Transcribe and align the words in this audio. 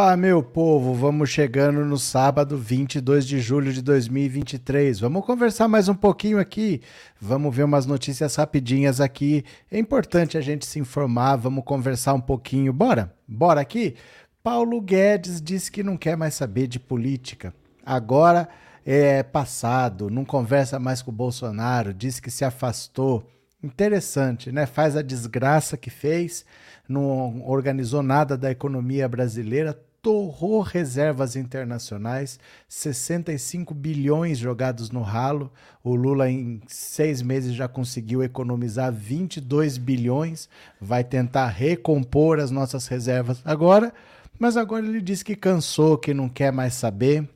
Opa, 0.00 0.16
meu 0.16 0.42
povo, 0.42 0.94
vamos 0.94 1.28
chegando 1.28 1.84
no 1.84 1.98
sábado 1.98 2.56
22 2.56 3.26
de 3.26 3.38
julho 3.38 3.70
de 3.70 3.82
2023. 3.82 4.98
Vamos 4.98 5.26
conversar 5.26 5.68
mais 5.68 5.90
um 5.90 5.94
pouquinho 5.94 6.38
aqui. 6.38 6.80
Vamos 7.20 7.54
ver 7.54 7.64
umas 7.64 7.84
notícias 7.84 8.34
rapidinhas 8.36 8.98
aqui. 8.98 9.44
É 9.70 9.78
importante 9.78 10.38
a 10.38 10.40
gente 10.40 10.64
se 10.64 10.78
informar, 10.78 11.36
vamos 11.36 11.64
conversar 11.64 12.14
um 12.14 12.20
pouquinho. 12.20 12.72
Bora? 12.72 13.14
Bora 13.28 13.60
aqui? 13.60 13.94
Paulo 14.42 14.80
Guedes 14.80 15.38
disse 15.38 15.70
que 15.70 15.82
não 15.82 15.98
quer 15.98 16.16
mais 16.16 16.32
saber 16.32 16.66
de 16.66 16.80
política. 16.80 17.52
Agora 17.84 18.48
é 18.86 19.22
passado, 19.22 20.08
não 20.08 20.24
conversa 20.24 20.78
mais 20.78 21.02
com 21.02 21.10
o 21.10 21.14
Bolsonaro, 21.14 21.92
disse 21.92 22.22
que 22.22 22.30
se 22.30 22.42
afastou. 22.42 23.22
Interessante, 23.62 24.50
né? 24.50 24.64
Faz 24.64 24.96
a 24.96 25.02
desgraça 25.02 25.76
que 25.76 25.90
fez 25.90 26.46
não 26.90 27.42
organizou 27.46 28.02
nada 28.02 28.36
da 28.36 28.50
economia 28.50 29.08
brasileira, 29.08 29.80
torrou 30.02 30.60
reservas 30.60 31.36
internacionais, 31.36 32.38
65 32.68 33.74
bilhões 33.74 34.38
jogados 34.38 34.90
no 34.90 35.02
ralo. 35.02 35.52
O 35.84 35.94
Lula, 35.94 36.30
em 36.30 36.60
seis 36.66 37.22
meses, 37.22 37.54
já 37.54 37.68
conseguiu 37.68 38.22
economizar 38.22 38.92
22 38.92 39.78
bilhões, 39.78 40.48
vai 40.80 41.04
tentar 41.04 41.48
recompor 41.48 42.40
as 42.40 42.50
nossas 42.50 42.86
reservas 42.86 43.42
agora, 43.44 43.92
mas 44.38 44.56
agora 44.56 44.86
ele 44.86 45.00
diz 45.00 45.22
que 45.22 45.36
cansou, 45.36 45.98
que 45.98 46.14
não 46.14 46.28
quer 46.28 46.52
mais 46.52 46.74
saber, 46.74 47.28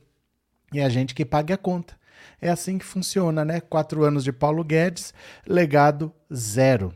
e 0.73 0.81
a 0.81 0.89
gente 0.89 1.13
que 1.13 1.23
pague 1.23 1.53
a 1.53 1.57
conta. 1.57 1.95
É 2.41 2.49
assim 2.49 2.77
que 2.77 2.85
funciona, 2.85 3.45
né? 3.45 3.61
Quatro 3.61 4.03
anos 4.03 4.23
de 4.23 4.31
Paulo 4.31 4.63
Guedes, 4.63 5.13
legado 5.47 6.11
zero. 6.33 6.93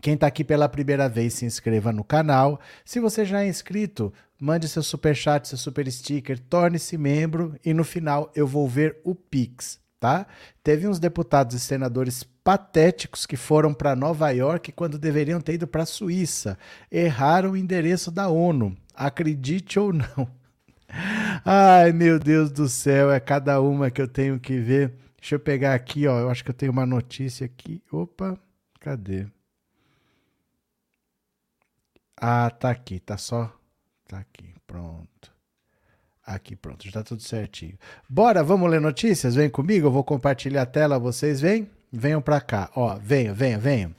Quem 0.00 0.14
está 0.14 0.26
aqui 0.26 0.44
pela 0.44 0.68
primeira 0.68 1.08
vez, 1.08 1.34
se 1.34 1.44
inscreva 1.44 1.92
no 1.92 2.04
canal. 2.04 2.60
Se 2.84 3.00
você 3.00 3.24
já 3.24 3.42
é 3.42 3.48
inscrito, 3.48 4.12
mande 4.40 4.66
seu 4.66 4.82
super 4.82 5.14
chat, 5.14 5.46
seu 5.46 5.58
super 5.58 5.90
sticker, 5.92 6.38
torne-se 6.38 6.96
membro 6.96 7.54
e 7.62 7.74
no 7.74 7.84
final 7.84 8.32
eu 8.34 8.46
vou 8.46 8.66
ver 8.66 8.98
o 9.04 9.14
Pix, 9.14 9.78
tá? 10.00 10.26
Teve 10.64 10.88
uns 10.88 10.98
deputados 10.98 11.54
e 11.54 11.60
senadores 11.60 12.24
patéticos 12.42 13.26
que 13.26 13.36
foram 13.36 13.74
para 13.74 13.94
Nova 13.94 14.30
York 14.30 14.72
quando 14.72 14.98
deveriam 14.98 15.40
ter 15.40 15.54
ido 15.54 15.66
para 15.66 15.82
a 15.82 15.86
Suíça. 15.86 16.58
Erraram 16.90 17.52
o 17.52 17.56
endereço 17.56 18.10
da 18.10 18.28
ONU. 18.28 18.74
Acredite 18.94 19.78
ou 19.78 19.92
não. 19.92 20.40
Ai, 21.44 21.92
meu 21.92 22.18
Deus 22.18 22.50
do 22.50 22.68
céu, 22.68 23.10
é 23.10 23.20
cada 23.20 23.60
uma 23.60 23.90
que 23.90 24.00
eu 24.00 24.08
tenho 24.08 24.40
que 24.40 24.58
ver. 24.58 24.94
Deixa 25.20 25.34
eu 25.34 25.40
pegar 25.40 25.74
aqui, 25.74 26.06
ó. 26.06 26.18
Eu 26.18 26.30
acho 26.30 26.42
que 26.42 26.50
eu 26.50 26.54
tenho 26.54 26.72
uma 26.72 26.86
notícia 26.86 27.44
aqui. 27.44 27.82
Opa, 27.92 28.38
cadê? 28.80 29.26
Ah, 32.16 32.50
tá 32.50 32.70
aqui, 32.70 32.98
tá 33.00 33.16
só. 33.16 33.59
Tá 34.10 34.18
aqui, 34.18 34.52
pronto. 34.66 35.32
Aqui, 36.26 36.56
pronto, 36.56 36.84
já 36.84 36.90
tá 36.90 37.04
tudo 37.04 37.22
certinho. 37.22 37.78
Bora, 38.08 38.42
vamos 38.42 38.68
ler 38.68 38.80
notícias? 38.80 39.36
Vem 39.36 39.48
comigo, 39.48 39.86
eu 39.86 39.92
vou 39.92 40.02
compartilhar 40.02 40.62
a 40.62 40.66
tela, 40.66 40.98
vocês 40.98 41.40
vêm? 41.40 41.70
Venham 41.92 42.20
para 42.20 42.40
cá, 42.40 42.68
ó, 42.74 42.96
venham, 42.96 43.32
venham, 43.32 43.60
venham. 43.60 43.94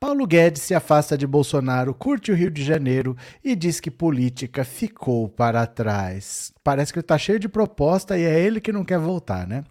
Paulo 0.00 0.26
Guedes 0.26 0.62
se 0.62 0.74
afasta 0.74 1.16
de 1.16 1.28
Bolsonaro, 1.28 1.94
curte 1.94 2.32
o 2.32 2.34
Rio 2.34 2.50
de 2.50 2.64
Janeiro 2.64 3.16
e 3.42 3.54
diz 3.54 3.78
que 3.78 3.88
política 3.88 4.64
ficou 4.64 5.28
para 5.28 5.64
trás. 5.64 6.52
Parece 6.64 6.92
que 6.92 6.98
ele 6.98 7.04
está 7.04 7.16
cheio 7.16 7.38
de 7.38 7.48
proposta 7.48 8.18
e 8.18 8.24
é 8.24 8.40
ele 8.40 8.60
que 8.60 8.72
não 8.72 8.84
quer 8.84 8.98
voltar, 8.98 9.46
né? 9.46 9.62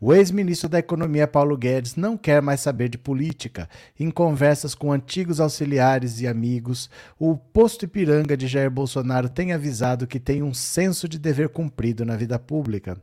O 0.00 0.14
ex-ministro 0.14 0.68
da 0.68 0.78
Economia 0.78 1.26
Paulo 1.26 1.56
Guedes 1.56 1.96
não 1.96 2.16
quer 2.16 2.40
mais 2.40 2.60
saber 2.60 2.88
de 2.88 2.98
política. 2.98 3.68
Em 3.98 4.10
conversas 4.10 4.74
com 4.74 4.92
antigos 4.92 5.40
auxiliares 5.40 6.20
e 6.20 6.26
amigos, 6.26 6.88
o 7.18 7.36
posto 7.36 7.84
Ipiranga 7.84 8.36
de 8.36 8.46
Jair 8.46 8.70
Bolsonaro 8.70 9.28
tem 9.28 9.52
avisado 9.52 10.06
que 10.06 10.20
tem 10.20 10.42
um 10.42 10.54
senso 10.54 11.08
de 11.08 11.18
dever 11.18 11.48
cumprido 11.48 12.04
na 12.04 12.16
vida 12.16 12.38
pública. 12.38 12.96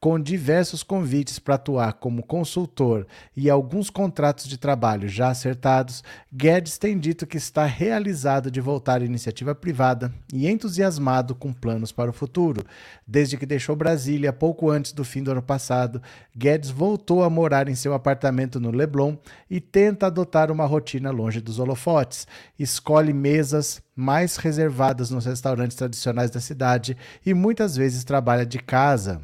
Com 0.00 0.20
diversos 0.20 0.84
convites 0.84 1.40
para 1.40 1.56
atuar 1.56 1.94
como 1.94 2.22
consultor 2.22 3.04
e 3.36 3.50
alguns 3.50 3.90
contratos 3.90 4.46
de 4.46 4.56
trabalho 4.56 5.08
já 5.08 5.28
acertados, 5.28 6.04
Guedes 6.32 6.78
tem 6.78 6.96
dito 6.96 7.26
que 7.26 7.36
está 7.36 7.64
realizado 7.64 8.48
de 8.48 8.60
voltar 8.60 9.02
à 9.02 9.04
iniciativa 9.04 9.56
privada 9.56 10.14
e 10.32 10.48
entusiasmado 10.48 11.34
com 11.34 11.52
planos 11.52 11.90
para 11.90 12.10
o 12.10 12.12
futuro. 12.14 12.64
Desde 13.04 13.36
que 13.36 13.44
deixou 13.44 13.74
Brasília 13.74 14.32
pouco 14.32 14.70
antes 14.70 14.92
do 14.92 15.02
fim 15.02 15.22
do 15.22 15.32
ano 15.32 15.42
passado, 15.42 15.97
Guedes 16.36 16.70
voltou 16.70 17.22
a 17.22 17.30
morar 17.30 17.68
em 17.68 17.74
seu 17.74 17.94
apartamento 17.94 18.58
no 18.58 18.70
Leblon 18.70 19.16
e 19.50 19.60
tenta 19.60 20.06
adotar 20.06 20.50
uma 20.50 20.66
rotina 20.66 21.10
longe 21.10 21.40
dos 21.40 21.58
holofotes. 21.58 22.26
Escolhe 22.58 23.12
mesas 23.12 23.82
mais 23.94 24.36
reservadas 24.36 25.10
nos 25.10 25.26
restaurantes 25.26 25.76
tradicionais 25.76 26.30
da 26.30 26.40
cidade 26.40 26.96
e 27.24 27.34
muitas 27.34 27.76
vezes 27.76 28.04
trabalha 28.04 28.46
de 28.46 28.58
casa 28.58 29.20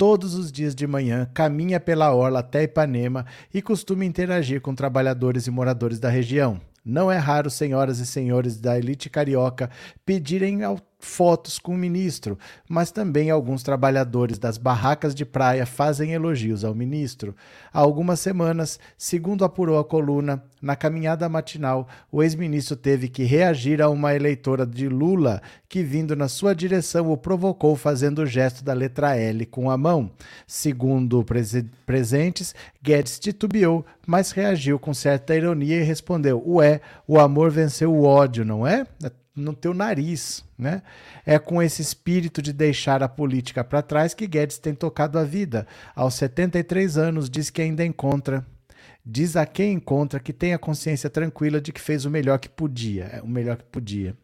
todos 0.00 0.34
os 0.34 0.50
dias 0.50 0.74
de 0.74 0.86
manhã, 0.86 1.28
caminha 1.34 1.78
pela 1.78 2.14
orla 2.14 2.38
até 2.38 2.62
Ipanema 2.62 3.26
e 3.52 3.60
costuma 3.60 4.02
interagir 4.02 4.58
com 4.62 4.74
trabalhadores 4.74 5.46
e 5.46 5.50
moradores 5.50 6.00
da 6.00 6.08
região. 6.08 6.58
Não 6.82 7.12
é 7.12 7.18
raro 7.18 7.50
senhoras 7.50 7.98
e 7.98 8.06
senhores 8.06 8.58
da 8.58 8.78
elite 8.78 9.10
carioca 9.10 9.68
pedirem 10.06 10.64
fotos 11.00 11.58
com 11.58 11.74
o 11.74 11.78
ministro, 11.78 12.38
mas 12.68 12.92
também 12.92 13.30
alguns 13.30 13.62
trabalhadores 13.62 14.38
das 14.38 14.58
barracas 14.58 15.14
de 15.14 15.24
praia 15.24 15.66
fazem 15.66 16.12
elogios 16.12 16.64
ao 16.64 16.74
ministro. 16.74 17.34
Há 17.72 17.80
algumas 17.80 18.20
semanas, 18.20 18.78
segundo 18.96 19.44
apurou 19.44 19.78
a 19.78 19.84
coluna, 19.84 20.42
na 20.60 20.76
caminhada 20.76 21.28
matinal, 21.28 21.88
o 22.12 22.22
ex-ministro 22.22 22.76
teve 22.76 23.08
que 23.08 23.24
reagir 23.24 23.80
a 23.80 23.88
uma 23.88 24.14
eleitora 24.14 24.66
de 24.66 24.88
Lula 24.88 25.40
que, 25.68 25.82
vindo 25.82 26.14
na 26.14 26.28
sua 26.28 26.54
direção, 26.54 27.10
o 27.10 27.16
provocou 27.16 27.74
fazendo 27.74 28.20
o 28.20 28.26
gesto 28.26 28.62
da 28.62 28.74
letra 28.74 29.16
L 29.16 29.46
com 29.46 29.70
a 29.70 29.78
mão. 29.78 30.10
Segundo 30.46 31.24
presentes, 31.86 32.54
Guedes 32.82 33.18
titubeou, 33.18 33.86
mas 34.06 34.32
reagiu 34.32 34.78
com 34.78 34.92
certa 34.92 35.34
ironia 35.34 35.80
e 35.80 35.84
respondeu: 35.84 36.42
Ué, 36.46 36.80
o 37.06 37.18
amor 37.18 37.50
venceu 37.50 37.94
o 37.94 38.04
ódio, 38.04 38.44
não 38.44 38.66
é? 38.66 38.86
No 39.34 39.54
teu 39.54 39.72
nariz, 39.72 40.44
né? 40.58 40.82
É 41.24 41.38
com 41.38 41.62
esse 41.62 41.80
espírito 41.80 42.42
de 42.42 42.52
deixar 42.52 43.02
a 43.02 43.08
política 43.08 43.62
para 43.62 43.82
trás 43.82 44.14
que 44.14 44.26
Guedes 44.26 44.58
tem 44.58 44.74
tocado 44.74 45.18
a 45.18 45.24
vida. 45.24 45.66
Aos 45.94 46.14
73 46.14 46.98
anos, 46.98 47.30
diz 47.30 47.50
que 47.50 47.62
ainda 47.62 47.84
encontra 47.84 48.44
diz 49.04 49.36
a 49.36 49.46
quem 49.46 49.72
encontra 49.74 50.20
que 50.20 50.32
tem 50.32 50.52
a 50.52 50.58
consciência 50.58 51.08
tranquila 51.08 51.60
de 51.60 51.72
que 51.72 51.80
fez 51.80 52.04
o 52.04 52.10
melhor 52.10 52.38
que 52.38 52.48
podia, 52.48 53.04
é, 53.04 53.22
o 53.22 53.28
melhor 53.28 53.56
que 53.56 53.64
podia. 53.64 54.14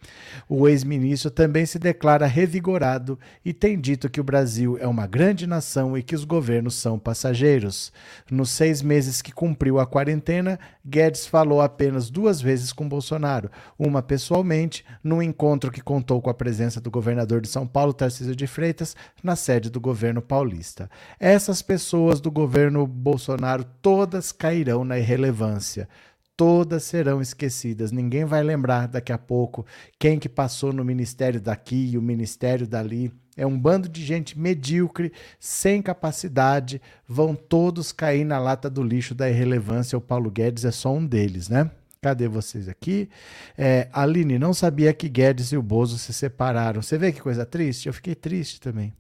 O 0.49 0.69
ex-ministro 0.69 1.31
também 1.31 1.65
se 1.65 1.79
declara 1.79 2.27
revigorado 2.27 3.19
e 3.45 3.53
tem 3.53 3.81
dito 3.81 4.11
que 4.11 4.21
o 4.21 4.25
Brasil 4.25 4.77
é 4.79 4.87
uma 4.87 5.07
grande 5.07 5.47
nação 5.47 5.97
e 5.97 6.03
que 6.03 6.15
os 6.15 6.25
governos 6.25 6.75
são 6.75 6.99
passageiros. 6.99 7.93
Nos 8.31 8.51
seis 8.51 8.83
meses 8.83 9.23
que 9.23 9.33
cumpriu 9.33 9.79
a 9.79 9.87
quarentena, 9.87 10.59
Guedes 10.85 11.27
falou 11.27 11.61
apenas 11.61 12.11
duas 12.11 12.41
vezes 12.41 12.73
com 12.73 12.89
Bolsonaro, 12.89 13.51
uma 13.79 14.03
pessoalmente, 14.03 14.85
num 15.03 15.23
encontro 15.23 15.71
que 15.71 15.81
contou 15.81 16.21
com 16.21 16.31
a 16.31 16.35
presença 16.35 16.81
do 16.81 16.91
governador 16.91 17.41
de 17.41 17.49
São 17.49 17.67
Paulo, 17.67 17.93
Tarcísio 17.93 18.37
de 18.37 18.47
Freitas, 18.47 18.95
na 19.23 19.35
sede 19.35 19.71
do 19.71 19.81
governo 19.81 20.21
paulista. 20.21 20.91
Essas 21.19 21.63
pessoas 21.63 22.21
do 22.21 22.31
governo 22.31 22.87
Bolsonaro 22.87 23.65
todas 23.81 24.33
caíram 24.33 24.66
cairão 24.67 24.85
na 24.85 24.99
irrelevância. 24.99 25.89
Todas 26.37 26.83
serão 26.83 27.23
esquecidas. 27.23 27.93
Ninguém 27.93 28.25
vai 28.25 28.43
lembrar 28.43 28.89
daqui 28.89 29.13
a 29.13 29.17
pouco 29.17 29.65
quem 29.99 30.19
que 30.19 30.29
passou 30.29 30.73
no 30.73 30.85
ministério 30.85 31.41
daqui 31.41 31.93
e 31.93 31.99
o 31.99 32.03
ministério 32.03 32.67
dali. 32.67 33.11
É 33.37 33.47
um 33.47 33.59
bando 33.59 33.89
de 33.89 34.05
gente 34.05 34.39
medíocre, 34.39 35.13
sem 35.39 35.81
capacidade, 35.81 36.81
vão 37.07 37.35
todos 37.35 37.93
cair 37.93 38.25
na 38.25 38.39
lata 38.39 38.69
do 38.69 38.83
lixo 38.83 39.15
da 39.15 39.31
irrelevância. 39.31 39.97
O 39.97 40.01
Paulo 40.01 40.31
Guedes 40.31 40.65
é 40.65 40.71
só 40.71 40.93
um 40.93 41.07
deles, 41.07 41.49
né? 41.49 41.71
Cadê 42.03 42.29
vocês 42.29 42.69
aqui? 42.69 43.09
É, 43.57 43.89
Aline, 43.93 44.39
não 44.39 44.53
sabia 44.53 44.93
que 44.93 45.09
Guedes 45.09 45.53
e 45.53 45.57
o 45.57 45.63
Bozo 45.63 45.99
se 45.99 46.13
separaram. 46.13 46.83
Você 46.83 46.99
vê 46.99 47.13
que 47.13 47.21
coisa 47.21 47.45
triste? 47.47 47.87
Eu 47.87 47.95
fiquei 47.95 48.15
triste 48.15 48.61
também. 48.61 48.93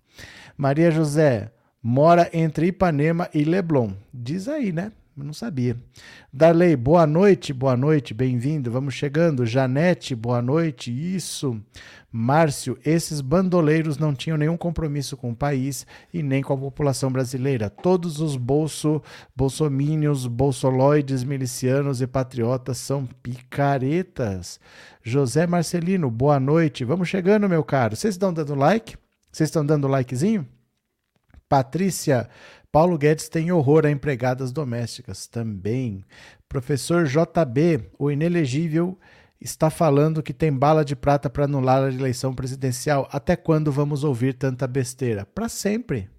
Maria 0.57 0.91
José, 0.91 1.51
mora 1.83 2.29
entre 2.33 2.69
Ipanema 2.69 3.29
e 3.33 3.45
Leblon. 3.45 3.93
Diz 4.13 4.49
aí, 4.49 4.73
né? 4.73 4.91
Não 5.25 5.33
sabia. 5.33 5.77
Darley, 6.31 6.77
boa 6.77 7.07
noite, 7.07 7.53
boa 7.53 7.75
noite, 7.77 8.13
bem-vindo. 8.13 8.71
Vamos 8.71 8.93
chegando. 8.93 9.47
Janete, 9.47 10.15
boa 10.15 10.43
noite. 10.43 10.91
Isso. 10.91 11.59
Márcio, 12.13 12.79
esses 12.85 13.21
bandoleiros 13.21 13.97
não 13.97 14.15
tinham 14.15 14.37
nenhum 14.37 14.57
compromisso 14.57 15.17
com 15.17 15.31
o 15.31 15.37
país 15.37 15.87
e 16.13 16.23
nem 16.23 16.43
com 16.43 16.53
a 16.53 16.59
população 16.59 17.11
brasileira. 17.11 17.71
Todos 17.71 18.21
os 18.21 18.37
bolso, 18.37 19.03
bolsomínios, 19.35 20.27
bolsoloides, 20.27 21.25
milicianos 21.25 22.03
e 22.03 22.07
patriotas 22.07 22.77
são 22.77 23.07
picaretas. 23.23 24.61
José 25.03 25.47
Marcelino, 25.47 26.11
boa 26.11 26.39
noite. 26.39 26.85
Vamos 26.85 27.09
chegando, 27.09 27.49
meu 27.49 27.65
caro. 27.65 27.97
Vocês 27.97 28.15
estão 28.15 28.33
dando 28.33 28.55
like? 28.55 28.97
Vocês 29.33 29.49
estão 29.49 29.65
dando 29.65 29.89
likezinho? 29.89 30.47
Patrícia, 31.49 32.29
Paulo 32.71 32.99
Guedes 32.99 33.29
tem 33.29 33.51
horror 33.53 33.87
a 33.87 33.91
empregadas 33.91 34.53
domésticas 34.53 35.27
também. 35.27 36.05
Professor 36.49 37.07
JB, 37.07 37.91
o 37.99 38.11
inelegível 38.11 38.99
está 39.41 39.71
falando 39.71 40.23
que 40.23 40.33
tem 40.33 40.53
bala 40.53 40.85
de 40.85 40.97
prata 40.97 41.31
para 41.31 41.45
anular 41.45 41.83
a 41.83 41.89
eleição 41.89 42.35
presidencial. 42.35 43.09
Até 43.11 43.37
quando 43.37 43.73
vamos 43.73 44.05
ouvir 44.05 44.35
tanta 44.35 44.67
besteira? 44.67 45.25
Para 45.27 45.49
sempre. 45.49 46.11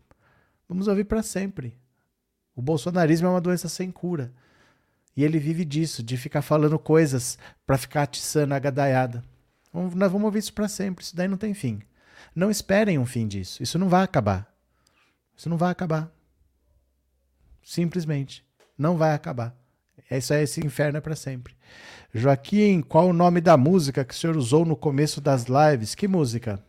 Vamos 0.67 0.87
ouvir 0.87 1.05
para 1.05 1.23
sempre. 1.23 1.77
O 2.55 2.61
bolsonarismo 2.61 3.27
é 3.27 3.29
uma 3.29 3.41
doença 3.41 3.69
sem 3.69 3.91
cura. 3.91 4.31
E 5.15 5.23
ele 5.23 5.39
vive 5.39 5.65
disso, 5.65 6.03
de 6.03 6.15
ficar 6.17 6.41
falando 6.41 6.77
coisas 6.77 7.37
para 7.65 7.77
ficar 7.77 8.03
atiçando 8.03 8.53
a 8.53 8.59
gadaiada. 8.59 9.23
Nós 9.73 10.11
vamos 10.11 10.25
ouvir 10.25 10.39
isso 10.39 10.53
para 10.53 10.67
sempre. 10.67 11.03
Isso 11.03 11.15
daí 11.15 11.27
não 11.27 11.37
tem 11.37 11.53
fim. 11.53 11.81
Não 12.35 12.51
esperem 12.51 12.99
um 12.99 13.05
fim 13.05 13.27
disso. 13.27 13.61
Isso 13.61 13.79
não 13.79 13.89
vai 13.89 14.03
acabar. 14.03 14.51
Isso 15.35 15.49
não 15.49 15.57
vai 15.57 15.71
acabar. 15.71 16.11
Simplesmente. 17.67 18.45
Não 18.77 18.95
vai 18.95 19.13
acabar. 19.13 19.53
Isso 20.09 20.33
é 20.33 20.41
esse 20.41 20.65
inferno 20.65 20.99
é 20.99 21.01
para 21.01 21.17
sempre. 21.17 21.53
Joaquim, 22.13 22.81
qual 22.81 23.09
o 23.09 23.13
nome 23.13 23.41
da 23.41 23.57
música 23.57 24.05
que 24.05 24.13
o 24.13 24.17
senhor 24.17 24.37
usou 24.37 24.63
no 24.63 24.73
começo 24.73 25.19
das 25.19 25.47
lives? 25.47 25.93
Que 25.93 26.07
música? 26.07 26.63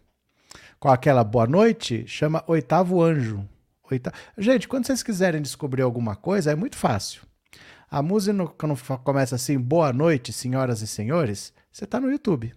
Com 0.76 0.88
aquela 0.88 1.22
boa 1.22 1.46
noite? 1.46 2.04
Chama 2.08 2.42
Oitavo 2.48 3.00
Anjo. 3.00 3.48
Oita... 3.88 4.12
Gente, 4.36 4.66
quando 4.66 4.86
vocês 4.86 5.00
quiserem 5.00 5.40
descobrir 5.40 5.82
alguma 5.82 6.16
coisa, 6.16 6.50
é 6.50 6.56
muito 6.56 6.76
fácil. 6.76 7.22
A 7.88 8.02
música, 8.02 8.36
quando 8.58 8.76
começa 9.04 9.36
assim, 9.36 9.56
boa 9.56 9.92
noite, 9.92 10.32
senhoras 10.32 10.82
e 10.82 10.86
senhores, 10.88 11.54
você 11.70 11.84
está 11.84 12.00
no 12.00 12.10
YouTube. 12.10 12.52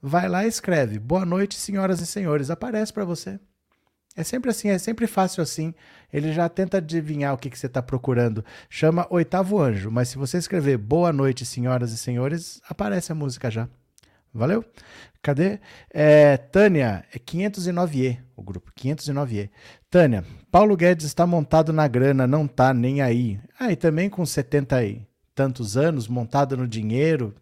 Vai 0.00 0.30
lá 0.30 0.46
e 0.46 0.48
escreve, 0.48 0.98
boa 0.98 1.26
noite, 1.26 1.56
senhoras 1.56 2.00
e 2.00 2.06
senhores, 2.06 2.48
aparece 2.48 2.90
para 2.90 3.04
você. 3.04 3.38
É 4.16 4.22
sempre 4.22 4.50
assim, 4.50 4.68
é 4.68 4.78
sempre 4.78 5.06
fácil 5.06 5.42
assim. 5.42 5.74
Ele 6.12 6.32
já 6.32 6.48
tenta 6.48 6.76
adivinhar 6.76 7.34
o 7.34 7.38
que, 7.38 7.50
que 7.50 7.58
você 7.58 7.66
está 7.66 7.82
procurando. 7.82 8.44
Chama 8.70 9.06
Oitavo 9.10 9.60
Anjo, 9.60 9.90
mas 9.90 10.08
se 10.08 10.16
você 10.16 10.38
escrever 10.38 10.78
Boa 10.78 11.12
Noite, 11.12 11.44
Senhoras 11.44 11.90
e 11.90 11.98
Senhores, 11.98 12.60
aparece 12.68 13.10
a 13.10 13.14
música 13.14 13.50
já. 13.50 13.68
Valeu? 14.32 14.64
Cadê? 15.20 15.58
É, 15.90 16.36
Tânia, 16.36 17.04
é 17.12 17.18
509E, 17.18 18.18
o 18.36 18.42
grupo, 18.42 18.72
509E. 18.72 19.50
Tânia, 19.90 20.24
Paulo 20.50 20.76
Guedes 20.76 21.06
está 21.06 21.26
montado 21.26 21.72
na 21.72 21.88
grana, 21.88 22.26
não 22.26 22.46
tá 22.46 22.74
nem 22.74 23.00
aí. 23.00 23.40
Ah, 23.58 23.72
e 23.72 23.76
também 23.76 24.08
com 24.10 24.24
70 24.24 24.84
e 24.84 25.06
tantos 25.34 25.76
anos, 25.76 26.08
montado 26.08 26.56
no 26.56 26.68
dinheiro, 26.68 27.34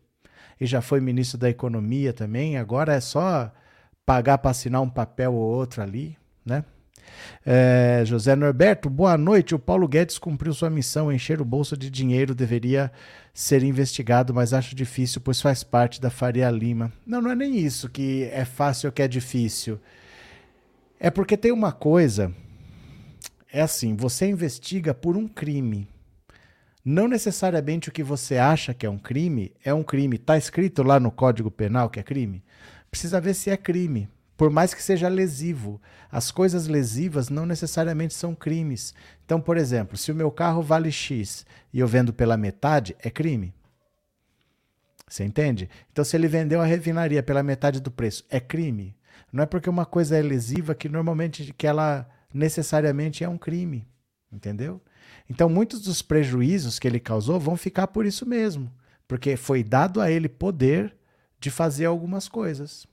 e 0.60 0.66
já 0.66 0.80
foi 0.80 1.00
ministro 1.00 1.38
da 1.38 1.50
Economia 1.50 2.12
também, 2.12 2.56
agora 2.56 2.94
é 2.94 3.00
só 3.00 3.52
pagar 4.06 4.38
para 4.38 4.50
assinar 4.50 4.80
um 4.80 4.88
papel 4.88 5.34
ou 5.34 5.40
outro 5.40 5.82
ali 5.82 6.16
né? 6.44 6.64
É, 7.44 8.02
José 8.04 8.34
Norberto, 8.36 8.88
boa 8.88 9.16
noite. 9.16 9.54
O 9.54 9.58
Paulo 9.58 9.88
Guedes 9.88 10.18
cumpriu 10.18 10.52
sua 10.52 10.70
missão. 10.70 11.12
Encher 11.12 11.40
o 11.40 11.44
bolso 11.44 11.76
de 11.76 11.90
dinheiro 11.90 12.34
deveria 12.34 12.92
ser 13.34 13.62
investigado, 13.62 14.32
mas 14.32 14.52
acho 14.52 14.74
difícil, 14.74 15.20
pois 15.20 15.40
faz 15.40 15.62
parte 15.62 16.00
da 16.00 16.10
Faria 16.10 16.50
Lima. 16.50 16.92
Não, 17.06 17.20
não 17.20 17.30
é 17.30 17.34
nem 17.34 17.56
isso 17.56 17.88
que 17.88 18.24
é 18.32 18.44
fácil 18.44 18.88
ou 18.88 18.92
que 18.92 19.02
é 19.02 19.08
difícil. 19.08 19.80
É 21.00 21.10
porque 21.10 21.36
tem 21.36 21.52
uma 21.52 21.72
coisa. 21.72 22.32
É 23.52 23.60
assim: 23.60 23.96
você 23.96 24.26
investiga 24.28 24.94
por 24.94 25.16
um 25.16 25.26
crime. 25.26 25.88
Não 26.84 27.06
necessariamente 27.06 27.88
o 27.88 27.92
que 27.92 28.02
você 28.02 28.38
acha 28.38 28.74
que 28.74 28.84
é 28.84 28.90
um 28.90 28.98
crime 28.98 29.52
é 29.64 29.72
um 29.72 29.84
crime. 29.84 30.16
Está 30.16 30.36
escrito 30.36 30.82
lá 30.82 30.98
no 30.98 31.12
Código 31.12 31.50
Penal 31.50 31.88
que 31.88 32.00
é 32.00 32.02
crime? 32.02 32.42
Precisa 32.90 33.20
ver 33.20 33.34
se 33.34 33.50
é 33.50 33.56
crime 33.56 34.08
por 34.42 34.50
mais 34.50 34.74
que 34.74 34.82
seja 34.82 35.06
lesivo. 35.06 35.80
As 36.10 36.32
coisas 36.32 36.66
lesivas 36.66 37.28
não 37.28 37.46
necessariamente 37.46 38.12
são 38.12 38.34
crimes. 38.34 38.92
Então, 39.24 39.40
por 39.40 39.56
exemplo, 39.56 39.96
se 39.96 40.10
o 40.10 40.14
meu 40.16 40.32
carro 40.32 40.60
vale 40.60 40.90
X 40.90 41.46
e 41.72 41.78
eu 41.78 41.86
vendo 41.86 42.12
pela 42.12 42.36
metade, 42.36 42.96
é 42.98 43.08
crime. 43.08 43.54
Você 45.08 45.22
entende? 45.22 45.70
Então, 45.92 46.04
se 46.04 46.16
ele 46.16 46.26
vendeu 46.26 46.60
a 46.60 46.64
refinaria 46.64 47.22
pela 47.22 47.40
metade 47.40 47.78
do 47.78 47.88
preço, 47.88 48.24
é 48.28 48.40
crime. 48.40 48.96
Não 49.32 49.44
é 49.44 49.46
porque 49.46 49.70
uma 49.70 49.86
coisa 49.86 50.18
é 50.18 50.22
lesiva 50.22 50.74
que 50.74 50.88
normalmente 50.88 51.54
que 51.56 51.64
ela 51.68 52.10
necessariamente 52.34 53.22
é 53.22 53.28
um 53.28 53.38
crime. 53.38 53.86
Entendeu? 54.32 54.82
Então, 55.30 55.48
muitos 55.48 55.82
dos 55.82 56.02
prejuízos 56.02 56.80
que 56.80 56.88
ele 56.88 56.98
causou 56.98 57.38
vão 57.38 57.56
ficar 57.56 57.86
por 57.86 58.04
isso 58.04 58.26
mesmo, 58.26 58.72
porque 59.06 59.36
foi 59.36 59.62
dado 59.62 60.00
a 60.00 60.10
ele 60.10 60.28
poder 60.28 60.96
de 61.38 61.48
fazer 61.48 61.84
algumas 61.84 62.26
coisas. 62.26 62.90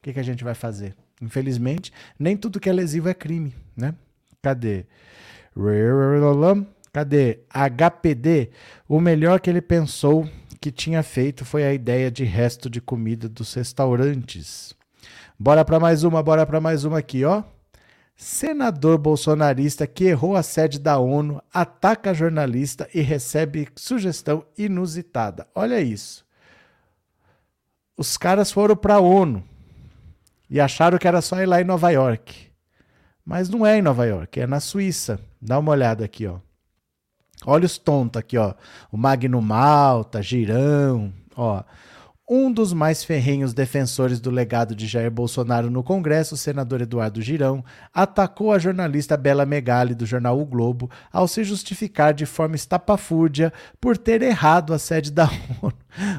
O 0.00 0.02
que, 0.02 0.14
que 0.14 0.20
a 0.20 0.22
gente 0.22 0.42
vai 0.42 0.54
fazer? 0.54 0.96
Infelizmente, 1.20 1.92
nem 2.18 2.34
tudo 2.34 2.58
que 2.58 2.70
é 2.70 2.72
lesivo 2.72 3.10
é 3.10 3.12
crime, 3.12 3.54
né? 3.76 3.94
Cadê? 4.40 4.86
Cadê? 6.90 7.40
HPD. 7.50 8.48
O 8.88 8.98
melhor 8.98 9.40
que 9.40 9.50
ele 9.50 9.60
pensou 9.60 10.26
que 10.58 10.72
tinha 10.72 11.02
feito 11.02 11.44
foi 11.44 11.64
a 11.64 11.74
ideia 11.74 12.10
de 12.10 12.24
resto 12.24 12.70
de 12.70 12.80
comida 12.80 13.28
dos 13.28 13.52
restaurantes. 13.52 14.74
Bora 15.38 15.66
para 15.66 15.78
mais 15.78 16.02
uma, 16.02 16.22
bora 16.22 16.46
para 16.46 16.62
mais 16.62 16.84
uma 16.84 17.00
aqui, 17.00 17.22
ó. 17.22 17.42
Senador 18.16 18.96
bolsonarista 18.96 19.86
que 19.86 20.04
errou 20.04 20.34
a 20.34 20.42
sede 20.42 20.78
da 20.78 20.98
ONU 20.98 21.42
ataca 21.52 22.14
jornalista 22.14 22.88
e 22.94 23.02
recebe 23.02 23.68
sugestão 23.76 24.46
inusitada. 24.56 25.46
Olha 25.54 25.78
isso. 25.78 26.24
Os 27.98 28.16
caras 28.16 28.50
foram 28.50 28.74
para 28.74 28.94
a 28.94 29.00
ONU 29.00 29.44
e 30.50 30.60
acharam 30.60 30.98
que 30.98 31.06
era 31.06 31.22
só 31.22 31.40
ir 31.40 31.46
lá 31.46 31.60
em 31.60 31.64
Nova 31.64 31.90
York. 31.90 32.50
Mas 33.24 33.48
não 33.48 33.64
é 33.64 33.78
em 33.78 33.82
Nova 33.82 34.04
York, 34.04 34.40
é 34.40 34.46
na 34.46 34.58
Suíça. 34.58 35.20
Dá 35.40 35.58
uma 35.58 35.70
olhada 35.70 36.04
aqui, 36.04 36.26
ó. 36.26 36.38
Olha 37.46 37.64
os 37.64 37.78
tontos 37.78 38.18
aqui, 38.18 38.36
ó. 38.36 38.54
O 38.90 38.96
Magno 38.96 39.40
Malta, 39.40 40.20
Girão, 40.20 41.12
ó. 41.36 41.62
Um 42.32 42.52
dos 42.52 42.72
mais 42.72 43.02
ferrenhos 43.02 43.52
defensores 43.52 44.20
do 44.20 44.30
legado 44.30 44.72
de 44.72 44.86
Jair 44.86 45.10
Bolsonaro 45.10 45.68
no 45.68 45.82
Congresso, 45.82 46.36
o 46.36 46.38
senador 46.38 46.80
Eduardo 46.80 47.20
Girão, 47.20 47.64
atacou 47.92 48.52
a 48.52 48.58
jornalista 48.60 49.16
Bela 49.16 49.44
Megali 49.44 49.96
do 49.96 50.06
jornal 50.06 50.40
O 50.40 50.46
Globo 50.46 50.88
ao 51.12 51.26
se 51.26 51.42
justificar 51.42 52.14
de 52.14 52.24
forma 52.26 52.54
estapafúrdia 52.54 53.52
por 53.80 53.98
ter 53.98 54.22
errado 54.22 54.72
a 54.72 54.78
sede 54.78 55.10
da 55.10 55.28
ONU, 55.60 55.72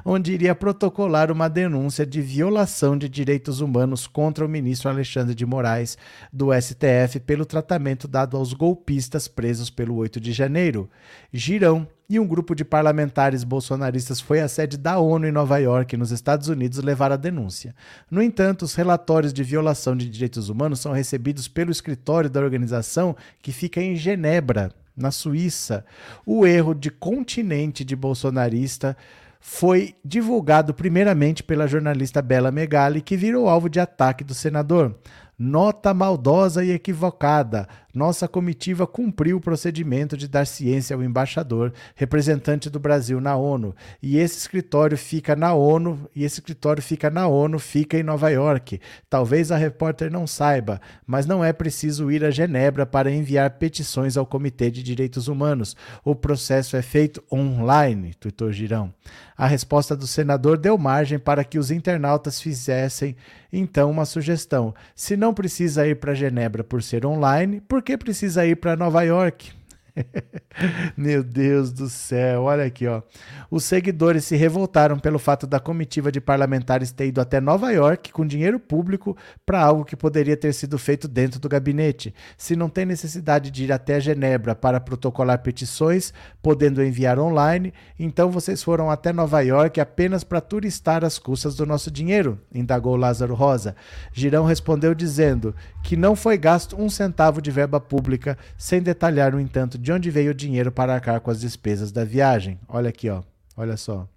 onde 0.04 0.34
iria 0.34 0.54
protocolar 0.54 1.32
uma 1.32 1.48
denúncia 1.48 2.06
de 2.06 2.20
violação 2.20 2.98
de 2.98 3.08
direitos 3.08 3.62
humanos 3.62 4.06
contra 4.06 4.46
o 4.46 4.50
ministro 4.50 4.90
Alexandre 4.90 5.34
de 5.34 5.46
Moraes 5.46 5.98
do 6.34 6.50
STF 6.52 7.22
pelo 7.26 7.46
tratamento 7.46 8.06
dado 8.06 8.36
aos 8.36 8.52
golpistas 8.52 9.30
presos 9.30 9.70
pelo 9.70 9.96
8 9.96 10.20
de 10.20 10.34
janeiro. 10.34 10.90
Girão 11.32 11.88
e 12.12 12.20
um 12.20 12.28
grupo 12.28 12.54
de 12.54 12.66
parlamentares 12.66 13.46
bolsonaristas 13.46 14.20
foi 14.20 14.42
à 14.42 14.48
sede 14.50 14.78
da 14.78 15.00
ONU 15.00 15.26
em 15.26 15.32
Nova 15.32 15.58
York, 15.60 15.96
nos 15.96 16.12
Estados 16.12 16.50
Unidos, 16.50 16.80
levar 16.80 17.10
a 17.10 17.16
denúncia. 17.16 17.74
No 18.10 18.22
entanto, 18.22 18.64
os 18.64 18.76
relatórios 18.76 19.32
de 19.32 19.42
violação 19.44 19.96
de 19.96 20.10
direitos 20.10 20.50
humanos 20.50 20.82
são 20.82 20.92
recebidos 20.92 21.48
pelo 21.48 21.72
escritório 21.72 22.30
da 22.30 22.42
organização 22.42 23.16
que 23.42 23.54
fica 23.54 23.82
em 23.82 23.96
Genebra, 23.96 24.74
na 24.94 25.10
Suíça. 25.10 25.86
O 26.26 26.46
erro 26.46 26.74
de 26.74 26.92
continente 26.92 27.86
de 27.86 27.96
bolsonarista 27.96 28.98
foi 29.40 29.96
divulgado 30.04 30.74
primeiramente 30.74 31.42
pela 31.42 31.66
jornalista 31.66 32.22
Bela 32.22 32.52
Megali, 32.52 33.02
que 33.02 33.16
virou 33.16 33.48
alvo 33.48 33.70
de 33.70 33.80
ataque 33.80 34.24
do 34.24 34.34
senador. 34.34 34.96
Nota 35.40 35.94
maldosa 35.94 36.64
e 36.64 36.72
equivocada. 36.72 37.68
Nossa 37.94 38.28
comitiva 38.28 38.88
cumpriu 38.88 39.38
o 39.38 39.42
procedimento 39.42 40.16
de 40.16 40.28
dar 40.28 40.46
ciência 40.46 40.96
ao 40.96 41.04
embaixador, 41.04 41.74
representante 41.96 42.70
do 42.70 42.80
Brasil 42.80 43.20
na 43.20 43.36
ONU. 43.36 43.76
E 44.02 44.18
esse 44.18 44.38
escritório 44.38 44.98
fica 44.98 45.36
na 45.36 45.54
ONU, 45.54 46.10
e 46.16 46.24
esse 46.24 46.36
escritório 46.36 46.82
fica 46.82 47.10
na 47.10 47.28
ONU, 47.28 47.60
fica 47.60 47.98
em 47.98 48.04
Nova 48.04 48.30
York. 48.30 48.80
Talvez 49.10 49.52
a 49.52 49.58
repórter 49.58 50.12
não 50.12 50.26
saiba, 50.26 50.80
mas 51.06 51.26
não 51.26 51.44
é 51.44 51.52
preciso 51.52 52.12
ir 52.12 52.24
a 52.24 52.32
Genebra 52.32 52.86
para 52.86 53.12
enviar 53.12 53.50
petições 53.52 54.18
ao 54.18 54.26
Comitê 54.26 54.72
de 54.72 54.82
Direitos 54.82 55.28
Humanos. 55.28 55.76
O 56.04 56.16
processo 56.16 56.78
é 56.78 56.82
feito 56.82 57.24
online, 57.32 58.14
tuitou 58.14 58.52
Girão. 58.52 58.94
A 59.38 59.48
resposta 59.48 59.96
do 59.96 60.06
senador 60.06 60.58
deu 60.58 60.78
margem 60.78 61.18
para 61.18 61.44
que 61.44 61.58
os 61.58 61.72
internautas 61.72 62.40
fizessem 62.40 63.16
então 63.52 63.90
uma 63.90 64.06
sugestão. 64.06 64.74
Se 64.96 65.18
não 65.18 65.34
precisa 65.34 65.86
ir 65.88 65.96
para 65.96 66.14
Genebra 66.14 66.64
por 66.64 66.82
ser 66.84 67.06
online, 67.06 67.60
por 67.60 67.81
que 67.84 67.98
precisa 67.98 68.46
ir 68.46 68.58
para 68.58 68.76
Nova 68.76 69.04
York? 69.04 69.61
Meu 70.96 71.24
Deus 71.24 71.72
do 71.72 71.90
céu, 71.90 72.44
olha 72.44 72.66
aqui, 72.66 72.88
ó. 72.88 73.02
Os 73.50 73.64
seguidores 73.64 74.26
se 74.26 74.36
revoltaram 74.36 74.98
pelo 75.00 75.20
fato 75.20 75.46
da 75.46 75.60
comitiva 75.60 76.12
de 76.12 76.22
parlamentares 76.22 76.92
ter 76.92 77.08
ido 77.08 77.22
até 77.22 77.40
Nova 77.40 77.72
York 77.72 78.12
com 78.12 78.26
dinheiro 78.26 78.60
público 78.60 79.16
para 79.46 79.62
algo 79.62 79.86
que 79.86 79.96
poderia 79.96 80.38
ter 80.38 80.54
sido 80.54 80.78
feito 80.78 81.08
dentro 81.08 81.40
do 81.40 81.50
gabinete. 81.50 82.14
Se 82.38 82.56
não 82.56 82.70
tem 82.70 82.86
necessidade 82.86 83.52
de 83.52 83.64
ir 83.66 83.72
até 83.72 84.00
Genebra 84.00 84.56
para 84.56 84.80
protocolar 84.80 85.40
petições, 85.40 86.14
podendo 86.42 86.84
enviar 86.84 87.20
online, 87.20 87.74
então 88.00 88.30
vocês 88.32 88.64
foram 88.64 88.90
até 88.90 89.12
Nova 89.12 89.42
York 89.42 89.80
apenas 89.80 90.24
para 90.24 90.42
turistar 90.42 91.04
as 91.04 91.20
custas 91.20 91.56
do 91.56 91.66
nosso 91.66 91.92
dinheiro, 91.92 92.40
indagou 92.54 92.96
Lázaro 92.96 93.34
Rosa. 93.34 93.76
Girão 94.14 94.46
respondeu 94.46 94.94
dizendo 94.94 95.56
que 95.84 95.96
não 95.96 96.16
foi 96.16 96.38
gasto 96.38 96.80
um 96.80 96.90
centavo 96.90 97.42
de 97.42 97.52
verba 97.52 97.80
pública, 97.80 98.38
sem 98.58 98.82
detalhar, 98.82 99.32
no 99.32 99.40
entanto, 99.40 99.78
de 99.82 99.92
onde 99.92 100.12
veio 100.12 100.30
o 100.30 100.36
dinheiro 100.36 100.72
para 100.72 100.94
arcar 100.94 101.20
com 101.22 101.32
as 101.32 101.42
despesas 101.42 101.92
da 101.92 102.06
viagem. 102.06 102.60
Olha 102.68 102.90
aqui, 102.90 103.10
ó. 103.10 103.24
Olha 103.58 103.76
só. 103.76 104.08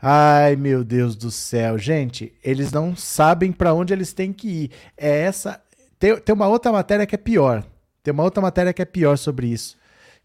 Ai, 0.00 0.54
meu 0.54 0.84
Deus 0.84 1.16
do 1.16 1.32
céu. 1.32 1.76
Gente, 1.76 2.32
eles 2.44 2.70
não 2.70 2.94
sabem 2.94 3.50
para 3.50 3.74
onde 3.74 3.92
eles 3.92 4.12
têm 4.12 4.32
que 4.32 4.48
ir. 4.48 4.70
É 4.96 5.22
essa. 5.22 5.60
Tem, 5.98 6.16
tem 6.16 6.32
uma 6.32 6.46
outra 6.46 6.70
matéria 6.70 7.06
que 7.06 7.16
é 7.16 7.18
pior. 7.18 7.64
Tem 8.00 8.14
uma 8.14 8.22
outra 8.22 8.40
matéria 8.40 8.72
que 8.72 8.80
é 8.80 8.84
pior 8.84 9.18
sobre 9.18 9.48
isso. 9.48 9.76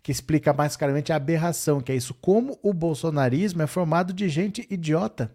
Que 0.04 0.12
explica 0.12 0.54
mais 0.54 0.78
claramente 0.78 1.12
a 1.12 1.16
aberração, 1.16 1.82
que 1.82 1.92
é 1.92 1.96
isso. 1.96 2.14
Como 2.14 2.60
o 2.62 2.74
bolsonarismo 2.74 3.64
é 3.64 3.68
formado 3.68 4.14
de 4.14 4.30
gente 4.30 4.68
idiota. 4.70 5.32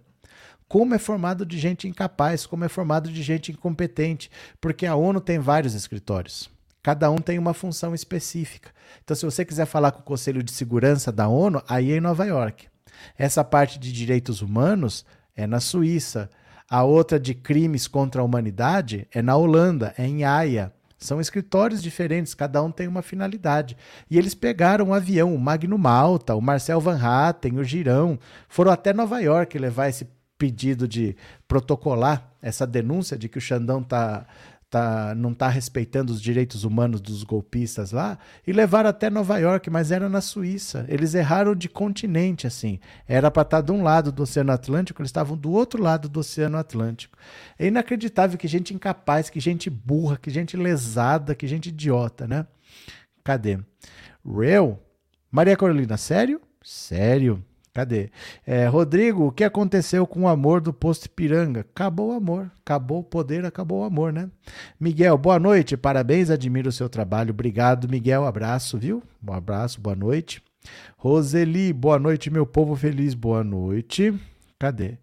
Como 0.69 0.95
é 0.95 0.99
formado 0.99 1.45
de 1.45 1.59
gente 1.59 1.89
incapaz, 1.89 2.47
como 2.47 2.65
é 2.65 2.69
formado 2.69 3.11
de 3.11 3.21
gente 3.21 3.51
incompetente. 3.51 4.31
Porque 4.61 4.87
a 4.87 4.95
ONU 4.95 5.21
tem 5.21 5.41
vários 5.41 5.75
escritórios. 5.75 6.49
Cada 6.89 7.11
um 7.11 7.19
tem 7.19 7.39
uma 7.39 7.53
função 7.53 7.95
específica. 7.95 8.71
Então, 9.05 9.15
se 9.15 9.23
você 9.23 9.45
quiser 9.45 9.67
falar 9.67 9.93
com 9.93 10.01
o 10.01 10.03
Conselho 10.03 10.43
de 10.43 10.51
Segurança 10.51 11.13
da 11.13 11.29
ONU, 11.29 11.63
aí 11.69 11.93
é 11.93 11.99
em 11.99 12.01
Nova 12.01 12.25
York. 12.25 12.67
Essa 13.19 13.45
parte 13.45 13.79
de 13.79 13.93
direitos 13.93 14.41
humanos 14.41 15.05
é 15.37 15.47
na 15.47 15.61
Suíça. 15.61 16.31
A 16.67 16.85
outra 16.85 17.21
de 17.21 17.35
crimes 17.35 17.87
contra 17.87 18.23
a 18.23 18.25
humanidade 18.25 19.07
é 19.13 19.21
na 19.21 19.37
Holanda, 19.37 19.93
é 19.99 20.07
em 20.07 20.25
Haia. 20.25 20.73
São 20.97 21.21
escritórios 21.21 21.83
diferentes, 21.83 22.33
cada 22.33 22.63
um 22.63 22.71
tem 22.71 22.89
uma 22.89 23.03
finalidade. 23.03 23.77
E 24.11 24.17
eles 24.17 24.35
pegaram 24.35 24.87
um 24.87 24.95
avião, 24.95 25.35
o 25.35 25.39
Magno 25.39 25.77
Malta, 25.77 26.35
o 26.35 26.41
Marcel 26.41 26.81
Van 26.81 26.99
Hatten, 26.99 27.59
o 27.59 27.65
Girão, 27.65 28.19
foram 28.49 28.73
até 28.73 28.95
Nova 28.95 29.21
York 29.21 29.59
levar 29.59 29.91
esse 29.91 30.09
pedido 30.39 30.89
de 30.89 31.15
protocolar 31.47 32.33
essa 32.41 32.67
denúncia 32.67 33.19
de 33.19 33.29
que 33.29 33.37
o 33.37 33.43
Xandão 33.43 33.81
está 33.81 34.25
tá, 34.71 35.15
não 35.15 35.33
está 35.33 35.49
respeitando 35.49 36.13
os 36.13 36.21
direitos 36.21 36.65
humanos 36.65 37.01
dos 37.01 37.23
golpistas 37.23 37.93
lá, 37.93 38.19
e 38.47 38.53
levaram 38.53 38.91
até 38.91 39.09
Nova 39.09 39.39
York, 39.39 39.71
mas 39.71 39.91
era 39.91 40.09
na 40.09 40.21
Suíça. 40.21 40.85
Eles 40.89 41.15
erraram 41.15 41.55
de 41.55 41.69
continente, 41.69 42.47
assim. 42.47 42.79
Era 43.07 43.31
para 43.31 43.43
estar 43.43 43.59
tá 43.59 43.63
de 43.63 43.73
um 43.73 43.83
lado 43.83 44.13
do 44.13 44.23
Oceano 44.23 44.53
Atlântico, 44.53 45.01
eles 45.01 45.09
estavam 45.09 45.37
do 45.37 45.51
outro 45.51 45.83
lado 45.83 46.09
do 46.09 46.21
Oceano 46.21 46.59
Atlântico. 46.59 47.17
É 47.59 47.67
inacreditável 47.67 48.39
que 48.39 48.49
gente 48.49 48.75
incapaz, 48.75 49.31
que 49.31 49.41
gente 49.41 49.71
burra, 49.71 50.17
que 50.17 50.31
gente 50.31 50.57
lesada, 50.57 51.35
que 51.35 51.47
gente 51.47 51.71
idiota, 51.71 52.27
né? 52.27 52.47
Cadê? 53.25 53.59
Real? 54.25 54.83
Maria 55.31 55.57
Carolina, 55.57 55.97
sério? 55.97 56.41
Sério. 56.63 57.45
Cadê? 57.79 58.11
É, 58.45 58.67
Rodrigo, 58.67 59.29
o 59.29 59.31
que 59.31 59.45
aconteceu 59.45 60.05
com 60.05 60.23
o 60.23 60.29
amor 60.29 60.61
do 60.61 60.73
posto 60.73 61.05
Ipiranga? 61.05 61.61
Acabou 61.61 62.09
o 62.09 62.17
amor, 62.17 62.51
acabou 62.59 62.99
o 62.99 63.05
poder, 63.05 63.45
acabou 63.45 63.83
o 63.83 63.85
amor, 63.85 64.13
né? 64.13 64.29
Miguel, 64.81 65.17
boa 65.17 65.39
noite, 65.39 65.77
parabéns, 65.77 66.29
admiro 66.29 66.71
o 66.71 66.73
seu 66.73 66.89
trabalho. 66.89 67.31
Obrigado, 67.31 67.89
Miguel, 67.89 68.27
abraço, 68.27 68.77
viu? 68.77 69.01
Um 69.25 69.33
abraço, 69.33 69.81
boa 69.81 69.95
noite. 69.95 70.43
Roseli, 70.97 71.73
boa 71.73 72.01
noite, 72.01 72.31
meu 72.31 72.45
povo 72.45 72.75
feliz, 72.75 73.15
boa 73.15 73.45
noite. 73.45 74.13
Cadê? 74.59 74.99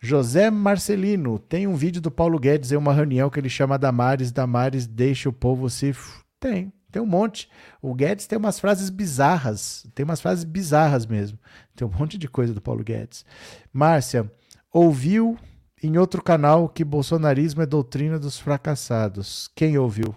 José 0.00 0.50
Marcelino, 0.50 1.38
tem 1.38 1.66
um 1.66 1.74
vídeo 1.74 2.00
do 2.00 2.10
Paulo 2.10 2.38
Guedes 2.38 2.72
em 2.72 2.76
uma 2.76 2.94
reunião 2.94 3.28
que 3.28 3.38
ele 3.38 3.50
chama 3.50 3.78
Damares, 3.78 4.32
Damares 4.32 4.86
deixa 4.86 5.28
o 5.28 5.32
povo 5.32 5.68
se... 5.68 5.94
Tem, 6.40 6.72
tem 6.94 7.02
um 7.02 7.06
monte. 7.06 7.48
O 7.82 7.92
Guedes 7.92 8.24
tem 8.28 8.38
umas 8.38 8.60
frases 8.60 8.88
bizarras. 8.88 9.84
Tem 9.96 10.04
umas 10.04 10.20
frases 10.20 10.44
bizarras 10.44 11.04
mesmo. 11.04 11.36
Tem 11.74 11.86
um 11.86 11.90
monte 11.90 12.16
de 12.16 12.28
coisa 12.28 12.54
do 12.54 12.60
Paulo 12.60 12.84
Guedes. 12.84 13.24
Márcia, 13.72 14.30
ouviu 14.72 15.36
em 15.82 15.98
outro 15.98 16.22
canal 16.22 16.68
que 16.68 16.84
bolsonarismo 16.84 17.62
é 17.62 17.66
doutrina 17.66 18.16
dos 18.16 18.38
fracassados. 18.38 19.50
Quem 19.56 19.76
ouviu? 19.76 20.14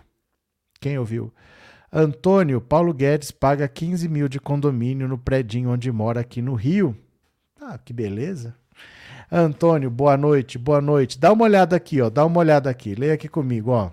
Quem 0.79 0.99
ouviu? 0.99 1.33
Antônio, 1.91 2.61
Paulo 2.61 2.93
Guedes 2.93 3.31
paga 3.31 3.67
15 3.67 4.07
mil 4.07 4.27
de 4.27 4.39
condomínio 4.39 5.07
no 5.07 5.17
predinho 5.17 5.71
onde 5.71 5.91
mora 5.91 6.21
aqui 6.21 6.43
no 6.43 6.53
Rio. 6.53 6.95
Ah, 7.59 7.79
que 7.79 7.91
beleza. 7.91 8.53
Antônio, 9.31 9.89
boa 9.89 10.15
noite, 10.15 10.59
boa 10.59 10.79
noite. 10.79 11.17
Dá 11.17 11.33
uma 11.33 11.45
olhada 11.45 11.75
aqui, 11.75 11.99
ó. 11.99 12.09
Dá 12.11 12.23
uma 12.23 12.39
olhada 12.39 12.69
aqui. 12.69 12.93
Leia 12.93 13.15
aqui 13.15 13.27
comigo, 13.27 13.71
ó. 13.71 13.89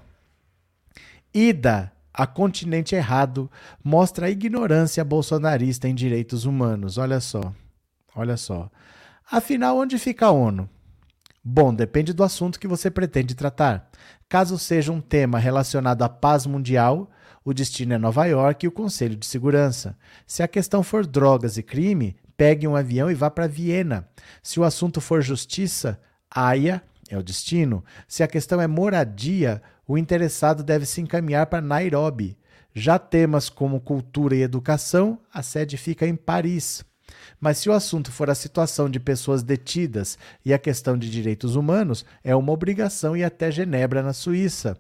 Ida 1.33 1.94
a 2.15 2.29
continente 2.29 2.95
errado 2.95 3.51
mostra 3.83 4.27
a 4.27 4.31
ignorância 4.31 5.05
bolsonarista 5.05 5.89
em 5.89 5.95
direitos 5.95 6.45
humanos. 6.45 6.97
Olha 6.97 7.19
só. 7.19 7.53
Olha 8.15 8.37
só. 8.37 8.71
Afinal, 9.29 9.79
onde 9.79 9.99
fica 9.99 10.27
a 10.27 10.31
ONU? 10.31 10.71
Bom, 11.43 11.75
depende 11.75 12.13
do 12.13 12.23
assunto 12.23 12.61
que 12.61 12.69
você 12.69 12.89
pretende 12.89 13.35
tratar. 13.35 13.91
Caso 14.29 14.57
seja 14.59 14.93
um 14.93 15.01
tema 15.01 15.39
relacionado 15.39 16.03
à 16.03 16.09
paz 16.09 16.47
mundial, 16.47 17.11
o 17.45 17.53
destino 17.53 17.95
é 17.95 17.99
Nova 17.99 18.25
York 18.27 18.65
e 18.65 18.69
o 18.69 18.73
Conselho 18.73 19.17
de 19.17 19.27
Segurança. 19.27 19.99
Se 20.27 20.43
a 20.43 20.49
questão 20.49 20.83
for 20.83 21.05
drogas 21.05 21.59
e 21.59 21.63
crime, 21.63 22.17
pegue 22.37 22.67
um 22.67 22.77
avião 22.77 23.11
e 23.11 23.15
vá 23.15 23.29
para 23.29 23.49
Viena. 23.49 24.09
Se 24.43 24.59
o 24.61 24.65
assunto 24.65 25.01
for 25.01 25.21
justiça, 25.21 26.01
Haia 26.31 26.83
é 27.11 27.19
o 27.19 27.23
destino. 27.23 27.85
Se 28.09 28.23
a 28.23 28.29
questão 28.29 28.61
é 28.61 28.67
moradia, 28.67 29.61
o 29.87 29.99
interessado 29.99 30.63
deve 30.63 30.87
se 30.87 31.01
encaminhar 31.01 31.47
para 31.47 31.61
Nairobi. 31.61 32.37
Já 32.75 32.99
temas 32.99 33.49
como 33.49 33.81
cultura 33.81 34.35
e 34.35 34.43
educação, 34.43 35.19
a 35.33 35.43
sede 35.43 35.77
fica 35.77 36.07
em 36.07 36.17
Paris. 36.17 36.85
Mas 37.41 37.59
se 37.59 37.69
o 37.69 37.73
assunto 37.73 38.11
for 38.11 38.31
a 38.31 38.35
situação 38.35 38.89
de 38.89 38.99
pessoas 38.99 39.43
detidas 39.43 40.19
e 40.45 40.53
a 40.53 40.59
questão 40.59 40.97
de 40.97 41.11
direitos 41.11 41.55
humanos, 41.55 42.05
é 42.23 42.35
uma 42.35 42.53
obrigação 42.53 43.17
ir 43.17 43.25
até 43.25 43.51
Genebra, 43.51 44.03
na 44.03 44.13
Suíça. 44.13 44.77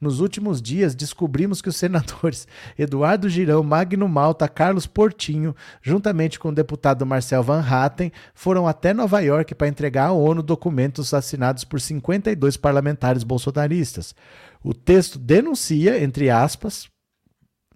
Nos 0.00 0.20
últimos 0.20 0.60
dias, 0.60 0.94
descobrimos 0.94 1.60
que 1.60 1.68
os 1.68 1.76
senadores 1.76 2.46
Eduardo 2.78 3.28
Girão, 3.28 3.62
Magno 3.62 4.08
Malta, 4.08 4.48
Carlos 4.48 4.86
Portinho, 4.86 5.54
juntamente 5.82 6.38
com 6.38 6.48
o 6.48 6.54
deputado 6.54 7.06
Marcel 7.06 7.42
Van 7.42 7.60
Hatten, 7.60 8.12
foram 8.34 8.66
até 8.66 8.92
Nova 8.94 9.20
York 9.20 9.54
para 9.54 9.68
entregar 9.68 10.06
à 10.06 10.12
ONU 10.12 10.42
documentos 10.42 11.12
assinados 11.14 11.64
por 11.64 11.80
52 11.80 12.56
parlamentares 12.56 13.22
bolsonaristas. 13.22 14.14
O 14.62 14.74
texto 14.74 15.18
denuncia, 15.18 16.02
entre 16.02 16.30
aspas, 16.30 16.88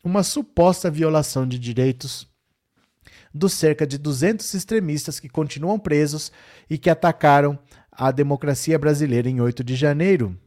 uma 0.02 0.22
suposta 0.22 0.90
violação 0.90 1.46
de 1.48 1.58
direitos 1.58 2.28
dos 3.32 3.52
cerca 3.54 3.86
de 3.86 3.98
200 3.98 4.54
extremistas 4.54 5.18
que 5.18 5.28
continuam 5.28 5.78
presos 5.78 6.30
e 6.70 6.78
que 6.78 6.88
atacaram 6.88 7.58
a 7.90 8.10
democracia 8.12 8.78
brasileira 8.78 9.28
em 9.28 9.40
8 9.40 9.64
de 9.64 9.74
janeiro. 9.74 10.38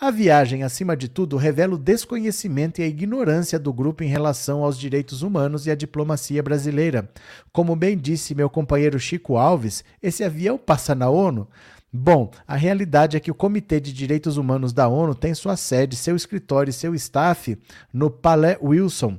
A 0.00 0.12
viagem, 0.12 0.62
acima 0.62 0.96
de 0.96 1.08
tudo, 1.08 1.36
revela 1.36 1.74
o 1.74 1.78
desconhecimento 1.78 2.80
e 2.80 2.84
a 2.84 2.86
ignorância 2.86 3.58
do 3.58 3.72
grupo 3.72 4.04
em 4.04 4.06
relação 4.06 4.62
aos 4.62 4.78
direitos 4.78 5.22
humanos 5.22 5.66
e 5.66 5.72
à 5.72 5.74
diplomacia 5.74 6.40
brasileira. 6.40 7.10
Como 7.52 7.74
bem 7.74 7.98
disse 7.98 8.32
meu 8.32 8.48
companheiro 8.48 8.96
Chico 9.00 9.36
Alves, 9.36 9.82
esse 10.00 10.22
avião 10.22 10.56
passa 10.56 10.94
na 10.94 11.10
ONU? 11.10 11.48
Bom, 11.92 12.30
a 12.46 12.54
realidade 12.54 13.16
é 13.16 13.20
que 13.20 13.30
o 13.32 13.34
Comitê 13.34 13.80
de 13.80 13.92
Direitos 13.92 14.36
Humanos 14.36 14.72
da 14.72 14.86
ONU 14.86 15.16
tem 15.16 15.34
sua 15.34 15.56
sede, 15.56 15.96
seu 15.96 16.14
escritório 16.14 16.70
e 16.70 16.72
seu 16.72 16.94
staff 16.94 17.58
no 17.92 18.08
Palais 18.08 18.56
Wilson, 18.62 19.18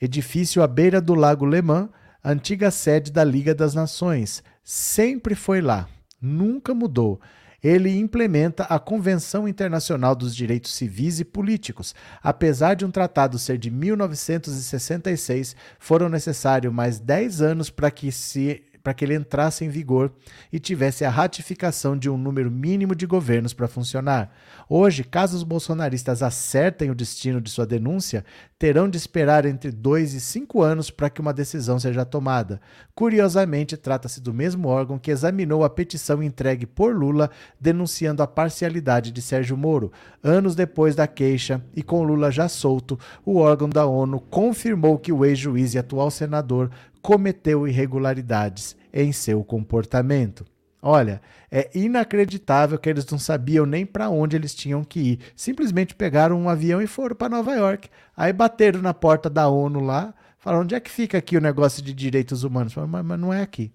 edifício 0.00 0.60
à 0.60 0.66
beira 0.66 1.00
do 1.00 1.14
Lago 1.14 1.46
Le 1.46 1.62
Mans, 1.62 1.88
antiga 2.24 2.72
sede 2.72 3.12
da 3.12 3.22
Liga 3.22 3.54
das 3.54 3.74
Nações. 3.74 4.42
Sempre 4.64 5.36
foi 5.36 5.60
lá, 5.60 5.88
nunca 6.20 6.74
mudou 6.74 7.20
ele 7.62 7.96
implementa 7.98 8.64
a 8.64 8.78
Convenção 8.78 9.48
Internacional 9.48 10.14
dos 10.14 10.34
Direitos 10.34 10.74
Civis 10.74 11.20
e 11.20 11.24
Políticos. 11.24 11.94
Apesar 12.22 12.74
de 12.74 12.84
um 12.84 12.90
tratado 12.90 13.38
ser 13.38 13.58
de 13.58 13.70
1966, 13.70 15.56
foram 15.78 16.08
necessários 16.08 16.72
mais 16.72 16.98
10 16.98 17.40
anos 17.40 17.70
para 17.70 17.90
que 17.90 18.12
se 18.12 18.62
para 18.86 18.94
que 18.94 19.04
ele 19.04 19.16
entrasse 19.16 19.64
em 19.64 19.68
vigor 19.68 20.12
e 20.52 20.60
tivesse 20.60 21.04
a 21.04 21.10
ratificação 21.10 21.98
de 21.98 22.08
um 22.08 22.16
número 22.16 22.48
mínimo 22.52 22.94
de 22.94 23.04
governos 23.04 23.52
para 23.52 23.66
funcionar. 23.66 24.32
Hoje, 24.68 25.02
caso 25.02 25.36
os 25.36 25.42
bolsonaristas 25.42 26.22
acertem 26.22 26.88
o 26.88 26.94
destino 26.94 27.40
de 27.40 27.50
sua 27.50 27.66
denúncia, 27.66 28.24
terão 28.56 28.88
de 28.88 28.96
esperar 28.96 29.44
entre 29.44 29.72
dois 29.72 30.14
e 30.14 30.20
cinco 30.20 30.62
anos 30.62 30.88
para 30.88 31.10
que 31.10 31.20
uma 31.20 31.32
decisão 31.32 31.80
seja 31.80 32.04
tomada. 32.04 32.60
Curiosamente, 32.94 33.76
trata-se 33.76 34.20
do 34.20 34.32
mesmo 34.32 34.68
órgão 34.68 35.00
que 35.00 35.10
examinou 35.10 35.64
a 35.64 35.68
petição 35.68 36.22
entregue 36.22 36.64
por 36.64 36.94
Lula 36.94 37.28
denunciando 37.60 38.22
a 38.22 38.26
parcialidade 38.26 39.10
de 39.10 39.20
Sérgio 39.20 39.56
Moro. 39.56 39.90
Anos 40.22 40.54
depois 40.54 40.94
da 40.94 41.08
queixa 41.08 41.60
e 41.74 41.82
com 41.82 42.04
Lula 42.04 42.30
já 42.30 42.48
solto, 42.48 42.96
o 43.24 43.38
órgão 43.38 43.68
da 43.68 43.84
ONU 43.84 44.20
confirmou 44.20 44.96
que 44.96 45.12
o 45.12 45.24
ex-juiz 45.24 45.74
e 45.74 45.78
atual 45.78 46.08
senador 46.08 46.70
cometeu 47.06 47.68
irregularidades 47.68 48.76
em 48.92 49.12
seu 49.12 49.44
comportamento. 49.44 50.44
Olha, 50.82 51.22
é 51.48 51.70
inacreditável 51.72 52.76
que 52.80 52.90
eles 52.90 53.06
não 53.06 53.16
sabiam 53.16 53.64
nem 53.64 53.86
para 53.86 54.10
onde 54.10 54.34
eles 54.34 54.52
tinham 54.52 54.82
que 54.82 54.98
ir. 54.98 55.20
Simplesmente 55.36 55.94
pegaram 55.94 56.36
um 56.36 56.48
avião 56.48 56.82
e 56.82 56.86
foram 56.88 57.14
para 57.14 57.28
Nova 57.28 57.54
York. 57.54 57.88
Aí 58.16 58.32
bateram 58.32 58.82
na 58.82 58.92
porta 58.92 59.30
da 59.30 59.48
ONU 59.48 59.78
lá, 59.78 60.12
falaram: 60.36 60.64
onde 60.64 60.74
é 60.74 60.80
que 60.80 60.90
fica 60.90 61.16
aqui 61.16 61.36
o 61.36 61.40
negócio 61.40 61.80
de 61.80 61.94
direitos 61.94 62.42
humanos? 62.42 62.72
Falaram, 62.72 62.90
mas, 62.90 63.06
mas 63.06 63.20
não 63.20 63.32
é 63.32 63.40
aqui. 63.40 63.72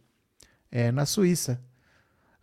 É 0.70 0.92
na 0.92 1.06
Suíça. 1.06 1.62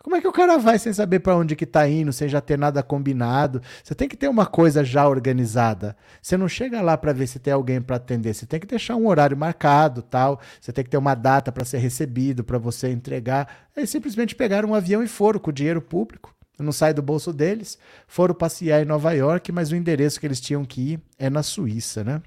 Como 0.08 0.16
é 0.16 0.22
que 0.22 0.26
o 0.26 0.32
cara 0.32 0.56
vai 0.56 0.78
sem 0.78 0.90
saber 0.90 1.18
para 1.18 1.36
onde 1.36 1.54
que 1.54 1.66
tá 1.66 1.86
indo, 1.86 2.14
sem 2.14 2.30
já 2.30 2.40
ter 2.40 2.56
nada 2.56 2.82
combinado? 2.82 3.60
Você 3.84 3.94
tem 3.94 4.08
que 4.08 4.16
ter 4.16 4.26
uma 4.26 4.46
coisa 4.46 4.82
já 4.82 5.06
organizada. 5.06 5.94
Você 6.22 6.34
não 6.34 6.48
chega 6.48 6.80
lá 6.80 6.96
para 6.96 7.12
ver 7.12 7.26
se 7.26 7.38
tem 7.38 7.52
alguém 7.52 7.78
para 7.78 7.96
atender, 7.96 8.32
você 8.32 8.46
tem 8.46 8.58
que 8.58 8.66
deixar 8.66 8.96
um 8.96 9.06
horário 9.06 9.36
marcado, 9.36 10.00
tal. 10.00 10.40
Você 10.58 10.72
tem 10.72 10.82
que 10.82 10.88
ter 10.88 10.96
uma 10.96 11.14
data 11.14 11.52
para 11.52 11.62
ser 11.62 11.76
recebido, 11.76 12.42
para 12.42 12.56
você 12.56 12.88
entregar. 12.88 13.66
Eles 13.76 13.90
simplesmente 13.90 14.34
pegaram 14.34 14.70
um 14.70 14.74
avião 14.74 15.02
e 15.02 15.06
foram 15.06 15.38
com 15.38 15.50
o 15.50 15.52
dinheiro 15.52 15.82
público. 15.82 16.34
Não 16.58 16.72
sai 16.72 16.94
do 16.94 17.02
bolso 17.02 17.30
deles. 17.30 17.78
Foram 18.06 18.34
passear 18.34 18.80
em 18.80 18.86
Nova 18.86 19.12
York, 19.12 19.52
mas 19.52 19.70
o 19.70 19.76
endereço 19.76 20.18
que 20.18 20.26
eles 20.26 20.40
tinham 20.40 20.64
que 20.64 20.92
ir 20.92 21.00
é 21.18 21.28
na 21.28 21.42
Suíça, 21.42 22.02
né? 22.02 22.22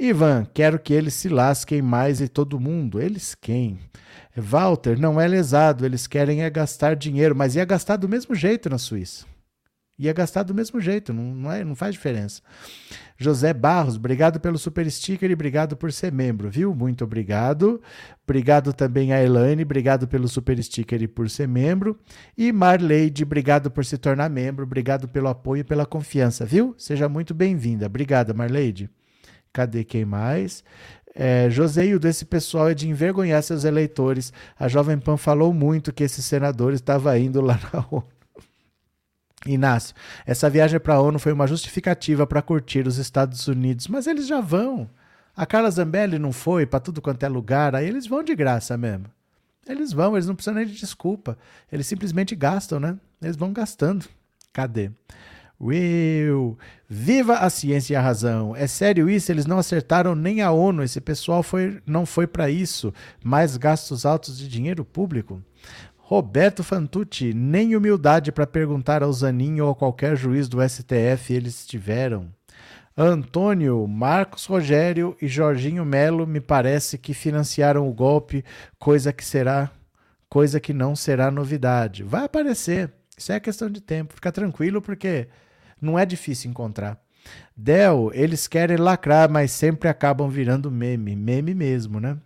Ivan, 0.00 0.44
quero 0.52 0.80
que 0.80 0.92
eles 0.92 1.14
se 1.14 1.28
lasquem 1.28 1.80
mais 1.80 2.20
e 2.20 2.26
todo 2.26 2.58
mundo. 2.58 3.00
Eles 3.00 3.36
quem? 3.36 3.78
Walter, 4.36 4.98
não 4.98 5.20
é 5.20 5.28
lesado, 5.28 5.86
eles 5.86 6.06
querem 6.06 6.42
é 6.42 6.50
gastar 6.50 6.96
dinheiro, 6.96 7.36
mas 7.36 7.54
ia 7.54 7.64
gastar 7.64 7.96
do 7.96 8.08
mesmo 8.08 8.34
jeito 8.34 8.68
na 8.68 8.78
Suíça. 8.78 9.24
Ia 9.96 10.12
gastar 10.12 10.42
do 10.42 10.52
mesmo 10.52 10.80
jeito, 10.80 11.12
não, 11.12 11.22
não, 11.22 11.52
é, 11.52 11.62
não 11.62 11.76
faz 11.76 11.94
diferença. 11.94 12.42
José 13.16 13.54
Barros, 13.54 13.94
obrigado 13.94 14.40
pelo 14.40 14.58
super 14.58 14.90
sticker 14.90 15.30
e 15.30 15.34
obrigado 15.34 15.76
por 15.76 15.92
ser 15.92 16.10
membro, 16.10 16.50
viu? 16.50 16.74
Muito 16.74 17.04
obrigado. 17.04 17.80
Obrigado 18.24 18.72
também 18.72 19.12
a 19.12 19.22
Elaine, 19.22 19.62
obrigado 19.62 20.08
pelo 20.08 20.26
super 20.26 20.60
sticker 20.60 21.00
e 21.00 21.06
por 21.06 21.30
ser 21.30 21.46
membro. 21.46 21.96
E 22.36 22.50
Marleide, 22.50 23.22
obrigado 23.22 23.70
por 23.70 23.84
se 23.84 23.96
tornar 23.96 24.28
membro, 24.28 24.64
obrigado 24.64 25.06
pelo 25.06 25.28
apoio 25.28 25.60
e 25.60 25.64
pela 25.64 25.86
confiança, 25.86 26.44
viu? 26.44 26.74
Seja 26.76 27.08
muito 27.08 27.32
bem-vinda. 27.32 27.86
Obrigada, 27.86 28.34
Marleide. 28.34 28.90
Cadê 29.52 29.84
quem 29.84 30.04
mais? 30.04 30.64
É, 31.14 31.48
Joseildo, 31.48 32.08
esse 32.08 32.24
pessoal 32.24 32.68
é 32.70 32.74
de 32.74 32.88
envergonhar 32.88 33.42
seus 33.42 33.64
eleitores. 33.64 34.32
A 34.58 34.66
Jovem 34.66 34.98
Pan 34.98 35.16
falou 35.16 35.54
muito 35.54 35.92
que 35.92 36.02
esse 36.02 36.22
senador 36.22 36.72
estava 36.72 37.16
indo 37.18 37.40
lá 37.40 37.58
na 37.72 37.86
ONU. 37.90 38.04
Inácio, 39.46 39.94
essa 40.24 40.48
viagem 40.48 40.80
para 40.80 40.94
a 40.94 41.00
ONU 41.00 41.18
foi 41.18 41.32
uma 41.32 41.46
justificativa 41.46 42.26
para 42.26 42.40
curtir 42.40 42.86
os 42.86 42.96
Estados 42.96 43.46
Unidos, 43.46 43.88
mas 43.88 44.06
eles 44.06 44.26
já 44.26 44.40
vão. 44.40 44.88
A 45.36 45.44
Carla 45.44 45.70
Zambelli 45.70 46.18
não 46.18 46.32
foi 46.32 46.64
para 46.64 46.80
tudo 46.80 47.02
quanto 47.02 47.22
é 47.24 47.28
lugar, 47.28 47.74
aí 47.74 47.86
eles 47.86 48.06
vão 48.06 48.22
de 48.22 48.34
graça 48.34 48.76
mesmo. 48.76 49.04
Eles 49.66 49.92
vão, 49.92 50.14
eles 50.14 50.26
não 50.26 50.34
precisam 50.34 50.54
nem 50.54 50.66
de 50.66 50.74
desculpa. 50.74 51.36
Eles 51.70 51.86
simplesmente 51.86 52.34
gastam, 52.34 52.80
né? 52.80 52.96
Eles 53.20 53.36
vão 53.36 53.52
gastando. 53.52 54.06
Cadê? 54.52 54.90
Will! 55.64 56.58
Viva 56.86 57.38
a 57.38 57.48
ciência 57.48 57.94
e 57.94 57.96
a 57.96 58.02
razão! 58.02 58.54
É 58.54 58.66
sério 58.66 59.08
isso? 59.08 59.32
Eles 59.32 59.46
não 59.46 59.58
acertaram 59.58 60.14
nem 60.14 60.42
a 60.42 60.50
ONU. 60.50 60.82
Esse 60.82 61.00
pessoal 61.00 61.42
foi, 61.42 61.80
não 61.86 62.04
foi 62.04 62.26
para 62.26 62.50
isso. 62.50 62.92
Mais 63.24 63.56
gastos 63.56 64.04
altos 64.04 64.36
de 64.36 64.46
dinheiro 64.46 64.84
público? 64.84 65.42
Roberto 65.96 66.62
Fantucci, 66.62 67.32
nem 67.32 67.74
humildade 67.74 68.30
para 68.30 68.46
perguntar 68.46 69.02
ao 69.02 69.10
Zanin 69.10 69.60
ou 69.60 69.70
a 69.70 69.74
qualquer 69.74 70.14
juiz 70.18 70.48
do 70.48 70.58
STF 70.60 71.32
eles 71.32 71.66
tiveram. 71.66 72.28
Antônio, 72.94 73.88
Marcos 73.88 74.44
Rogério 74.44 75.16
e 75.20 75.26
Jorginho 75.26 75.82
Melo 75.82 76.26
me 76.26 76.40
parece 76.40 76.98
que 76.98 77.14
financiaram 77.14 77.88
o 77.88 77.92
golpe, 77.92 78.44
coisa 78.78 79.14
que 79.14 79.24
será, 79.24 79.70
coisa 80.28 80.60
que 80.60 80.74
não 80.74 80.94
será 80.94 81.30
novidade. 81.30 82.02
Vai 82.02 82.24
aparecer. 82.24 82.92
Isso 83.16 83.32
é 83.32 83.40
questão 83.40 83.70
de 83.70 83.80
tempo. 83.80 84.14
Fica 84.14 84.30
tranquilo 84.30 84.82
porque 84.82 85.26
não 85.84 85.98
é 85.98 86.04
difícil 86.06 86.50
encontrar. 86.50 86.98
Del, 87.56 88.10
eles 88.12 88.46
querem 88.46 88.76
lacrar, 88.76 89.30
mas 89.30 89.50
sempre 89.52 89.88
acabam 89.88 90.28
virando 90.28 90.70
meme. 90.70 91.14
Meme 91.14 91.54
mesmo, 91.54 92.00
né? 92.00 92.18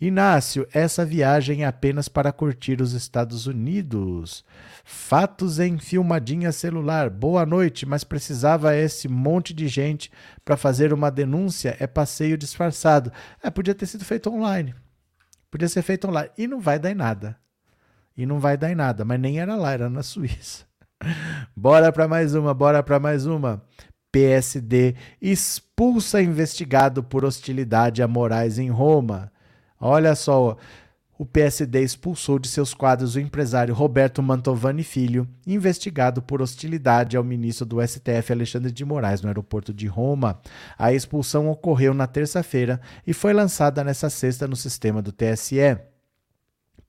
Inácio, 0.00 0.68
essa 0.72 1.04
viagem 1.04 1.64
é 1.64 1.66
apenas 1.66 2.08
para 2.08 2.30
curtir 2.30 2.80
os 2.80 2.92
Estados 2.92 3.48
Unidos. 3.48 4.44
Fatos 4.84 5.58
em 5.58 5.76
filmadinha 5.76 6.52
celular. 6.52 7.10
Boa 7.10 7.44
noite, 7.44 7.84
mas 7.84 8.04
precisava 8.04 8.76
esse 8.76 9.08
monte 9.08 9.52
de 9.52 9.66
gente 9.66 10.12
para 10.44 10.56
fazer 10.56 10.92
uma 10.92 11.10
denúncia? 11.10 11.76
É 11.80 11.86
passeio 11.88 12.38
disfarçado. 12.38 13.10
É, 13.42 13.50
podia 13.50 13.74
ter 13.74 13.86
sido 13.86 14.04
feito 14.04 14.30
online. 14.30 14.72
Podia 15.50 15.68
ser 15.68 15.82
feito 15.82 16.06
online. 16.06 16.30
E 16.38 16.46
não 16.46 16.60
vai 16.60 16.78
dar 16.78 16.92
em 16.92 16.94
nada. 16.94 17.36
E 18.16 18.24
não 18.24 18.38
vai 18.38 18.56
dar 18.56 18.70
em 18.70 18.76
nada. 18.76 19.04
Mas 19.04 19.18
nem 19.18 19.40
era 19.40 19.56
lá, 19.56 19.72
era 19.72 19.90
na 19.90 20.04
Suíça. 20.04 20.67
Bora 21.56 21.92
para 21.92 22.08
mais 22.08 22.34
uma, 22.34 22.52
bora 22.54 22.82
para 22.82 22.98
mais 22.98 23.26
uma. 23.26 23.62
PSD 24.10 24.94
expulsa 25.20 26.22
investigado 26.22 27.02
por 27.02 27.24
hostilidade 27.24 28.02
a 28.02 28.08
Moraes 28.08 28.58
em 28.58 28.70
Roma. 28.70 29.30
Olha 29.80 30.14
só, 30.14 30.56
o 31.18 31.26
PSD 31.26 31.82
expulsou 31.82 32.38
de 32.38 32.48
seus 32.48 32.72
quadros 32.72 33.16
o 33.16 33.20
empresário 33.20 33.74
Roberto 33.74 34.22
Mantovani 34.22 34.82
Filho, 34.82 35.28
investigado 35.46 36.22
por 36.22 36.40
hostilidade 36.40 37.16
ao 37.16 37.24
ministro 37.24 37.66
do 37.66 37.86
STF 37.86 38.32
Alexandre 38.32 38.72
de 38.72 38.84
Moraes 38.84 39.20
no 39.20 39.28
aeroporto 39.28 39.74
de 39.74 39.86
Roma. 39.86 40.40
A 40.78 40.92
expulsão 40.92 41.50
ocorreu 41.50 41.92
na 41.92 42.06
terça-feira 42.06 42.80
e 43.06 43.12
foi 43.12 43.32
lançada 43.32 43.84
nesta 43.84 44.08
sexta 44.08 44.46
no 44.46 44.56
sistema 44.56 45.02
do 45.02 45.12
TSE. 45.12 45.76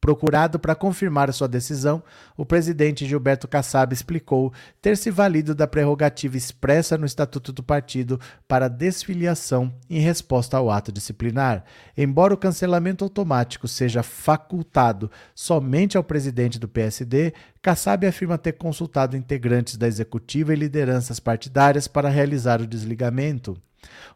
Procurado 0.02 0.58
para 0.58 0.76
confirmar 0.76 1.32
sua 1.34 1.48
decisão, 1.48 2.02
o 2.38 2.46
presidente 2.46 3.06
Gilberto 3.06 3.50
Kassab 3.50 3.94
explicou 3.94 4.54
ter 4.82 4.96
se 4.96 5.12
valido 5.12 5.54
da 5.54 5.68
prerrogativa 5.68 6.38
expressa 6.38 6.98
no 6.98 7.06
Estatuto 7.06 7.52
do 7.52 7.62
Partido 7.62 8.18
para 8.48 8.70
desfiliação 8.70 9.74
em 9.90 10.00
resposta 10.00 10.56
ao 10.56 10.72
ato 10.72 10.90
disciplinar. 10.90 11.66
Embora 11.98 12.34
o 12.34 12.38
cancelamento 12.38 13.04
automático 13.04 13.68
seja 13.68 14.02
facultado 14.02 15.12
somente 15.36 15.98
ao 15.98 16.04
presidente 16.04 16.58
do 16.58 16.70
PSD, 16.70 17.34
Kassab 17.62 18.08
afirma 18.08 18.38
ter 18.38 18.54
consultado 18.54 19.18
integrantes 19.18 19.76
da 19.76 19.86
executiva 19.86 20.54
e 20.54 20.56
lideranças 20.56 21.20
partidárias 21.20 21.90
para 21.90 22.08
realizar 22.08 22.62
o 22.62 22.68
desligamento. 22.68 23.62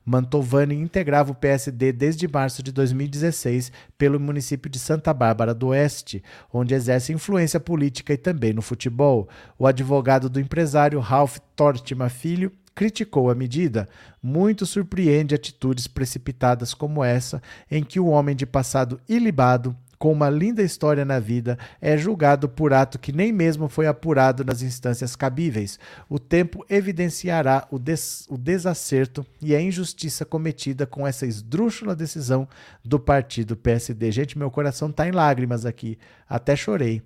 Mantovani 0.05 0.75
integrava 0.75 1.31
o 1.31 1.35
PSD 1.35 1.91
desde 1.91 2.27
março 2.27 2.61
de 2.61 2.71
2016 2.71 3.71
pelo 3.97 4.19
município 4.19 4.69
de 4.69 4.79
Santa 4.79 5.13
Bárbara 5.13 5.53
do 5.53 5.67
Oeste, 5.67 6.23
onde 6.51 6.73
exerce 6.73 7.13
influência 7.13 7.59
política 7.59 8.13
e 8.13 8.17
também 8.17 8.53
no 8.53 8.61
futebol. 8.61 9.29
O 9.57 9.65
advogado 9.65 10.29
do 10.29 10.39
empresário 10.39 10.99
Ralph 10.99 11.37
Tortima 11.55 12.09
Filho 12.09 12.51
criticou 12.75 13.29
a 13.29 13.35
medida. 13.35 13.87
Muito 14.21 14.65
surpreende 14.65 15.35
atitudes 15.35 15.87
precipitadas 15.87 16.73
como 16.73 17.03
essa, 17.03 17.41
em 17.69 17.83
que 17.83 17.99
o 17.99 18.07
homem 18.07 18.35
de 18.35 18.45
passado 18.45 18.99
ilibado 19.07 19.75
com 20.03 20.11
uma 20.11 20.29
linda 20.29 20.61
história 20.61 21.05
na 21.05 21.17
vida, 21.17 21.57
é 21.79 21.95
julgado 21.97 22.49
por 22.49 22.73
ato 22.73 22.99
que 22.99 23.13
nem 23.13 23.31
mesmo 23.31 23.69
foi 23.69 23.87
apurado 23.87 24.43
nas 24.43 24.61
instâncias 24.61 25.15
cabíveis. 25.15 25.79
O 26.09 26.19
tempo 26.19 26.65
evidenciará 26.69 27.65
o, 27.71 27.79
des 27.79 28.27
o 28.29 28.37
desacerto 28.37 29.25
e 29.41 29.55
a 29.55 29.61
injustiça 29.61 30.25
cometida 30.25 30.85
com 30.85 31.07
essa 31.07 31.25
esdrúxula 31.25 31.95
decisão 31.95 32.45
do 32.83 32.99
partido 32.99 33.55
PSD. 33.55 34.11
Gente, 34.11 34.37
meu 34.37 34.51
coração 34.51 34.89
está 34.89 35.07
em 35.07 35.11
lágrimas 35.11 35.65
aqui, 35.65 35.97
até 36.27 36.53
chorei. 36.53 37.01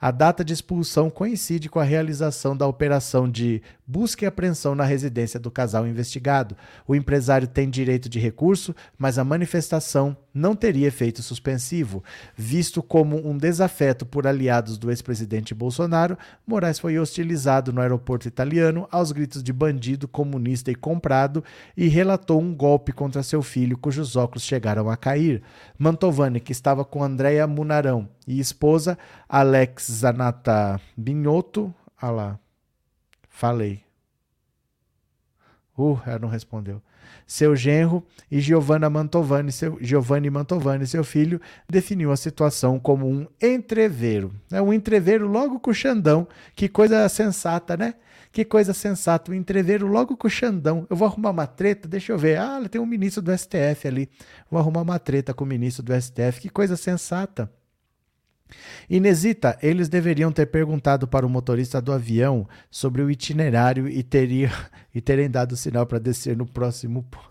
A 0.00 0.10
data 0.10 0.42
de 0.42 0.54
expulsão 0.54 1.10
coincide 1.10 1.68
com 1.68 1.78
a 1.78 1.84
realização 1.84 2.56
da 2.56 2.66
operação 2.66 3.30
de 3.30 3.62
busca 3.86 4.24
e 4.24 4.26
apreensão 4.26 4.74
na 4.74 4.84
residência 4.84 5.38
do 5.38 5.50
casal 5.50 5.86
investigado. 5.86 6.56
O 6.88 6.94
empresário 6.94 7.46
tem 7.46 7.68
direito 7.68 8.08
de 8.08 8.18
recurso, 8.18 8.74
mas 8.98 9.18
a 9.18 9.24
manifestação 9.24 10.16
não 10.32 10.56
teria 10.56 10.88
efeito 10.88 11.22
suspensivo. 11.22 12.02
Visto 12.42 12.82
como 12.82 13.18
um 13.28 13.36
desafeto 13.36 14.06
por 14.06 14.26
aliados 14.26 14.78
do 14.78 14.90
ex-presidente 14.90 15.54
Bolsonaro, 15.54 16.16
Moraes 16.46 16.78
foi 16.78 16.98
hostilizado 16.98 17.70
no 17.70 17.82
aeroporto 17.82 18.26
italiano 18.26 18.88
aos 18.90 19.12
gritos 19.12 19.42
de 19.42 19.52
bandido, 19.52 20.08
comunista 20.08 20.70
e 20.70 20.74
comprado 20.74 21.44
e 21.76 21.86
relatou 21.86 22.40
um 22.40 22.54
golpe 22.54 22.92
contra 22.92 23.22
seu 23.22 23.42
filho, 23.42 23.76
cujos 23.76 24.16
óculos 24.16 24.42
chegaram 24.42 24.88
a 24.88 24.96
cair. 24.96 25.42
Mantovani, 25.78 26.40
que 26.40 26.50
estava 26.50 26.82
com 26.82 27.04
Andréa 27.04 27.46
Munarão 27.46 28.08
e 28.26 28.40
esposa, 28.40 28.96
Alex 29.28 29.92
Zanata 29.92 30.80
Binotto. 30.96 31.74
Ah 32.00 32.10
lá, 32.10 32.38
falei. 33.28 33.82
Uh, 35.76 36.00
ela 36.06 36.18
não 36.18 36.28
respondeu. 36.30 36.80
Seu 37.30 37.54
genro 37.54 38.04
e 38.28 38.40
Giovanna 38.40 38.90
Mantovani, 38.90 39.52
seu, 39.52 39.78
Giovanni 39.80 40.28
Mantovani, 40.28 40.84
seu 40.84 41.04
filho, 41.04 41.40
definiu 41.68 42.10
a 42.10 42.16
situação 42.16 42.76
como 42.76 43.08
um 43.08 43.24
entreveiro. 43.40 44.34
É 44.50 44.60
um 44.60 44.72
entreveiro 44.72 45.28
logo 45.28 45.60
com 45.60 45.70
o 45.70 45.74
Xandão. 45.74 46.26
Que 46.56 46.68
coisa 46.68 47.08
sensata, 47.08 47.76
né? 47.76 47.94
Que 48.32 48.44
coisa 48.44 48.74
sensata, 48.74 49.30
um 49.30 49.34
entreveiro 49.34 49.86
logo 49.86 50.16
com 50.16 50.26
o 50.26 50.30
Xandão. 50.30 50.84
Eu 50.90 50.96
vou 50.96 51.06
arrumar 51.06 51.30
uma 51.30 51.46
treta, 51.46 51.86
deixa 51.86 52.12
eu 52.12 52.18
ver. 52.18 52.36
Ah, 52.36 52.60
tem 52.68 52.80
um 52.80 52.86
ministro 52.86 53.22
do 53.22 53.30
STF 53.38 53.86
ali. 53.86 54.10
Vou 54.50 54.58
arrumar 54.58 54.82
uma 54.82 54.98
treta 54.98 55.32
com 55.32 55.44
o 55.44 55.46
ministro 55.46 55.84
do 55.84 55.92
STF. 55.94 56.40
Que 56.40 56.48
coisa 56.48 56.76
sensata. 56.76 57.48
Inesita, 58.88 59.58
eles 59.62 59.88
deveriam 59.88 60.32
ter 60.32 60.46
perguntado 60.46 61.06
para 61.06 61.26
o 61.26 61.30
motorista 61.30 61.80
do 61.80 61.92
avião 61.92 62.48
sobre 62.70 63.02
o 63.02 63.10
itinerário 63.10 63.88
e, 63.88 64.02
teria, 64.02 64.50
e 64.94 65.00
terem 65.00 65.30
dado 65.30 65.56
sinal 65.56 65.86
para 65.86 65.98
descer 65.98 66.36
no 66.36 66.46
próximo 66.46 67.02
ponto. 67.04 67.30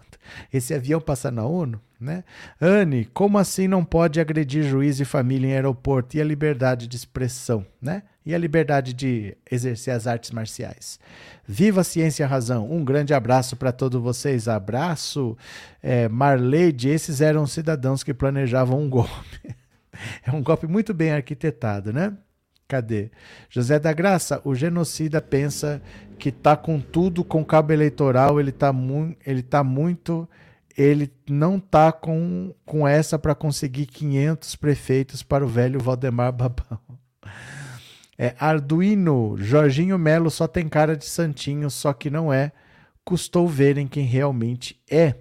Esse 0.54 0.74
avião 0.74 1.00
passa 1.00 1.32
na 1.32 1.44
ONU, 1.44 1.80
né? 2.00 2.24
Anne, 2.62 3.06
como 3.06 3.38
assim 3.38 3.68
não 3.68 3.84
pode 3.84 4.20
agredir 4.20 4.64
juiz 4.64 5.00
e 5.00 5.06
família 5.06 5.48
em 5.48 5.54
aeroporto? 5.54 6.18
E 6.18 6.22
a 6.22 6.24
liberdade 6.24 6.88
de 6.88 6.96
expressão, 6.96 7.66
né? 7.82 8.04
E 8.26 8.36
a 8.36 8.38
liberdade 8.38 8.94
de 8.94 9.36
exercer 9.50 9.94
as 9.94 10.06
artes 10.06 10.32
marciais. 10.32 11.00
Viva 11.48 11.82
a 11.82 11.84
ciência 11.84 12.24
e 12.24 12.26
a 12.26 12.28
razão. 12.28 12.72
Um 12.72 12.84
grande 12.84 13.14
abraço 13.14 13.56
para 13.56 13.72
todos 13.72 14.02
vocês. 14.02 14.48
Abraço. 14.48 15.36
É, 15.82 16.08
Marleide, 16.08 16.90
esses 16.90 17.22
eram 17.22 17.48
cidadãos 17.48 18.04
que 18.04 18.14
planejavam 18.14 18.80
um 18.80 18.90
golpe. 18.90 19.56
É 20.26 20.32
um 20.32 20.42
golpe 20.42 20.68
muito 20.68 20.94
bem 20.94 21.12
arquitetado, 21.12 21.92
né? 21.94 22.16
Cadê? 22.68 23.10
José 23.50 23.80
da 23.80 23.92
Graça, 23.92 24.42
o 24.46 24.54
genocida 24.54 25.22
pensa 25.22 25.82
que 26.20 26.32
tá 26.32 26.56
com 26.56 26.80
tudo 26.80 27.24
com 27.24 27.44
cabo 27.44 27.74
eleitoral, 27.74 28.40
ele 28.40 28.52
tá, 28.52 28.72
mu 28.72 29.16
ele 29.26 29.42
tá 29.42 29.64
muito. 29.64 30.30
Ele 30.78 31.12
não 31.28 31.60
tá 31.60 31.92
com, 31.92 32.54
com 32.66 32.88
essa 32.88 33.20
para 33.20 33.36
conseguir 33.36 33.88
500 33.88 34.56
prefeitos 34.56 35.24
para 35.24 35.44
o 35.44 35.48
velho 35.48 35.80
Valdemar 35.80 36.32
Babão. 36.32 36.80
É, 38.18 38.36
Arduino, 38.40 39.36
Jorginho 39.38 39.98
Melo 39.98 40.30
só 40.30 40.48
tem 40.48 40.70
cara 40.70 40.96
de 40.96 41.06
santinho, 41.06 41.70
só 41.70 41.92
que 41.92 42.10
não 42.10 42.32
é. 42.32 42.52
Custou 43.04 43.48
verem 43.48 43.88
quem 43.88 44.06
realmente 44.06 44.80
é. 44.90 45.16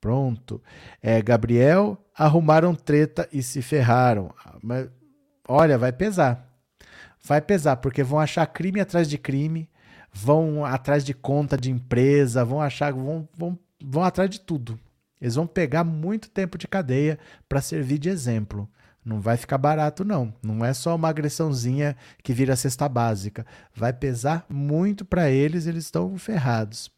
Pronto. 0.00 0.62
É, 1.02 1.20
Gabriel, 1.20 1.98
arrumaram 2.16 2.74
treta 2.74 3.28
e 3.32 3.42
se 3.42 3.60
ferraram. 3.60 4.32
Mas, 4.62 4.88
olha, 5.46 5.76
vai 5.76 5.92
pesar 5.92 6.50
vai 7.22 7.40
pesar, 7.40 7.76
porque 7.76 8.02
vão 8.02 8.18
achar 8.18 8.46
crime 8.46 8.80
atrás 8.80 9.08
de 9.08 9.18
crime, 9.18 9.68
vão 10.12 10.64
atrás 10.64 11.04
de 11.04 11.14
conta 11.14 11.56
de 11.56 11.70
empresa, 11.70 12.44
vão 12.44 12.60
achar, 12.60 12.92
vão, 12.92 13.28
vão, 13.36 13.58
vão 13.82 14.02
atrás 14.02 14.30
de 14.30 14.40
tudo. 14.40 14.78
Eles 15.20 15.34
vão 15.34 15.46
pegar 15.46 15.84
muito 15.84 16.30
tempo 16.30 16.56
de 16.56 16.66
cadeia 16.66 17.18
para 17.48 17.60
servir 17.60 17.98
de 17.98 18.08
exemplo. 18.08 18.68
Não 19.04 19.20
vai 19.20 19.36
ficar 19.36 19.58
barato, 19.58 20.04
não. 20.04 20.32
Não 20.42 20.64
é 20.64 20.72
só 20.74 20.94
uma 20.94 21.08
agressãozinha 21.08 21.96
que 22.22 22.32
vira 22.32 22.56
cesta 22.56 22.88
básica. 22.88 23.46
Vai 23.74 23.92
pesar 23.92 24.44
muito 24.48 25.04
para 25.04 25.30
eles, 25.30 25.66
eles 25.66 25.84
estão 25.84 26.16
ferrados. 26.18 26.90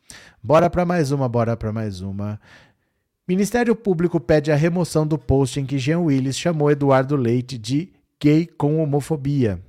Bora 0.43 0.69
para 0.69 0.85
mais 0.85 1.11
uma, 1.11 1.29
bora 1.29 1.57
para 1.57 1.73
mais 1.73 2.01
uma. 2.01 2.41
Ministério 3.27 3.77
Público 3.77 4.19
pede 4.19 4.51
a 4.51 4.57
remoção 4.57 5.07
do 5.07 5.17
post 5.17 5.61
em 5.61 5.65
que 5.65 5.79
Jean 5.79 6.01
Willis 6.01 6.37
chamou 6.37 6.71
Eduardo 6.73 7.15
Leite 7.15 7.57
de 7.57 7.93
gay 8.21 8.47
com 8.47 8.83
homofobia. 8.83 9.63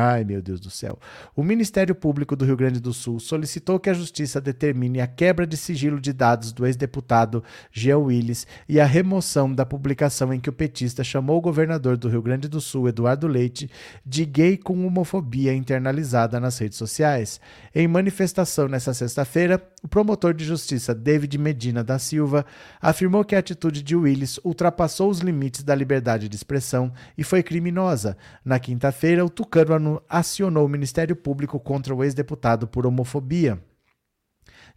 Ai, 0.00 0.22
meu 0.22 0.40
Deus 0.40 0.60
do 0.60 0.70
céu. 0.70 0.96
O 1.34 1.42
Ministério 1.42 1.92
Público 1.92 2.36
do 2.36 2.44
Rio 2.44 2.56
Grande 2.56 2.78
do 2.78 2.92
Sul 2.92 3.18
solicitou 3.18 3.80
que 3.80 3.90
a 3.90 3.92
Justiça 3.92 4.40
determine 4.40 5.00
a 5.00 5.08
quebra 5.08 5.44
de 5.44 5.56
sigilo 5.56 6.00
de 6.00 6.12
dados 6.12 6.52
do 6.52 6.64
ex-deputado 6.64 7.42
Jean 7.72 7.98
Willis 7.98 8.46
e 8.68 8.78
a 8.78 8.84
remoção 8.84 9.52
da 9.52 9.66
publicação 9.66 10.32
em 10.32 10.38
que 10.38 10.48
o 10.48 10.52
petista 10.52 11.02
chamou 11.02 11.38
o 11.38 11.40
governador 11.40 11.96
do 11.96 12.08
Rio 12.08 12.22
Grande 12.22 12.46
do 12.46 12.60
Sul, 12.60 12.88
Eduardo 12.88 13.26
Leite, 13.26 13.68
de 14.06 14.24
gay 14.24 14.56
com 14.56 14.86
homofobia 14.86 15.52
internalizada 15.52 16.38
nas 16.38 16.56
redes 16.58 16.78
sociais. 16.78 17.40
Em 17.74 17.88
manifestação 17.88 18.68
nesta 18.68 18.94
sexta-feira, 18.94 19.60
o 19.82 19.88
promotor 19.88 20.32
de 20.32 20.44
justiça 20.44 20.94
David 20.94 21.36
Medina 21.38 21.82
da 21.82 21.98
Silva 21.98 22.46
afirmou 22.80 23.24
que 23.24 23.34
a 23.34 23.40
atitude 23.40 23.82
de 23.82 23.96
Willis 23.96 24.38
ultrapassou 24.44 25.10
os 25.10 25.18
limites 25.18 25.64
da 25.64 25.74
liberdade 25.74 26.28
de 26.28 26.36
expressão 26.36 26.92
e 27.16 27.24
foi 27.24 27.42
criminosa. 27.42 28.16
Na 28.44 28.60
quinta-feira, 28.60 29.24
o 29.24 29.30
tucano 29.30 29.87
acionou 30.08 30.66
o 30.66 30.68
Ministério 30.68 31.14
Público 31.14 31.58
contra 31.58 31.94
o 31.94 32.02
ex-deputado 32.02 32.66
por 32.66 32.86
homofobia. 32.86 33.58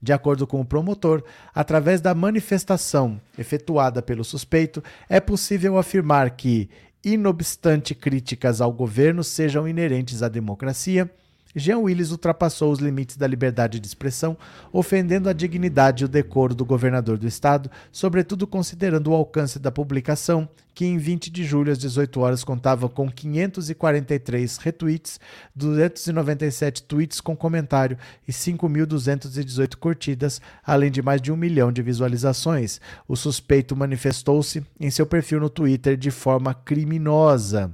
De 0.02 0.12
acordo 0.12 0.47
com 0.47 0.60
o 0.60 0.65
promotor, 0.65 1.24
através 1.54 2.02
da 2.02 2.15
manifestação 2.15 3.21
efetuada 3.38 4.02
pelo 4.02 4.24
suspeito, 4.24 4.84
é 5.08 5.19
possível 5.19 5.78
afirmar 5.78 6.32
que, 6.32 6.69
inobstante 7.04 7.93
críticas 7.93 8.62
ao 8.62 8.71
governo 8.71 9.24
sejam 9.24 9.67
inerentes 9.67 10.24
à 10.24 10.30
democracia, 10.30 11.10
Jean 11.56 11.80
Willis 11.80 12.12
ultrapassou 12.12 12.72
os 12.72 12.80
limites 12.80 13.18
da 13.18 13.28
liberdade 13.28 13.80
de 13.80 13.88
expressão, 13.88 14.38
ofendendo 14.72 15.30
a 15.30 15.34
dignidade 15.34 16.04
e 16.04 16.06
o 16.06 16.10
decoro 16.10 16.56
do 16.56 16.66
governador 16.66 17.18
do 17.18 17.28
estado, 17.28 17.70
sobretudo 17.92 18.48
considerando 18.48 19.12
o 19.12 19.14
alcance 19.14 19.60
da 19.60 19.72
publicação, 19.72 20.48
que 20.74 20.86
em 20.86 20.98
20 20.98 21.30
de 21.30 21.44
julho 21.44 21.72
às 21.72 21.78
18 21.78 22.20
horas 22.20 22.44
contava 22.44 22.88
com 22.88 23.10
543 23.10 24.58
retweets, 24.58 25.20
297 25.56 26.84
tweets 26.84 27.20
com 27.20 27.36
comentário 27.36 27.98
e 28.28 28.32
5.218 28.32 29.76
curtidas, 29.76 30.42
além 30.66 30.90
de 30.90 31.02
mais 31.02 31.22
de 31.22 31.32
um 31.32 31.36
milhão 31.36 31.72
de 31.72 31.82
visualizações. 31.82 32.80
O 33.08 33.16
suspeito 33.16 33.76
manifestou-se 33.76 34.64
em 34.80 34.90
seu 34.90 35.06
perfil 35.06 35.40
no 35.40 35.50
Twitter 35.50 35.98
de 35.98 36.12
forma 36.12 36.54
criminosa. 36.54 37.72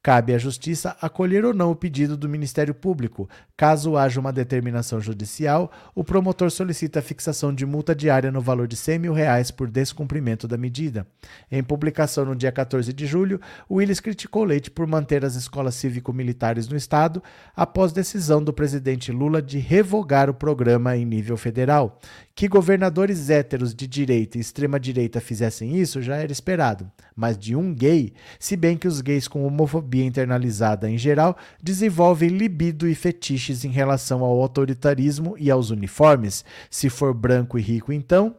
Cabe 0.00 0.32
à 0.32 0.38
Justiça 0.38 0.96
acolher 1.02 1.44
ou 1.44 1.52
não 1.52 1.72
o 1.72 1.76
pedido 1.76 2.16
do 2.16 2.28
Ministério 2.28 2.72
Público. 2.72 3.28
Caso 3.56 3.96
haja 3.96 4.20
uma 4.20 4.32
determinação 4.32 5.00
judicial, 5.00 5.72
o 5.92 6.04
promotor 6.04 6.50
solicita 6.52 7.00
a 7.00 7.02
fixação 7.02 7.52
de 7.52 7.66
multa 7.66 7.96
diária 7.96 8.30
no 8.30 8.40
valor 8.40 8.68
de 8.68 8.76
100 8.76 8.98
mil 9.00 9.12
reais 9.12 9.50
por 9.50 9.68
descumprimento 9.68 10.46
da 10.46 10.56
medida. 10.56 11.04
Em 11.50 11.64
publicação 11.64 12.24
no 12.24 12.36
dia 12.36 12.52
14 12.52 12.92
de 12.92 13.06
julho, 13.06 13.40
Willis 13.68 13.98
criticou 13.98 14.44
Leite 14.44 14.70
por 14.70 14.86
manter 14.86 15.24
as 15.24 15.34
escolas 15.34 15.74
cívico-militares 15.74 16.68
no 16.68 16.76
Estado 16.76 17.20
após 17.56 17.92
decisão 17.92 18.42
do 18.42 18.52
presidente 18.52 19.10
Lula 19.10 19.42
de 19.42 19.58
revogar 19.58 20.30
o 20.30 20.34
programa 20.34 20.96
em 20.96 21.04
nível 21.04 21.36
federal. 21.36 21.98
Que 22.38 22.46
governadores 22.46 23.30
héteros 23.30 23.74
de 23.74 23.88
direita 23.88 24.38
e 24.38 24.40
extrema-direita 24.40 25.20
fizessem 25.20 25.76
isso 25.76 26.00
já 26.00 26.18
era 26.18 26.30
esperado, 26.30 26.88
mas 27.16 27.36
de 27.36 27.56
um 27.56 27.74
gay, 27.74 28.12
se 28.38 28.56
bem 28.56 28.78
que 28.78 28.86
os 28.86 29.00
gays 29.00 29.26
com 29.26 29.44
homofobia 29.44 30.04
internalizada 30.04 30.88
em 30.88 30.96
geral 30.96 31.36
desenvolvem 31.60 32.28
libido 32.28 32.86
e 32.86 32.94
fetiches 32.94 33.64
em 33.64 33.70
relação 33.70 34.22
ao 34.22 34.40
autoritarismo 34.40 35.34
e 35.36 35.50
aos 35.50 35.70
uniformes. 35.70 36.44
Se 36.70 36.88
for 36.88 37.12
branco 37.12 37.58
e 37.58 37.60
rico, 37.60 37.92
então, 37.92 38.36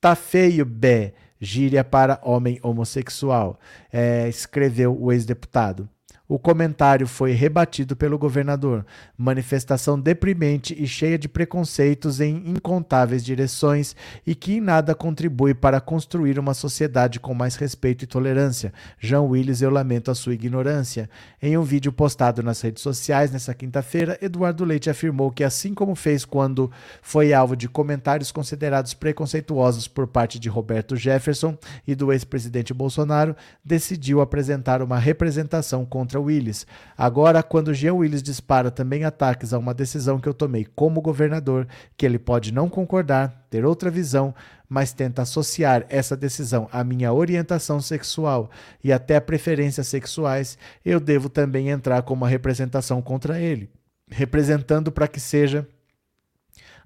tá 0.00 0.14
feio, 0.14 0.64
bé, 0.64 1.12
gíria 1.40 1.82
para 1.82 2.20
homem 2.22 2.60
homossexual, 2.62 3.58
é, 3.92 4.28
escreveu 4.28 4.96
o 4.96 5.10
ex-deputado. 5.10 5.88
O 6.30 6.38
comentário 6.38 7.08
foi 7.08 7.32
rebatido 7.32 7.96
pelo 7.96 8.16
governador. 8.16 8.86
Manifestação 9.18 9.98
deprimente 9.98 10.80
e 10.80 10.86
cheia 10.86 11.18
de 11.18 11.28
preconceitos 11.28 12.20
em 12.20 12.36
incontáveis 12.46 13.24
direções 13.24 13.96
e 14.24 14.32
que 14.32 14.52
em 14.52 14.60
nada 14.60 14.94
contribui 14.94 15.54
para 15.54 15.80
construir 15.80 16.38
uma 16.38 16.54
sociedade 16.54 17.18
com 17.18 17.34
mais 17.34 17.56
respeito 17.56 18.04
e 18.04 18.06
tolerância. 18.06 18.72
Jean 19.00 19.22
Willis, 19.22 19.60
eu 19.60 19.70
lamento 19.70 20.08
a 20.08 20.14
sua 20.14 20.32
ignorância. 20.32 21.10
Em 21.42 21.58
um 21.58 21.64
vídeo 21.64 21.90
postado 21.90 22.44
nas 22.44 22.60
redes 22.60 22.80
sociais 22.80 23.32
nesta 23.32 23.52
quinta-feira, 23.52 24.16
Eduardo 24.22 24.64
Leite 24.64 24.88
afirmou 24.88 25.32
que, 25.32 25.42
assim 25.42 25.74
como 25.74 25.96
fez 25.96 26.24
quando 26.24 26.70
foi 27.02 27.32
alvo 27.32 27.56
de 27.56 27.68
comentários 27.68 28.30
considerados 28.30 28.94
preconceituosos 28.94 29.88
por 29.88 30.06
parte 30.06 30.38
de 30.38 30.48
Roberto 30.48 30.94
Jefferson 30.94 31.58
e 31.84 31.96
do 31.96 32.12
ex-presidente 32.12 32.72
Bolsonaro, 32.72 33.34
decidiu 33.64 34.20
apresentar 34.20 34.80
uma 34.80 34.96
representação 34.96 35.84
contra 35.84 36.19
Willis. 36.22 36.66
Agora, 36.96 37.42
quando 37.42 37.74
Jean 37.74 37.94
Willis 37.94 38.22
dispara 38.22 38.70
também 38.70 39.04
ataques 39.04 39.52
a 39.52 39.58
uma 39.58 39.74
decisão 39.74 40.20
que 40.20 40.28
eu 40.28 40.34
tomei 40.34 40.64
como 40.64 41.00
governador, 41.00 41.66
que 41.96 42.06
ele 42.06 42.18
pode 42.18 42.52
não 42.52 42.68
concordar, 42.68 43.46
ter 43.50 43.64
outra 43.64 43.90
visão, 43.90 44.34
mas 44.68 44.92
tenta 44.92 45.22
associar 45.22 45.84
essa 45.88 46.16
decisão 46.16 46.68
à 46.70 46.84
minha 46.84 47.12
orientação 47.12 47.80
sexual 47.80 48.50
e 48.82 48.92
até 48.92 49.18
preferências 49.18 49.88
sexuais, 49.88 50.56
eu 50.84 51.00
devo 51.00 51.28
também 51.28 51.70
entrar 51.70 52.02
com 52.02 52.14
uma 52.14 52.28
representação 52.28 53.02
contra 53.02 53.40
ele, 53.40 53.68
representando 54.08 54.92
para 54.92 55.08
que 55.08 55.18
seja 55.18 55.66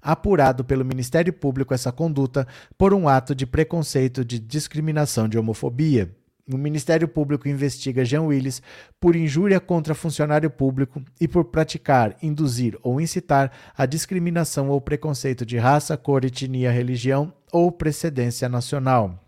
apurado 0.01 0.63
pelo 0.63 0.85
Ministério 0.85 1.33
Público 1.33 1.73
essa 1.73 1.91
conduta 1.91 2.47
por 2.77 2.93
um 2.93 3.09
ato 3.09 3.33
de 3.33 3.45
preconceito 3.45 4.23
de 4.23 4.37
discriminação 4.37 5.27
de 5.27 5.37
homofobia. 5.37 6.15
O 6.51 6.57
Ministério 6.57 7.07
Público 7.07 7.49
investiga 7.49 8.05
Jean 8.05 8.21
Willis 8.21 8.61
por 8.99 9.15
injúria 9.15 9.59
contra 9.59 9.95
funcionário 9.95 10.49
público 10.49 11.01
e 11.19 11.27
por 11.27 11.45
praticar, 11.45 12.15
induzir 12.21 12.77
ou 12.83 13.01
incitar 13.01 13.51
a 13.75 13.87
discriminação 13.87 14.69
ou 14.69 14.79
preconceito 14.79 15.43
de 15.43 15.57
raça, 15.57 15.97
cor, 15.97 16.23
etnia, 16.23 16.71
religião 16.71 17.33
ou 17.51 17.71
precedência 17.71 18.47
nacional. 18.47 19.19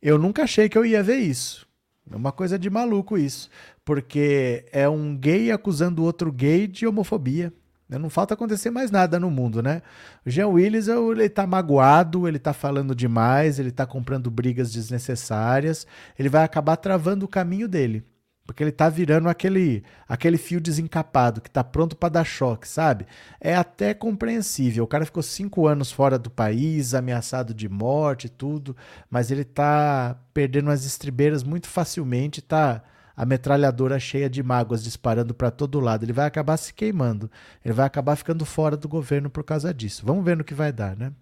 Eu 0.00 0.18
nunca 0.18 0.42
achei 0.42 0.68
que 0.68 0.76
eu 0.76 0.84
ia 0.84 1.00
ver 1.00 1.18
isso. 1.18 1.64
É 2.10 2.16
uma 2.16 2.32
coisa 2.32 2.58
de 2.58 2.68
maluco 2.68 3.16
isso, 3.16 3.48
porque 3.84 4.66
é 4.72 4.88
um 4.88 5.16
gay 5.16 5.52
acusando 5.52 6.02
outro 6.02 6.32
gay 6.32 6.66
de 6.66 6.88
homofobia. 6.88 7.52
Não 7.98 8.10
falta 8.10 8.34
acontecer 8.34 8.70
mais 8.70 8.90
nada 8.90 9.18
no 9.18 9.30
mundo, 9.30 9.62
né? 9.62 9.82
O 10.24 10.30
Jean 10.30 10.48
Willis, 10.48 10.88
ele 10.88 11.28
tá 11.28 11.46
magoado, 11.46 12.26
ele 12.28 12.38
tá 12.38 12.52
falando 12.52 12.94
demais, 12.94 13.58
ele 13.58 13.70
tá 13.70 13.86
comprando 13.86 14.30
brigas 14.30 14.72
desnecessárias, 14.72 15.86
ele 16.18 16.28
vai 16.28 16.44
acabar 16.44 16.76
travando 16.76 17.24
o 17.24 17.28
caminho 17.28 17.68
dele. 17.68 18.04
Porque 18.44 18.62
ele 18.62 18.70
está 18.70 18.88
virando 18.88 19.28
aquele, 19.28 19.84
aquele 20.08 20.36
fio 20.36 20.60
desencapado 20.60 21.40
que 21.40 21.48
está 21.48 21.62
pronto 21.62 21.96
para 21.96 22.08
dar 22.08 22.24
choque, 22.24 22.68
sabe? 22.68 23.06
É 23.40 23.54
até 23.54 23.94
compreensível. 23.94 24.84
O 24.84 24.86
cara 24.86 25.06
ficou 25.06 25.22
cinco 25.22 25.66
anos 25.66 25.92
fora 25.92 26.18
do 26.18 26.28
país, 26.28 26.92
ameaçado 26.92 27.54
de 27.54 27.68
morte 27.68 28.26
e 28.26 28.28
tudo, 28.30 28.76
mas 29.08 29.30
ele 29.30 29.42
está 29.42 30.18
perdendo 30.34 30.70
as 30.70 30.84
estribeiras 30.84 31.44
muito 31.44 31.68
facilmente, 31.68 32.40
está 32.40 32.82
a 33.16 33.26
metralhadora 33.26 33.98
cheia 33.98 34.28
de 34.28 34.42
mágoas 34.42 34.82
disparando 34.82 35.34
para 35.34 35.50
todo 35.50 35.80
lado. 35.80 36.04
Ele 36.04 36.12
vai 36.12 36.26
acabar 36.26 36.56
se 36.56 36.72
queimando. 36.72 37.30
Ele 37.64 37.74
vai 37.74 37.86
acabar 37.86 38.16
ficando 38.16 38.44
fora 38.44 38.76
do 38.76 38.88
governo 38.88 39.30
por 39.30 39.44
causa 39.44 39.72
disso. 39.72 40.04
Vamos 40.04 40.24
ver 40.24 40.36
no 40.36 40.44
que 40.44 40.54
vai 40.54 40.72
dar, 40.72 40.96
né? 40.96 41.12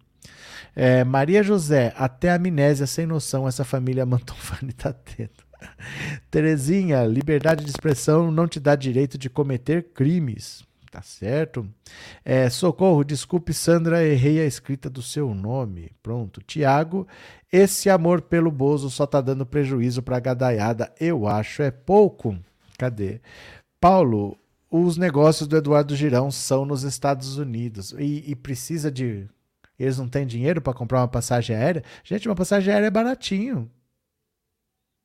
É, 0.74 1.02
Maria 1.04 1.42
José, 1.42 1.92
até 1.96 2.30
amnésia 2.30 2.86
sem 2.86 3.06
noção, 3.06 3.48
essa 3.48 3.64
família 3.64 4.06
Mantovani 4.06 4.72
tá 4.72 4.92
tendo. 4.92 5.30
Terezinha, 6.30 7.04
liberdade 7.04 7.64
de 7.64 7.70
expressão 7.70 8.30
não 8.30 8.46
te 8.46 8.58
dá 8.58 8.74
direito 8.74 9.18
de 9.18 9.28
cometer 9.28 9.88
crimes. 9.92 10.64
Tá 10.90 11.02
certo? 11.02 11.68
É, 12.24 12.50
socorro, 12.50 13.04
desculpe, 13.04 13.54
Sandra, 13.54 14.04
errei 14.04 14.40
a 14.40 14.44
escrita 14.44 14.90
do 14.90 15.00
seu 15.00 15.32
nome. 15.32 15.92
Pronto. 16.02 16.42
Tiago, 16.42 17.06
esse 17.52 17.88
amor 17.88 18.22
pelo 18.22 18.50
Bozo 18.50 18.90
só 18.90 19.06
tá 19.06 19.20
dando 19.20 19.46
prejuízo 19.46 20.02
pra 20.02 20.18
gadaiada. 20.18 20.92
Eu 20.98 21.28
acho 21.28 21.62
é 21.62 21.70
pouco. 21.70 22.36
Cadê? 22.76 23.20
Paulo, 23.80 24.36
os 24.68 24.96
negócios 24.96 25.46
do 25.46 25.56
Eduardo 25.56 25.94
Girão 25.94 26.28
são 26.28 26.64
nos 26.64 26.82
Estados 26.82 27.38
Unidos 27.38 27.92
e, 27.96 28.28
e 28.28 28.34
precisa 28.34 28.90
de. 28.90 29.28
Eles 29.78 29.96
não 29.96 30.08
têm 30.08 30.26
dinheiro 30.26 30.60
para 30.60 30.74
comprar 30.74 31.02
uma 31.02 31.08
passagem 31.08 31.54
aérea? 31.54 31.84
Gente, 32.02 32.28
uma 32.28 32.34
passagem 32.34 32.72
aérea 32.74 32.88
é 32.88 32.90
baratinho. 32.90 33.70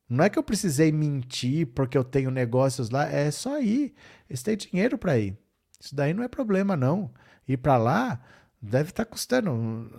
Não 0.08 0.24
é 0.24 0.30
que 0.30 0.38
eu 0.38 0.42
precisei 0.42 0.90
mentir 0.90 1.68
porque 1.68 1.96
eu 1.96 2.04
tenho 2.04 2.30
negócios 2.30 2.90
lá, 2.90 3.08
é 3.08 3.30
só 3.30 3.60
ir. 3.60 3.94
Eles 4.28 4.42
têm 4.42 4.56
dinheiro 4.56 4.98
para 4.98 5.18
ir. 5.18 5.36
Isso 5.80 5.94
daí 5.94 6.12
não 6.12 6.22
é 6.22 6.28
problema, 6.28 6.76
não. 6.76 7.10
Ir 7.46 7.58
para 7.58 7.76
lá 7.76 8.20
deve 8.60 8.90
estar 8.90 9.04
tá 9.04 9.10
custando. 9.10 9.90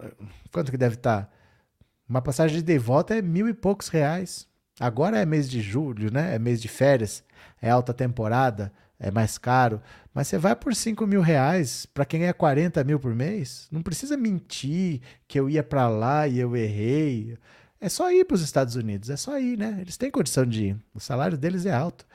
Quanto 0.51 0.71
que 0.71 0.77
deve 0.77 0.95
estar? 0.95 1.23
Tá? 1.23 1.29
Uma 2.07 2.21
passagem 2.21 2.61
de 2.61 2.77
volta 2.77 3.15
é 3.15 3.21
mil 3.21 3.47
e 3.47 3.53
poucos 3.53 3.89
reais. 3.89 4.47
Agora 4.79 5.19
é 5.19 5.25
mês 5.25 5.49
de 5.49 5.61
julho, 5.61 6.11
né? 6.11 6.35
É 6.35 6.39
mês 6.39 6.61
de 6.61 6.67
férias, 6.67 7.23
é 7.61 7.69
alta 7.69 7.93
temporada, 7.93 8.71
é 8.99 9.09
mais 9.11 9.37
caro. 9.37 9.81
Mas 10.13 10.27
você 10.27 10.37
vai 10.37 10.55
por 10.55 10.73
5 10.73 11.05
mil 11.05 11.21
reais 11.21 11.85
para 11.85 12.05
quem 12.05 12.21
ganha 12.21 12.33
40 12.33 12.83
mil 12.83 12.99
por 12.99 13.13
mês. 13.13 13.67
Não 13.71 13.81
precisa 13.81 14.15
mentir 14.15 15.01
que 15.27 15.39
eu 15.39 15.49
ia 15.49 15.63
para 15.63 15.89
lá 15.89 16.27
e 16.27 16.39
eu 16.39 16.55
errei. 16.55 17.37
É 17.79 17.89
só 17.89 18.11
ir 18.11 18.25
para 18.25 18.35
os 18.35 18.41
Estados 18.41 18.75
Unidos, 18.75 19.09
é 19.09 19.17
só 19.17 19.39
ir, 19.39 19.57
né? 19.57 19.77
Eles 19.81 19.97
têm 19.97 20.09
condição 20.09 20.45
de 20.45 20.67
ir. 20.67 20.77
O 20.93 20.99
salário 20.99 21.37
deles 21.37 21.65
é 21.65 21.73
alto. 21.73 22.05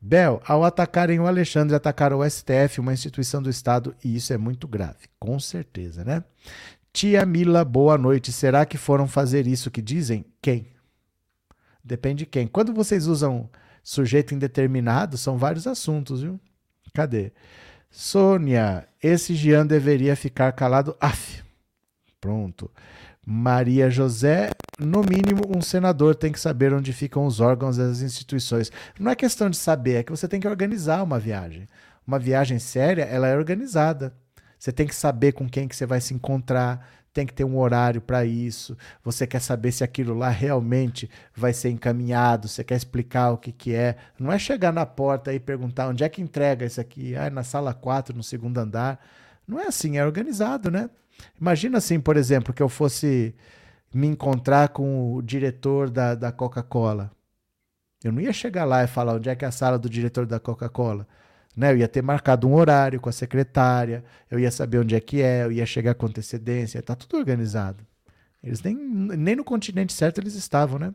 Bel, 0.00 0.40
ao 0.46 0.64
atacarem 0.64 1.18
o 1.18 1.26
Alexandre, 1.26 1.74
atacaram 1.74 2.18
o 2.18 2.30
STF, 2.30 2.80
uma 2.80 2.92
instituição 2.92 3.42
do 3.42 3.50
Estado, 3.50 3.94
e 4.04 4.14
isso 4.14 4.32
é 4.32 4.38
muito 4.38 4.68
grave, 4.68 5.08
com 5.18 5.40
certeza, 5.40 6.04
né? 6.04 6.22
Tia 6.92 7.26
Mila, 7.26 7.64
boa 7.64 7.98
noite. 7.98 8.32
Será 8.32 8.64
que 8.64 8.78
foram 8.78 9.06
fazer 9.06 9.46
isso 9.46 9.70
que 9.70 9.82
dizem? 9.82 10.24
Quem? 10.40 10.68
Depende 11.82 12.20
de 12.20 12.26
quem. 12.26 12.46
Quando 12.46 12.72
vocês 12.72 13.06
usam 13.06 13.48
sujeito 13.82 14.34
indeterminado, 14.34 15.16
são 15.16 15.36
vários 15.36 15.66
assuntos, 15.66 16.22
viu? 16.22 16.40
Cadê? 16.94 17.32
Sônia, 17.90 18.86
esse 19.02 19.34
Jean 19.34 19.66
deveria 19.66 20.14
ficar 20.14 20.52
calado. 20.52 20.96
Af. 21.00 21.42
Pronto. 22.20 22.70
Maria 23.30 23.90
José, 23.90 24.48
no 24.78 25.02
mínimo, 25.02 25.42
um 25.54 25.60
senador 25.60 26.14
tem 26.14 26.32
que 26.32 26.40
saber 26.40 26.72
onde 26.72 26.94
ficam 26.94 27.26
os 27.26 27.40
órgãos 27.40 27.76
das 27.76 28.00
instituições. 28.00 28.72
Não 28.98 29.10
é 29.10 29.14
questão 29.14 29.50
de 29.50 29.58
saber, 29.58 29.96
é 29.96 30.02
que 30.02 30.10
você 30.10 30.26
tem 30.26 30.40
que 30.40 30.48
organizar 30.48 31.02
uma 31.02 31.18
viagem. 31.18 31.66
Uma 32.06 32.18
viagem 32.18 32.58
séria, 32.58 33.02
ela 33.02 33.28
é 33.28 33.36
organizada. 33.36 34.14
Você 34.58 34.72
tem 34.72 34.86
que 34.86 34.94
saber 34.94 35.32
com 35.32 35.46
quem 35.46 35.68
que 35.68 35.76
você 35.76 35.84
vai 35.84 36.00
se 36.00 36.14
encontrar, 36.14 36.88
tem 37.12 37.26
que 37.26 37.34
ter 37.34 37.44
um 37.44 37.58
horário 37.58 38.00
para 38.00 38.24
isso. 38.24 38.74
Você 39.04 39.26
quer 39.26 39.42
saber 39.42 39.72
se 39.72 39.84
aquilo 39.84 40.14
lá 40.14 40.30
realmente 40.30 41.10
vai 41.36 41.52
ser 41.52 41.68
encaminhado, 41.68 42.48
você 42.48 42.64
quer 42.64 42.76
explicar 42.76 43.32
o 43.32 43.36
que, 43.36 43.52
que 43.52 43.74
é. 43.74 43.96
Não 44.18 44.32
é 44.32 44.38
chegar 44.38 44.72
na 44.72 44.86
porta 44.86 45.34
e 45.34 45.38
perguntar 45.38 45.88
onde 45.88 46.02
é 46.02 46.08
que 46.08 46.22
entrega 46.22 46.64
isso 46.64 46.80
aqui. 46.80 47.14
Ah, 47.14 47.26
é 47.26 47.30
na 47.30 47.42
sala 47.42 47.74
4, 47.74 48.16
no 48.16 48.22
segundo 48.22 48.56
andar. 48.56 48.98
Não 49.46 49.60
é 49.60 49.66
assim, 49.66 49.98
é 49.98 50.06
organizado, 50.06 50.70
né? 50.70 50.88
Imagina 51.40 51.78
assim, 51.78 52.00
por 52.00 52.16
exemplo, 52.16 52.52
que 52.52 52.62
eu 52.62 52.68
fosse 52.68 53.34
me 53.92 54.06
encontrar 54.06 54.68
com 54.68 55.14
o 55.14 55.22
diretor 55.22 55.90
da, 55.90 56.14
da 56.14 56.32
Coca-Cola. 56.32 57.10
Eu 58.02 58.12
não 58.12 58.20
ia 58.20 58.32
chegar 58.32 58.64
lá 58.64 58.84
e 58.84 58.86
falar 58.86 59.14
onde 59.14 59.28
é 59.28 59.34
que 59.34 59.44
é 59.44 59.48
a 59.48 59.52
sala 59.52 59.78
do 59.78 59.88
diretor 59.88 60.26
da 60.26 60.38
Coca-Cola. 60.38 61.06
Né? 61.56 61.72
Eu 61.72 61.78
ia 61.78 61.88
ter 61.88 62.02
marcado 62.02 62.48
um 62.48 62.54
horário 62.54 63.00
com 63.00 63.08
a 63.08 63.12
secretária, 63.12 64.04
eu 64.30 64.38
ia 64.38 64.50
saber 64.50 64.78
onde 64.78 64.94
é 64.94 65.00
que 65.00 65.20
é, 65.20 65.44
eu 65.44 65.52
ia 65.52 65.66
chegar 65.66 65.94
com 65.94 66.06
antecedência, 66.06 66.82
tá 66.82 66.94
tudo 66.94 67.16
organizado. 67.16 67.84
Eles 68.42 68.62
nem, 68.62 68.76
nem 68.76 69.34
no 69.34 69.42
continente 69.42 69.92
certo 69.92 70.18
eles 70.20 70.34
estavam, 70.34 70.78
né? 70.78 70.94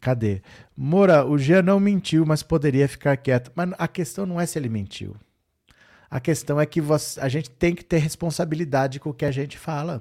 Cadê? 0.00 0.42
Moura, 0.76 1.24
o 1.24 1.38
Jean 1.38 1.62
não 1.62 1.80
mentiu, 1.80 2.26
mas 2.26 2.42
poderia 2.42 2.86
ficar 2.86 3.16
quieto. 3.16 3.50
Mas 3.54 3.70
a 3.78 3.88
questão 3.88 4.26
não 4.26 4.38
é 4.38 4.44
se 4.44 4.58
ele 4.58 4.68
mentiu. 4.68 5.16
A 6.14 6.20
questão 6.20 6.60
é 6.60 6.64
que 6.64 6.80
você, 6.80 7.18
a 7.18 7.28
gente 7.28 7.50
tem 7.50 7.74
que 7.74 7.84
ter 7.84 7.98
responsabilidade 7.98 9.00
com 9.00 9.10
o 9.10 9.12
que 9.12 9.24
a 9.24 9.32
gente 9.32 9.58
fala. 9.58 10.00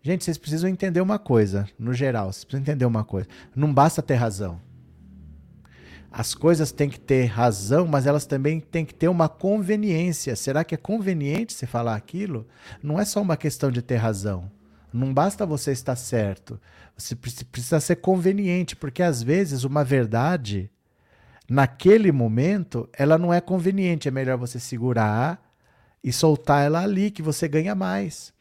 Gente, 0.00 0.24
vocês 0.24 0.38
precisam 0.38 0.70
entender 0.70 1.02
uma 1.02 1.18
coisa, 1.18 1.68
no 1.78 1.92
geral, 1.92 2.32
vocês 2.32 2.42
precisam 2.42 2.62
entender 2.62 2.86
uma 2.86 3.04
coisa. 3.04 3.28
Não 3.54 3.70
basta 3.70 4.00
ter 4.00 4.14
razão. 4.14 4.58
As 6.10 6.32
coisas 6.32 6.72
têm 6.72 6.88
que 6.88 6.98
ter 6.98 7.26
razão, 7.26 7.86
mas 7.86 8.06
elas 8.06 8.24
também 8.24 8.58
têm 8.58 8.86
que 8.86 8.94
ter 8.94 9.08
uma 9.08 9.28
conveniência. 9.28 10.34
Será 10.34 10.64
que 10.64 10.74
é 10.74 10.78
conveniente 10.78 11.52
você 11.52 11.66
falar 11.66 11.94
aquilo? 11.94 12.48
Não 12.82 12.98
é 12.98 13.04
só 13.04 13.20
uma 13.20 13.36
questão 13.36 13.70
de 13.70 13.82
ter 13.82 13.96
razão. 13.96 14.50
Não 14.90 15.12
basta 15.12 15.44
você 15.44 15.70
estar 15.70 15.96
certo. 15.96 16.58
Você 16.96 17.14
precisa 17.14 17.78
ser 17.78 17.96
conveniente, 17.96 18.74
porque 18.74 19.02
às 19.02 19.22
vezes 19.22 19.64
uma 19.64 19.84
verdade 19.84 20.70
naquele 21.48 22.12
momento, 22.12 22.88
ela 22.92 23.18
não 23.18 23.32
é 23.32 23.40
conveniente. 23.40 24.08
É 24.08 24.10
melhor 24.10 24.36
você 24.36 24.58
segurar 24.58 25.42
e 26.02 26.12
soltar 26.12 26.64
ela 26.64 26.82
ali, 26.82 27.10
que 27.10 27.22
você 27.22 27.48
ganha 27.48 27.74
mais. 27.74 28.32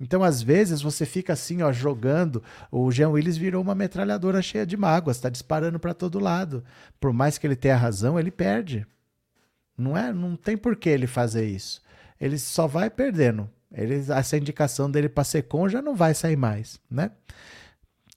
Então, 0.00 0.24
às 0.24 0.42
vezes, 0.42 0.82
você 0.82 1.06
fica 1.06 1.32
assim, 1.32 1.62
ó, 1.62 1.72
jogando. 1.72 2.42
O 2.70 2.90
Jean 2.90 3.10
Willis 3.10 3.36
virou 3.36 3.62
uma 3.62 3.74
metralhadora 3.74 4.42
cheia 4.42 4.66
de 4.66 4.76
mágoas, 4.76 5.16
está 5.16 5.28
disparando 5.28 5.78
para 5.78 5.94
todo 5.94 6.18
lado. 6.18 6.64
Por 6.98 7.12
mais 7.12 7.38
que 7.38 7.46
ele 7.46 7.54
tenha 7.54 7.76
razão, 7.76 8.18
ele 8.18 8.30
perde. 8.30 8.86
Não 9.78 9.96
é? 9.96 10.12
Não 10.12 10.36
tem 10.36 10.56
por 10.56 10.74
que 10.76 10.88
ele 10.88 11.06
fazer 11.06 11.46
isso. 11.46 11.80
Ele 12.20 12.38
só 12.38 12.66
vai 12.66 12.90
perdendo. 12.90 13.48
Ele, 13.72 13.94
essa 13.94 14.36
indicação 14.36 14.90
dele 14.90 15.08
para 15.08 15.24
ser 15.24 15.42
com 15.42 15.68
já 15.68 15.80
não 15.80 15.94
vai 15.94 16.14
sair 16.14 16.36
mais, 16.36 16.80
né? 16.90 17.10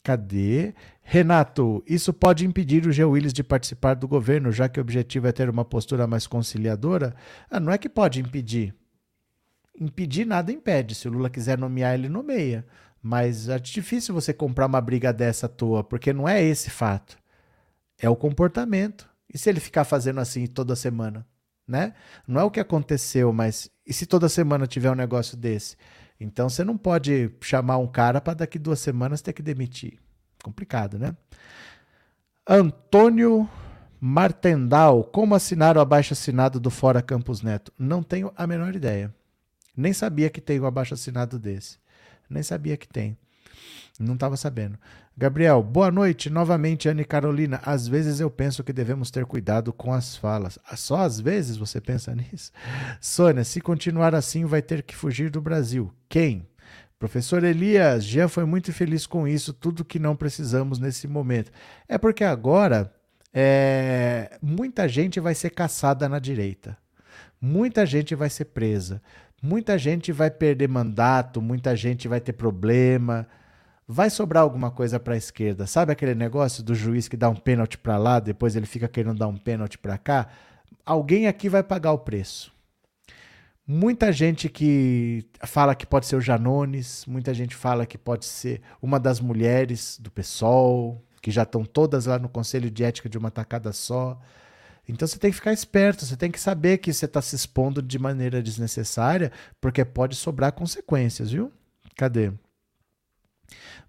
Cadê? 0.03 0.73
Renato, 1.07 1.83
isso 1.85 2.11
pode 2.11 2.47
impedir 2.47 2.87
o 2.87 2.91
G. 2.91 3.05
Willis 3.05 3.31
de 3.31 3.43
participar 3.43 3.93
do 3.93 4.07
governo, 4.07 4.51
já 4.51 4.67
que 4.67 4.79
o 4.79 4.81
objetivo 4.81 5.27
é 5.27 5.31
ter 5.31 5.47
uma 5.47 5.63
postura 5.63 6.07
mais 6.07 6.25
conciliadora? 6.25 7.15
Ah, 7.47 7.59
não 7.59 7.71
é 7.71 7.77
que 7.77 7.87
pode 7.87 8.19
impedir. 8.19 8.73
Impedir 9.79 10.25
nada 10.25 10.51
impede. 10.51 10.95
Se 10.95 11.07
o 11.07 11.11
Lula 11.11 11.29
quiser 11.29 11.59
nomear, 11.59 11.93
ele 11.93 12.09
nomeia. 12.09 12.65
Mas 13.03 13.47
é 13.47 13.59
difícil 13.59 14.15
você 14.15 14.33
comprar 14.33 14.65
uma 14.65 14.81
briga 14.81 15.13
dessa 15.13 15.45
à 15.45 15.49
toa, 15.49 15.83
porque 15.83 16.11
não 16.11 16.27
é 16.27 16.41
esse 16.43 16.71
fato. 16.71 17.19
É 17.99 18.09
o 18.09 18.15
comportamento. 18.15 19.07
E 19.31 19.37
se 19.37 19.47
ele 19.47 19.59
ficar 19.59 19.83
fazendo 19.83 20.19
assim 20.19 20.47
toda 20.47 20.75
semana? 20.75 21.23
Né? 21.67 21.93
Não 22.27 22.41
é 22.41 22.43
o 22.43 22.51
que 22.51 22.59
aconteceu, 22.59 23.31
mas 23.31 23.69
e 23.85 23.93
se 23.93 24.07
toda 24.07 24.27
semana 24.27 24.65
tiver 24.65 24.89
um 24.89 24.95
negócio 24.95 25.37
desse? 25.37 25.77
Então 26.19 26.49
você 26.49 26.63
não 26.63 26.77
pode 26.77 27.29
chamar 27.41 27.77
um 27.77 27.87
cara 27.87 28.19
para 28.19 28.33
daqui 28.33 28.57
duas 28.57 28.79
semanas 28.79 29.21
ter 29.21 29.33
que 29.33 29.43
demitir. 29.43 29.99
Complicado, 30.45 30.99
né? 30.99 31.17
Antônio 32.47 33.49
Martendal, 33.99 35.03
como 35.03 35.33
assinar 35.33 35.75
o 35.75 35.79
abaixo 35.79 36.13
assinado 36.13 36.59
do 36.59 36.69
Fora 36.69 37.01
Campus 37.01 37.41
Neto? 37.41 37.73
Não 37.79 38.03
tenho 38.03 38.31
a 38.37 38.45
menor 38.45 38.75
ideia. 38.75 39.11
Nem 39.75 39.91
sabia 39.91 40.29
que 40.29 40.39
tem 40.39 40.59
um 40.59 40.67
abaixo 40.67 40.93
assinado 40.93 41.39
desse. 41.39 41.79
Nem 42.29 42.43
sabia 42.43 42.77
que 42.77 42.87
tem. 42.87 43.17
Não 43.99 44.13
estava 44.13 44.37
sabendo. 44.37 44.77
Gabriel, 45.17 45.63
boa 45.63 45.89
noite. 45.89 46.29
Novamente, 46.29 46.87
Anne 46.87 47.03
Carolina. 47.03 47.59
Às 47.65 47.87
vezes 47.87 48.19
eu 48.19 48.29
penso 48.29 48.63
que 48.63 48.71
devemos 48.71 49.09
ter 49.09 49.25
cuidado 49.25 49.73
com 49.73 49.91
as 49.91 50.15
falas. 50.15 50.59
Só 50.75 50.97
às 50.97 51.19
vezes 51.19 51.57
você 51.57 51.81
pensa 51.81 52.13
nisso? 52.15 52.51
Sônia, 53.01 53.43
se 53.43 53.59
continuar 53.59 54.13
assim, 54.13 54.45
vai 54.45 54.61
ter 54.61 54.83
que 54.83 54.95
fugir 54.95 55.31
do 55.31 55.41
Brasil. 55.41 55.91
Quem? 56.07 56.47
Professor 56.97 57.43
Elias, 57.43 58.05
Jean 58.05 58.27
foi 58.27 58.45
muito 58.45 58.71
feliz 58.71 59.05
com 59.05 59.27
isso, 59.27 59.53
tudo 59.53 59.83
que 59.83 59.99
não 59.99 60.15
precisamos 60.15 60.79
nesse 60.79 61.07
momento. 61.07 61.51
É 61.87 61.97
porque 61.97 62.23
agora 62.23 62.93
é, 63.33 64.37
muita 64.41 64.87
gente 64.87 65.19
vai 65.19 65.35
ser 65.35 65.49
caçada 65.49 66.07
na 66.07 66.19
direita, 66.19 66.77
muita 67.39 67.85
gente 67.85 68.15
vai 68.15 68.29
ser 68.29 68.45
presa, 68.45 69.01
muita 69.41 69.77
gente 69.77 70.11
vai 70.13 70.31
perder 70.31 70.69
mandato, 70.69 71.41
muita 71.41 71.75
gente 71.75 72.07
vai 72.07 72.21
ter 72.21 72.33
problema. 72.33 73.27
vai 73.87 74.09
sobrar 74.09 74.43
alguma 74.43 74.71
coisa 74.71 74.99
para 74.99 75.13
a 75.13 75.17
esquerda. 75.17 75.67
Sabe 75.67 75.91
aquele 75.91 76.15
negócio 76.15 76.63
do 76.63 76.73
juiz 76.73 77.07
que 77.07 77.17
dá 77.17 77.29
um 77.29 77.35
pênalti 77.35 77.77
para 77.77 77.97
lá, 77.97 78.19
depois 78.19 78.55
ele 78.55 78.65
fica 78.65 78.87
querendo 78.87 79.19
dar 79.19 79.27
um 79.27 79.37
pênalti 79.37 79.77
para 79.77 79.97
cá? 79.97 80.27
Alguém 80.85 81.27
aqui 81.27 81.49
vai 81.49 81.61
pagar 81.61 81.91
o 81.91 81.99
preço. 81.99 82.54
Muita 83.67 84.11
gente 84.11 84.47
que 84.47 85.25
fala 85.43 85.73
que 85.73 85.87
pode 85.87 86.05
ser 86.05 86.15
o 86.15 86.21
Janones, 86.21 87.03
muita 87.07 87.33
gente 87.33 87.55
fala 87.55 87.85
que 87.85 87.97
pode 87.97 88.25
ser 88.25 88.61
uma 88.79 88.99
das 88.99 89.19
mulheres 89.19 89.97
do 89.99 90.11
PSOL, 90.11 91.03
que 91.19 91.31
já 91.31 91.41
estão 91.41 91.65
todas 91.65 92.05
lá 92.05 92.19
no 92.19 92.29
Conselho 92.29 92.69
de 92.69 92.83
Ética 92.83 93.09
de 93.09 93.17
uma 93.17 93.31
tacada 93.31 93.73
só. 93.73 94.19
Então 94.87 95.07
você 95.07 95.17
tem 95.17 95.31
que 95.31 95.37
ficar 95.37 95.51
esperto, 95.51 96.05
você 96.05 96.15
tem 96.15 96.29
que 96.29 96.39
saber 96.39 96.77
que 96.77 96.93
você 96.93 97.05
está 97.05 97.19
se 97.23 97.35
expondo 97.35 97.81
de 97.81 97.97
maneira 97.97 98.43
desnecessária, 98.43 99.31
porque 99.59 99.83
pode 99.83 100.15
sobrar 100.15 100.51
consequências, 100.51 101.31
viu? 101.31 101.51
Cadê? 101.95 102.31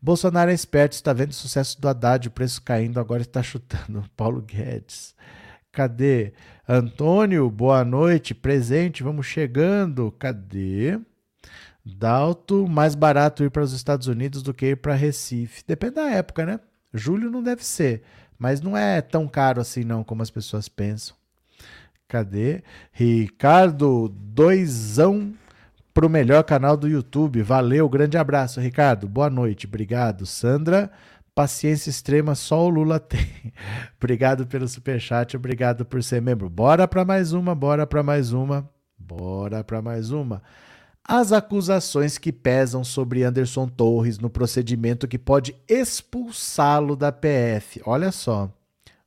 Bolsonaro 0.01 0.51
é 0.51 0.55
esperto, 0.55 0.93
está 0.93 1.13
vendo 1.13 1.33
o 1.33 1.35
sucesso 1.35 1.79
do 1.79 1.87
Haddad, 1.87 2.29
o 2.29 2.31
preço 2.31 2.63
caindo, 2.63 2.99
agora 2.99 3.21
está 3.21 3.43
chutando. 3.43 4.05
Paulo 4.17 4.41
Guedes. 4.41 5.15
Cadê? 5.71 6.33
Antônio, 6.69 7.49
boa 7.49 7.85
noite, 7.85 8.35
presente, 8.35 9.05
vamos 9.05 9.27
chegando. 9.27 10.11
Cadê? 10.19 10.99
Dalto, 11.85 12.67
mais 12.67 12.97
barato 12.97 13.45
ir 13.45 13.51
para 13.53 13.63
os 13.63 13.73
Estados 13.73 14.09
Unidos 14.09 14.43
do 14.43 14.53
que 14.53 14.71
ir 14.71 14.77
para 14.77 14.95
Recife. 14.95 15.63
Depende 15.65 15.95
da 15.95 16.11
época, 16.11 16.45
né? 16.45 16.59
Julho 16.93 17.31
não 17.31 17.41
deve 17.41 17.65
ser, 17.65 18.03
mas 18.37 18.61
não 18.61 18.77
é 18.77 19.01
tão 19.01 19.29
caro 19.29 19.61
assim 19.61 19.85
não 19.85 20.03
como 20.03 20.23
as 20.23 20.31
pessoas 20.31 20.69
pensam. 20.69 21.15
Cadê? 22.09 22.65
Ricardo, 22.91 24.09
doisão 24.09 25.33
o 26.05 26.09
melhor 26.09 26.43
canal 26.43 26.77
do 26.77 26.89
YouTube. 26.89 27.43
Valeu, 27.43 27.89
grande 27.89 28.19
abraço, 28.19 28.61
Ricardo. 28.61 29.09
Boa 29.09 29.31
noite, 29.31 29.67
obrigado. 29.67 30.27
Sandra, 30.27 30.91
paciência 31.37 31.91
extrema 31.91 32.35
só 32.35 32.65
o 32.65 32.71
Lula 32.71 32.99
tem. 32.99 33.53
obrigado 34.01 34.47
pelo 34.47 34.67
superchat, 34.67 35.37
obrigado 35.37 35.85
por 35.85 36.03
ser 36.03 36.23
membro. 36.23 36.49
Bora 36.49 36.89
para 36.89 37.05
mais 37.05 37.35
uma, 37.35 37.55
bora 37.55 37.87
para 37.87 38.03
mais 38.03 38.33
uma, 38.33 38.69
bora 38.99 39.63
para 39.63 39.83
mais 39.83 40.11
uma. 40.11 40.43
As 41.05 41.31
acusações 41.31 42.19
que 42.19 42.33
pesam 42.33 42.83
sobre 42.83 43.23
Anderson 43.23 43.69
Torres 43.69 44.19
no 44.19 44.31
procedimento 44.31 45.07
que 45.07 45.19
pode 45.19 45.55
expulsá-lo 45.69 46.97
da 46.97 47.13
PF. 47.13 47.81
Olha 47.85 48.11
só, 48.11 48.51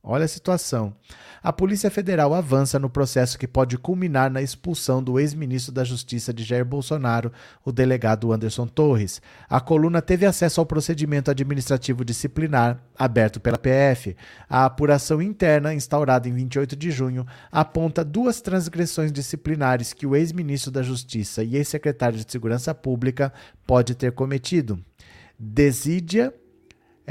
olha 0.04 0.26
a 0.26 0.28
situação 0.28 0.96
a 1.42 1.54
Polícia 1.54 1.90
Federal 1.90 2.34
avança 2.34 2.78
no 2.78 2.90
processo 2.90 3.40
que 3.40 3.48
pode 3.48 3.78
culminar 3.78 4.30
na 4.30 4.42
expulsão 4.42 5.02
do 5.02 5.18
ex-ministro 5.18 5.72
da 5.72 5.86
Justiça 5.86 6.34
de 6.34 6.44
Jair 6.44 6.66
Bolsonaro, 6.66 7.32
o 7.64 7.72
delegado 7.72 8.34
Anderson 8.34 8.68
Torres. 8.68 9.22
A 9.50 9.62
coluna 9.62 10.02
teve 10.02 10.26
acesso 10.26 10.60
ao 10.60 10.66
procedimento 10.66 11.32
administrativo 11.32 12.04
disciplinar 12.04 12.84
aberto 12.98 13.40
pela 13.40 13.58
PF. 13.58 14.18
A 14.50 14.66
apuração 14.66 15.22
interna, 15.22 15.74
instaurada 15.74 16.28
em 16.28 16.34
28 16.34 16.76
de 16.76 16.92
junho, 16.92 17.26
aponta 17.50 18.04
duas 18.04 18.42
transgressões 18.42 19.12
disciplinares 19.12 19.94
que 19.94 20.06
o 20.06 20.16
ex-ministro 20.16 20.72
da 20.72 20.84
Justiça 20.84 21.42
e 21.42 21.56
ex-secretário 21.56 22.20
de 22.20 22.30
Segurança 22.30 22.76
Pública 22.76 23.32
pode 23.66 23.96
ter 23.96 24.12
cometido. 24.12 24.78
Desídia 25.40 26.34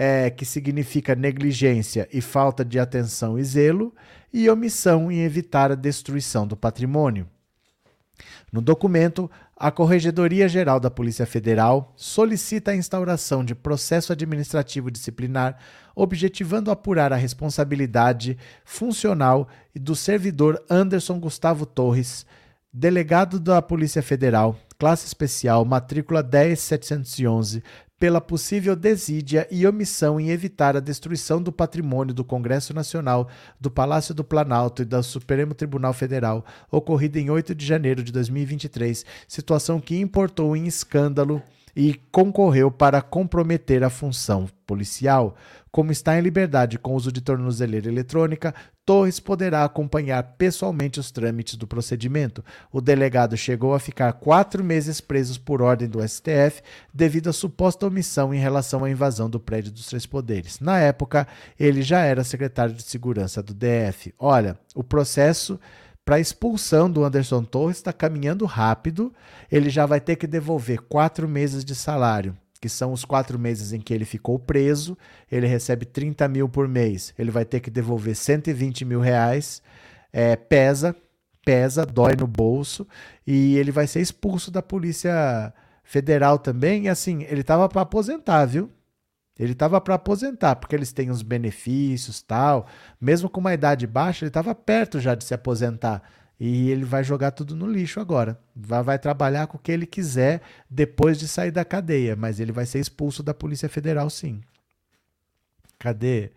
é, 0.00 0.30
que 0.30 0.44
significa 0.44 1.16
negligência 1.16 2.08
e 2.12 2.20
falta 2.20 2.64
de 2.64 2.78
atenção 2.78 3.36
e 3.36 3.42
zelo, 3.42 3.92
e 4.32 4.48
omissão 4.48 5.10
em 5.10 5.24
evitar 5.24 5.72
a 5.72 5.74
destruição 5.74 6.46
do 6.46 6.56
patrimônio. 6.56 7.26
No 8.52 8.60
documento, 8.60 9.28
a 9.56 9.72
Corregedoria 9.72 10.48
Geral 10.48 10.78
da 10.78 10.88
Polícia 10.88 11.26
Federal 11.26 11.92
solicita 11.96 12.70
a 12.70 12.76
instauração 12.76 13.44
de 13.44 13.56
processo 13.56 14.12
administrativo 14.12 14.88
disciplinar, 14.88 15.58
objetivando 15.96 16.70
apurar 16.70 17.12
a 17.12 17.16
responsabilidade 17.16 18.38
funcional 18.64 19.48
do 19.74 19.96
servidor 19.96 20.64
Anderson 20.70 21.18
Gustavo 21.18 21.66
Torres, 21.66 22.24
delegado 22.72 23.40
da 23.40 23.60
Polícia 23.60 24.00
Federal, 24.00 24.56
classe 24.78 25.06
especial, 25.06 25.64
matrícula 25.64 26.22
10711, 26.22 27.64
pela 27.98 28.20
possível 28.20 28.76
desídia 28.76 29.46
e 29.50 29.66
omissão 29.66 30.20
em 30.20 30.30
evitar 30.30 30.76
a 30.76 30.80
destruição 30.80 31.42
do 31.42 31.50
patrimônio 31.50 32.14
do 32.14 32.24
Congresso 32.24 32.72
Nacional, 32.72 33.28
do 33.60 33.70
Palácio 33.70 34.14
do 34.14 34.22
Planalto 34.22 34.82
e 34.82 34.84
do 34.84 35.02
Supremo 35.02 35.54
Tribunal 35.54 35.92
Federal, 35.92 36.44
ocorrida 36.70 37.18
em 37.18 37.28
8 37.28 37.54
de 37.54 37.66
janeiro 37.66 38.02
de 38.02 38.12
2023, 38.12 39.04
situação 39.26 39.80
que 39.80 39.98
importou 39.98 40.56
em 40.56 40.66
escândalo 40.66 41.42
e 41.74 41.94
concorreu 42.10 42.70
para 42.70 43.02
comprometer 43.02 43.84
a 43.84 43.90
função 43.90 44.48
policial. 44.66 45.36
Como 45.70 45.92
está 45.92 46.18
em 46.18 46.22
liberdade 46.22 46.78
com 46.78 46.94
uso 46.94 47.12
de 47.12 47.20
tornozeleira 47.20 47.88
eletrônica, 47.88 48.54
Torres 48.88 49.20
poderá 49.20 49.64
acompanhar 49.64 50.22
pessoalmente 50.38 50.98
os 50.98 51.10
trâmites 51.10 51.56
do 51.56 51.66
procedimento. 51.66 52.42
O 52.72 52.80
delegado 52.80 53.36
chegou 53.36 53.74
a 53.74 53.78
ficar 53.78 54.14
quatro 54.14 54.64
meses 54.64 54.98
preso 54.98 55.38
por 55.42 55.60
ordem 55.60 55.86
do 55.86 56.00
STF 56.00 56.62
devido 56.94 57.28
à 57.28 57.32
suposta 57.34 57.86
omissão 57.86 58.32
em 58.32 58.38
relação 58.38 58.82
à 58.82 58.90
invasão 58.90 59.28
do 59.28 59.38
prédio 59.38 59.70
dos 59.72 59.88
Três 59.88 60.06
Poderes. 60.06 60.58
Na 60.58 60.78
época, 60.78 61.28
ele 61.60 61.82
já 61.82 62.00
era 62.00 62.24
secretário 62.24 62.74
de 62.74 62.82
Segurança 62.82 63.42
do 63.42 63.52
DF. 63.52 64.14
Olha, 64.18 64.58
o 64.74 64.82
processo 64.82 65.60
para 66.02 66.18
expulsão 66.18 66.90
do 66.90 67.04
Anderson 67.04 67.44
Torres 67.44 67.76
está 67.76 67.92
caminhando 67.92 68.46
rápido. 68.46 69.12
Ele 69.52 69.68
já 69.68 69.84
vai 69.84 70.00
ter 70.00 70.16
que 70.16 70.26
devolver 70.26 70.80
quatro 70.80 71.28
meses 71.28 71.62
de 71.62 71.74
salário, 71.74 72.34
que 72.58 72.68
são 72.68 72.92
os 72.92 73.04
quatro 73.04 73.38
meses 73.38 73.72
em 73.72 73.80
que 73.80 73.94
ele 73.94 74.04
ficou 74.04 74.38
preso. 74.38 74.96
Ele 75.30 75.46
recebe 75.46 75.86
30 75.86 76.28
mil 76.28 76.48
por 76.48 76.68
mês. 76.68 77.14
Ele 77.18 77.30
vai 77.30 77.44
ter 77.44 77.60
que 77.60 77.70
devolver 77.70 78.14
120 78.14 78.84
mil 78.84 79.00
reais. 79.00 79.62
É, 80.12 80.36
pesa, 80.36 80.94
pesa, 81.44 81.86
dói 81.86 82.14
no 82.16 82.26
bolso. 82.26 82.86
E 83.26 83.56
ele 83.56 83.70
vai 83.70 83.86
ser 83.86 84.00
expulso 84.00 84.50
da 84.50 84.62
Polícia 84.62 85.52
Federal 85.82 86.38
também. 86.38 86.84
E 86.84 86.88
assim, 86.88 87.22
ele 87.24 87.42
estava 87.42 87.68
para 87.68 87.82
aposentar, 87.82 88.44
viu? 88.46 88.70
Ele 89.38 89.52
estava 89.52 89.80
para 89.80 89.94
aposentar, 89.94 90.56
porque 90.56 90.74
eles 90.74 90.92
têm 90.92 91.10
os 91.10 91.22
benefícios 91.22 92.20
tal. 92.20 92.66
Mesmo 93.00 93.30
com 93.30 93.38
uma 93.38 93.54
idade 93.54 93.86
baixa, 93.86 94.24
ele 94.24 94.30
estava 94.30 94.54
perto 94.54 94.98
já 94.98 95.14
de 95.14 95.22
se 95.22 95.32
aposentar. 95.32 96.02
E 96.38 96.70
ele 96.70 96.84
vai 96.84 97.02
jogar 97.02 97.32
tudo 97.32 97.56
no 97.56 97.66
lixo 97.66 98.00
agora. 98.00 98.38
Vai, 98.54 98.82
vai, 98.82 98.98
trabalhar 98.98 99.46
com 99.46 99.56
o 99.56 99.60
que 99.60 99.72
ele 99.72 99.86
quiser 99.86 100.40
depois 100.70 101.18
de 101.18 101.26
sair 101.26 101.50
da 101.50 101.64
cadeia. 101.64 102.14
Mas 102.14 102.38
ele 102.38 102.52
vai 102.52 102.64
ser 102.64 102.78
expulso 102.78 103.22
da 103.22 103.34
Polícia 103.34 103.68
Federal, 103.68 104.08
sim. 104.08 104.40
Cadê? 105.78 106.30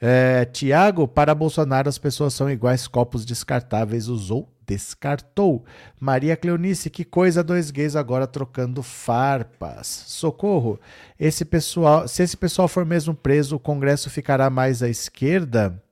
É, 0.00 0.44
Tiago, 0.46 1.06
para 1.06 1.34
Bolsonaro 1.34 1.88
as 1.88 1.98
pessoas 1.98 2.34
são 2.34 2.50
iguais 2.50 2.88
copos 2.88 3.24
descartáveis. 3.24 4.08
Usou 4.08 4.48
descartou. 4.70 5.64
Maria 5.98 6.36
Cleonice, 6.36 6.88
que 6.90 7.04
coisa, 7.04 7.42
dois 7.42 7.72
gays 7.72 7.96
agora 7.96 8.26
trocando 8.26 8.84
farpas. 8.84 10.04
Socorro. 10.06 10.78
Esse 11.18 11.44
pessoal, 11.44 12.06
se 12.06 12.22
esse 12.22 12.36
pessoal 12.36 12.68
for 12.68 12.86
mesmo 12.86 13.12
preso, 13.12 13.56
o 13.56 13.60
Congresso 13.60 14.08
ficará 14.08 14.48
mais 14.48 14.80
à 14.80 14.88
esquerda? 14.88 15.82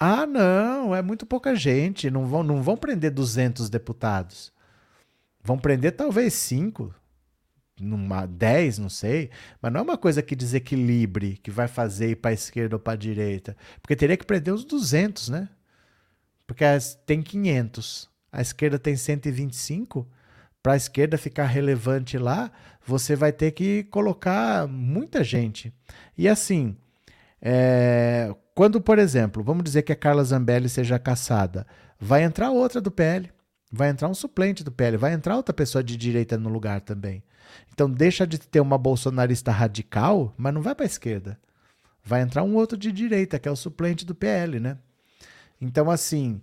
Ah, 0.00 0.26
não, 0.26 0.94
é 0.94 1.02
muito 1.02 1.26
pouca 1.26 1.56
gente. 1.56 2.10
Não 2.10 2.26
vão, 2.26 2.42
não 2.42 2.62
vão 2.62 2.76
prender 2.76 3.10
200 3.10 3.68
deputados. 3.68 4.52
Vão 5.42 5.58
prender 5.58 5.96
talvez 5.96 6.34
5, 6.34 6.94
numa 7.80 8.26
10, 8.26 8.78
não 8.78 8.88
sei, 8.88 9.30
mas 9.60 9.72
não 9.72 9.80
é 9.80 9.82
uma 9.82 9.98
coisa 9.98 10.22
que 10.22 10.36
desequilibre, 10.36 11.38
que 11.42 11.50
vai 11.50 11.68
fazer 11.68 12.10
ir 12.10 12.16
para 12.16 12.30
a 12.30 12.34
esquerda 12.34 12.76
ou 12.76 12.80
para 12.80 12.94
a 12.94 12.96
direita, 12.96 13.56
porque 13.80 13.96
teria 13.96 14.16
que 14.16 14.26
prender 14.26 14.52
uns 14.52 14.64
200, 14.64 15.28
né? 15.30 15.48
Porque 16.46 16.64
tem 17.06 17.22
500, 17.22 18.10
a 18.32 18.40
esquerda 18.40 18.78
tem 18.78 18.96
125. 18.96 20.08
Para 20.62 20.72
a 20.72 20.76
esquerda 20.76 21.16
ficar 21.16 21.44
relevante 21.46 22.18
lá, 22.18 22.50
você 22.84 23.14
vai 23.14 23.32
ter 23.32 23.52
que 23.52 23.84
colocar 23.84 24.66
muita 24.66 25.22
gente. 25.22 25.72
E 26.16 26.28
assim, 26.28 26.76
é, 27.40 28.34
quando, 28.58 28.80
por 28.80 28.98
exemplo, 28.98 29.40
vamos 29.40 29.62
dizer 29.62 29.82
que 29.82 29.92
a 29.92 29.94
Carla 29.94 30.24
Zambelli 30.24 30.68
seja 30.68 30.98
caçada, 30.98 31.64
vai 31.96 32.24
entrar 32.24 32.50
outra 32.50 32.80
do 32.80 32.90
PL, 32.90 33.30
vai 33.70 33.88
entrar 33.88 34.08
um 34.08 34.14
suplente 34.14 34.64
do 34.64 34.72
PL, 34.72 34.96
vai 34.96 35.12
entrar 35.12 35.36
outra 35.36 35.54
pessoa 35.54 35.80
de 35.80 35.96
direita 35.96 36.36
no 36.36 36.48
lugar 36.48 36.80
também. 36.80 37.22
Então 37.72 37.88
deixa 37.88 38.26
de 38.26 38.36
ter 38.36 38.58
uma 38.58 38.76
bolsonarista 38.76 39.52
radical, 39.52 40.34
mas 40.36 40.52
não 40.52 40.60
vai 40.60 40.74
para 40.74 40.84
a 40.84 40.88
esquerda. 40.88 41.38
Vai 42.02 42.20
entrar 42.20 42.42
um 42.42 42.56
outro 42.56 42.76
de 42.76 42.90
direita, 42.90 43.38
que 43.38 43.48
é 43.48 43.52
o 43.52 43.54
suplente 43.54 44.04
do 44.04 44.12
PL, 44.12 44.58
né? 44.58 44.76
Então, 45.60 45.88
assim, 45.88 46.40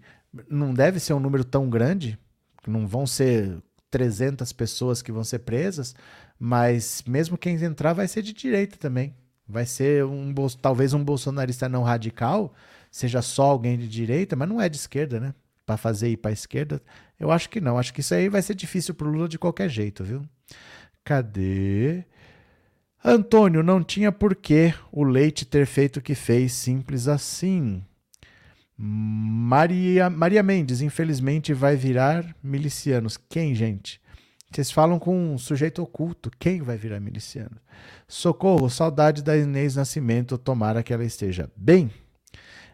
não 0.49 0.73
deve 0.73 1.01
ser 1.01 1.11
um 1.11 1.19
número 1.19 1.43
tão 1.43 1.69
grande, 1.69 2.17
não 2.65 2.87
vão 2.87 3.05
ser 3.05 3.61
300 3.91 4.53
pessoas 4.53 5.01
que 5.01 5.11
vão 5.11 5.25
ser 5.25 5.39
presas, 5.39 5.93
mas 6.39 7.03
mesmo 7.05 7.37
quem 7.37 7.61
entrar 7.61 7.91
vai 7.91 8.07
ser 8.07 8.21
de 8.21 8.31
direita 8.31 8.77
também. 8.77 9.13
Vai 9.47 9.65
ser 9.65 10.03
um 10.05 10.33
talvez 10.61 10.93
um 10.93 11.03
bolsonarista 11.03 11.69
não 11.69 11.83
radical, 11.83 12.53
seja 12.89 13.21
só 13.21 13.43
alguém 13.43 13.77
de 13.77 13.87
direita, 13.87 14.35
mas 14.35 14.49
não 14.49 14.59
é 14.59 14.67
de 14.67 14.77
esquerda, 14.77 15.19
né? 15.19 15.33
Para 15.65 15.77
fazer 15.77 16.09
ir 16.09 16.17
para 16.17 16.31
a 16.31 16.33
esquerda, 16.33 16.81
eu 17.19 17.31
acho 17.31 17.49
que 17.49 17.61
não. 17.61 17.77
Acho 17.77 17.93
que 17.93 18.01
isso 18.01 18.13
aí 18.13 18.29
vai 18.29 18.41
ser 18.41 18.55
difícil 18.55 18.93
para 18.93 19.07
o 19.07 19.11
Lula 19.11 19.27
de 19.27 19.39
qualquer 19.39 19.69
jeito, 19.69 20.03
viu? 20.03 20.21
Cadê? 21.03 22.03
Antônio, 23.03 23.61
não 23.61 23.83
tinha 23.83 24.11
porquê 24.11 24.73
o 24.91 25.03
leite 25.03 25.45
ter 25.45 25.67
feito 25.67 25.97
o 25.97 26.01
que 26.01 26.15
fez, 26.15 26.53
simples 26.53 27.07
assim. 27.07 27.83
Maria, 28.77 30.09
Maria 30.09 30.41
Mendes, 30.41 30.81
infelizmente, 30.81 31.53
vai 31.53 31.75
virar 31.75 32.35
milicianos. 32.43 33.17
Quem, 33.29 33.53
gente? 33.53 34.01
Vocês 34.55 34.71
falam 34.71 34.97
com 34.97 35.33
um 35.33 35.37
sujeito 35.37 35.83
oculto. 35.83 36.31
Quem 36.39 36.61
vai 36.61 36.77
virar 36.77 37.01
miliciano? 37.01 37.57
Socorro, 38.07 38.69
saudade 38.69 39.21
da 39.21 39.35
Inês 39.35 39.75
Nascimento. 39.75 40.37
Tomara 40.37 40.81
que 40.81 40.93
ela 40.93 41.03
esteja 41.03 41.51
bem. 41.57 41.91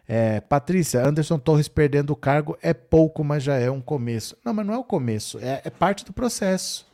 É, 0.06 0.40
Patrícia, 0.40 1.04
Anderson 1.04 1.40
Torres 1.40 1.66
perdendo 1.66 2.10
o 2.10 2.16
cargo 2.16 2.56
é 2.62 2.72
pouco, 2.72 3.24
mas 3.24 3.42
já 3.42 3.56
é 3.56 3.68
um 3.68 3.80
começo. 3.80 4.36
Não, 4.44 4.54
mas 4.54 4.64
não 4.64 4.74
é 4.74 4.78
o 4.78 4.84
começo, 4.84 5.40
é, 5.40 5.60
é 5.64 5.70
parte 5.70 6.04
do 6.04 6.12
processo. 6.12 6.86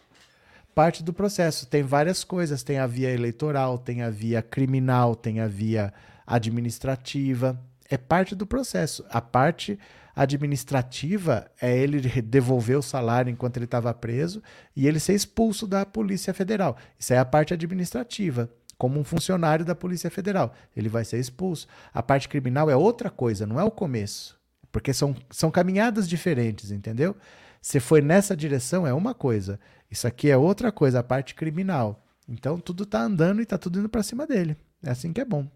Parte 0.74 1.03
do 1.03 1.12
processo. 1.12 1.66
Tem 1.66 1.82
várias 1.82 2.24
coisas. 2.24 2.62
Tem 2.62 2.78
a 2.78 2.86
via 2.86 3.11
eleitoral, 3.11 3.76
tem 3.76 4.01
a 4.01 4.09
via 4.09 4.41
criminal, 4.41 5.14
tem 5.14 5.41
a 5.41 5.47
via 5.47 5.93
administrativa. 6.26 7.61
É 7.91 7.99
parte 7.99 8.34
do 8.34 8.47
processo. 8.47 9.05
A 9.11 9.20
parte 9.20 9.78
administrativa 10.18 11.48
é 11.60 11.78
ele 11.78 12.00
devolver 12.20 12.76
o 12.76 12.82
salário 12.82 13.30
enquanto 13.30 13.56
ele 13.56 13.66
estava 13.66 13.94
preso 13.94 14.42
e 14.74 14.88
ele 14.88 14.98
ser 14.98 15.14
expulso 15.14 15.66
da 15.66 15.86
Polícia 15.86 16.34
Federal. 16.34 16.76
Isso 16.98 17.12
é 17.12 17.18
a 17.18 17.24
parte 17.24 17.54
administrativa 17.54 18.50
como 18.76 18.98
um 18.98 19.04
funcionário 19.04 19.64
da 19.64 19.74
Polícia 19.74 20.10
Federal. 20.10 20.52
Ele 20.76 20.88
vai 20.88 21.04
ser 21.04 21.18
expulso. 21.18 21.68
A 21.94 22.02
parte 22.02 22.28
criminal 22.28 22.68
é 22.68 22.76
outra 22.76 23.10
coisa, 23.10 23.46
não 23.46 23.60
é 23.60 23.64
o 23.64 23.70
começo. 23.70 24.36
Porque 24.72 24.92
são, 24.92 25.14
são 25.30 25.50
caminhadas 25.50 26.08
diferentes, 26.08 26.72
entendeu? 26.72 27.16
Se 27.62 27.80
foi 27.80 28.00
nessa 28.00 28.36
direção, 28.36 28.86
é 28.86 28.92
uma 28.92 29.14
coisa. 29.14 29.58
Isso 29.90 30.06
aqui 30.06 30.30
é 30.30 30.36
outra 30.36 30.70
coisa, 30.72 30.98
a 30.98 31.02
parte 31.02 31.34
criminal. 31.34 32.04
Então 32.28 32.58
tudo 32.58 32.82
está 32.82 33.02
andando 33.02 33.38
e 33.38 33.44
está 33.44 33.56
tudo 33.56 33.78
indo 33.78 33.88
para 33.88 34.02
cima 34.02 34.26
dele. 34.26 34.56
É 34.83 34.91
assim 34.91 35.12
que 35.12 35.20
é 35.20 35.24
bom. 35.24 35.47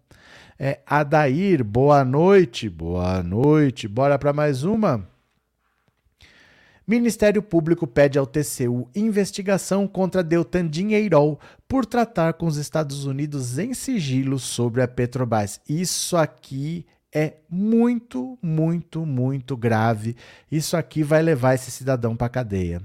É, 0.59 0.79
Adair, 0.85 1.63
boa 1.63 2.03
noite. 2.03 2.69
Boa 2.69 3.23
noite. 3.23 3.87
Bora 3.87 4.19
para 4.19 4.33
mais 4.33 4.63
uma. 4.63 5.07
Ministério 6.85 7.41
Público 7.41 7.87
pede 7.87 8.19
ao 8.19 8.27
TCU 8.27 8.89
investigação 8.93 9.87
contra 9.87 10.21
Deltan 10.21 10.67
Dinheirol 10.67 11.39
por 11.65 11.85
tratar 11.85 12.33
com 12.33 12.45
os 12.45 12.57
Estados 12.57 13.05
Unidos 13.05 13.57
em 13.57 13.73
sigilo 13.73 14.37
sobre 14.37 14.81
a 14.81 14.87
Petrobras. 14.87 15.61
Isso 15.67 16.17
aqui 16.17 16.85
é 17.13 17.35
muito, 17.49 18.37
muito, 18.41 19.05
muito 19.05 19.55
grave. 19.55 20.17
Isso 20.51 20.75
aqui 20.75 21.03
vai 21.03 21.21
levar 21.21 21.53
esse 21.53 21.71
cidadão 21.71 22.17
para 22.17 22.27
cadeia. 22.27 22.81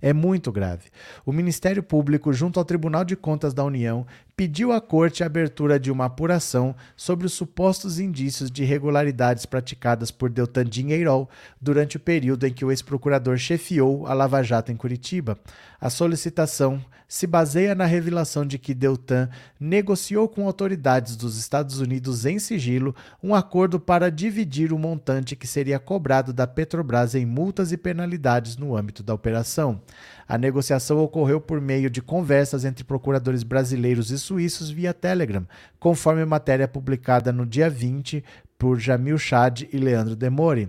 É 0.00 0.12
muito 0.12 0.52
grave. 0.52 0.90
O 1.26 1.32
Ministério 1.32 1.82
Público, 1.82 2.32
junto 2.32 2.58
ao 2.58 2.64
Tribunal 2.64 3.04
de 3.04 3.16
Contas 3.16 3.52
da 3.52 3.64
União, 3.64 4.06
pediu 4.36 4.72
à 4.72 4.80
Corte 4.80 5.22
a 5.22 5.26
abertura 5.26 5.80
de 5.80 5.90
uma 5.90 6.04
apuração 6.04 6.74
sobre 6.96 7.26
os 7.26 7.32
supostos 7.32 7.98
indícios 7.98 8.50
de 8.50 8.62
irregularidades 8.62 9.44
praticadas 9.44 10.12
por 10.12 10.30
Deltan 10.30 10.64
Dinheirol 10.64 11.28
durante 11.60 11.96
o 11.96 12.00
período 12.00 12.46
em 12.46 12.52
que 12.52 12.64
o 12.64 12.70
ex-procurador 12.70 13.36
chefiou 13.36 14.06
a 14.06 14.14
Lava 14.14 14.42
Jato 14.42 14.70
em 14.70 14.76
Curitiba. 14.76 15.36
A 15.80 15.90
solicitação 15.90 16.80
se 17.08 17.26
baseia 17.26 17.74
na 17.74 17.86
revelação 17.86 18.44
de 18.44 18.58
que 18.58 18.74
Deltan 18.74 19.30
negociou 19.58 20.28
com 20.28 20.46
autoridades 20.46 21.16
dos 21.16 21.38
Estados 21.38 21.80
Unidos 21.80 22.26
em 22.26 22.38
sigilo 22.38 22.94
um 23.22 23.34
acordo 23.34 23.80
para 23.80 24.10
dividir 24.10 24.74
o 24.74 24.78
montante 24.78 25.34
que 25.34 25.46
seria 25.46 25.78
cobrado 25.78 26.34
da 26.34 26.46
Petrobras 26.46 27.14
em 27.14 27.24
multas 27.24 27.72
e 27.72 27.78
penalidades 27.78 28.58
no 28.58 28.76
âmbito 28.76 29.02
da 29.02 29.14
operação. 29.14 29.80
A 30.28 30.36
negociação 30.36 30.98
ocorreu 30.98 31.40
por 31.40 31.58
meio 31.58 31.88
de 31.88 32.02
conversas 32.02 32.66
entre 32.66 32.84
procuradores 32.84 33.42
brasileiros 33.42 34.10
e 34.10 34.18
suíços 34.18 34.68
via 34.68 34.92
Telegram, 34.92 35.48
conforme 35.80 36.22
matéria 36.26 36.68
publicada 36.68 37.32
no 37.32 37.46
dia 37.46 37.70
20 37.70 38.22
por 38.58 38.78
Jamil 38.78 39.16
Chad 39.16 39.62
e 39.72 39.78
Leandro 39.78 40.14
Demore. 40.14 40.68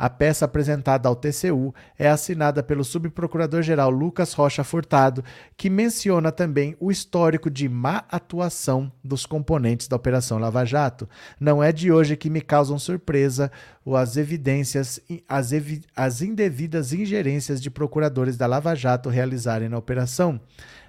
A 0.00 0.08
peça 0.08 0.46
apresentada 0.46 1.10
ao 1.10 1.14
TCU 1.14 1.74
é 1.98 2.08
assinada 2.08 2.62
pelo 2.62 2.82
subprocurador-geral 2.82 3.90
Lucas 3.90 4.32
Rocha 4.32 4.64
Furtado, 4.64 5.22
que 5.58 5.68
menciona 5.68 6.32
também 6.32 6.74
o 6.80 6.90
histórico 6.90 7.50
de 7.50 7.68
má 7.68 8.04
atuação 8.10 8.90
dos 9.04 9.26
componentes 9.26 9.88
da 9.88 9.96
Operação 9.96 10.38
Lava 10.38 10.64
Jato. 10.64 11.06
Não 11.38 11.62
é 11.62 11.70
de 11.70 11.92
hoje 11.92 12.16
que 12.16 12.30
me 12.30 12.40
causam 12.40 12.78
surpresa 12.78 13.52
as 13.94 14.16
evidências, 14.16 14.98
as, 15.28 15.52
evi 15.52 15.82
as 15.94 16.22
indevidas 16.22 16.94
ingerências 16.94 17.60
de 17.60 17.70
procuradores 17.70 18.38
da 18.38 18.46
Lava 18.46 18.74
Jato 18.74 19.10
realizarem 19.10 19.68
na 19.68 19.76
operação. 19.76 20.40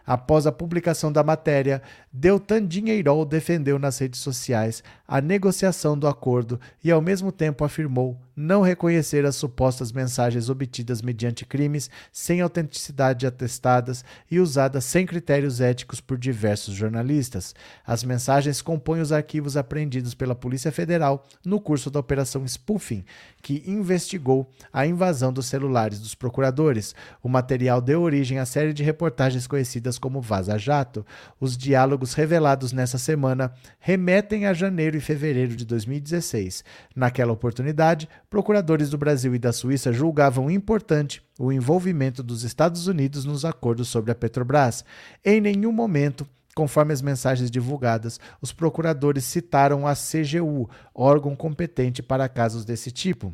Após 0.05 0.47
a 0.47 0.51
publicação 0.51 1.11
da 1.11 1.23
matéria, 1.23 1.81
Deltan 2.13 2.67
Dinheirol 2.67 3.23
defendeu 3.23 3.79
nas 3.79 3.97
redes 3.97 4.19
sociais 4.19 4.83
a 5.07 5.21
negociação 5.21 5.97
do 5.97 6.07
acordo 6.07 6.59
e, 6.83 6.91
ao 6.91 7.01
mesmo 7.01 7.31
tempo, 7.31 7.63
afirmou 7.63 8.19
não 8.35 8.61
reconhecer 8.61 9.25
as 9.25 9.35
supostas 9.35 9.91
mensagens 9.91 10.49
obtidas 10.49 11.01
mediante 11.01 11.45
crimes 11.45 11.89
sem 12.11 12.41
autenticidade 12.41 13.27
atestadas 13.27 14.03
e 14.29 14.39
usadas 14.39 14.83
sem 14.83 15.05
critérios 15.05 15.61
éticos 15.61 16.01
por 16.01 16.17
diversos 16.17 16.73
jornalistas. 16.73 17.53
As 17.85 18.03
mensagens 18.03 18.61
compõem 18.61 19.01
os 19.01 19.11
arquivos 19.11 19.55
apreendidos 19.55 20.13
pela 20.13 20.33
Polícia 20.33 20.71
Federal 20.71 21.25
no 21.45 21.61
curso 21.61 21.91
da 21.91 21.99
Operação 21.99 22.45
Spoofing, 22.47 23.05
que 23.41 23.63
investigou 23.67 24.49
a 24.73 24.85
invasão 24.87 25.31
dos 25.31 25.45
celulares 25.45 25.99
dos 25.99 26.15
procuradores. 26.15 26.95
O 27.21 27.29
material 27.29 27.81
deu 27.81 28.01
origem 28.01 28.39
à 28.39 28.45
série 28.45 28.73
de 28.73 28.83
reportagens 28.83 29.45
conhecidas 29.45 29.97
como 29.97 30.21
Vaza 30.21 30.57
Jato. 30.57 31.05
Os 31.39 31.57
diálogos 31.57 32.00
revelados 32.13 32.73
nessa 32.73 32.97
semana 32.97 33.53
remetem 33.79 34.45
a 34.45 34.53
janeiro 34.53 34.97
e 34.97 34.99
fevereiro 34.99 35.55
de 35.55 35.65
2016. 35.65 36.63
Naquela 36.95 37.31
oportunidade, 37.31 38.09
procuradores 38.29 38.89
do 38.89 38.97
Brasil 38.97 39.35
e 39.35 39.39
da 39.39 39.53
Suíça 39.53 39.93
julgavam 39.93 40.49
importante 40.49 41.21
o 41.39 41.51
envolvimento 41.51 42.23
dos 42.23 42.43
Estados 42.43 42.87
Unidos 42.87 43.25
nos 43.25 43.45
acordos 43.45 43.87
sobre 43.87 44.11
a 44.11 44.15
Petrobras. 44.15 44.83
Em 45.23 45.39
nenhum 45.39 45.71
momento 45.71 46.27
Conforme 46.53 46.91
as 46.91 47.01
mensagens 47.01 47.49
divulgadas, 47.49 48.19
os 48.41 48.51
procuradores 48.51 49.23
citaram 49.23 49.87
a 49.87 49.93
CGU, 49.93 50.69
órgão 50.93 51.33
competente 51.33 52.03
para 52.03 52.27
casos 52.27 52.65
desse 52.65 52.91
tipo. 52.91 53.33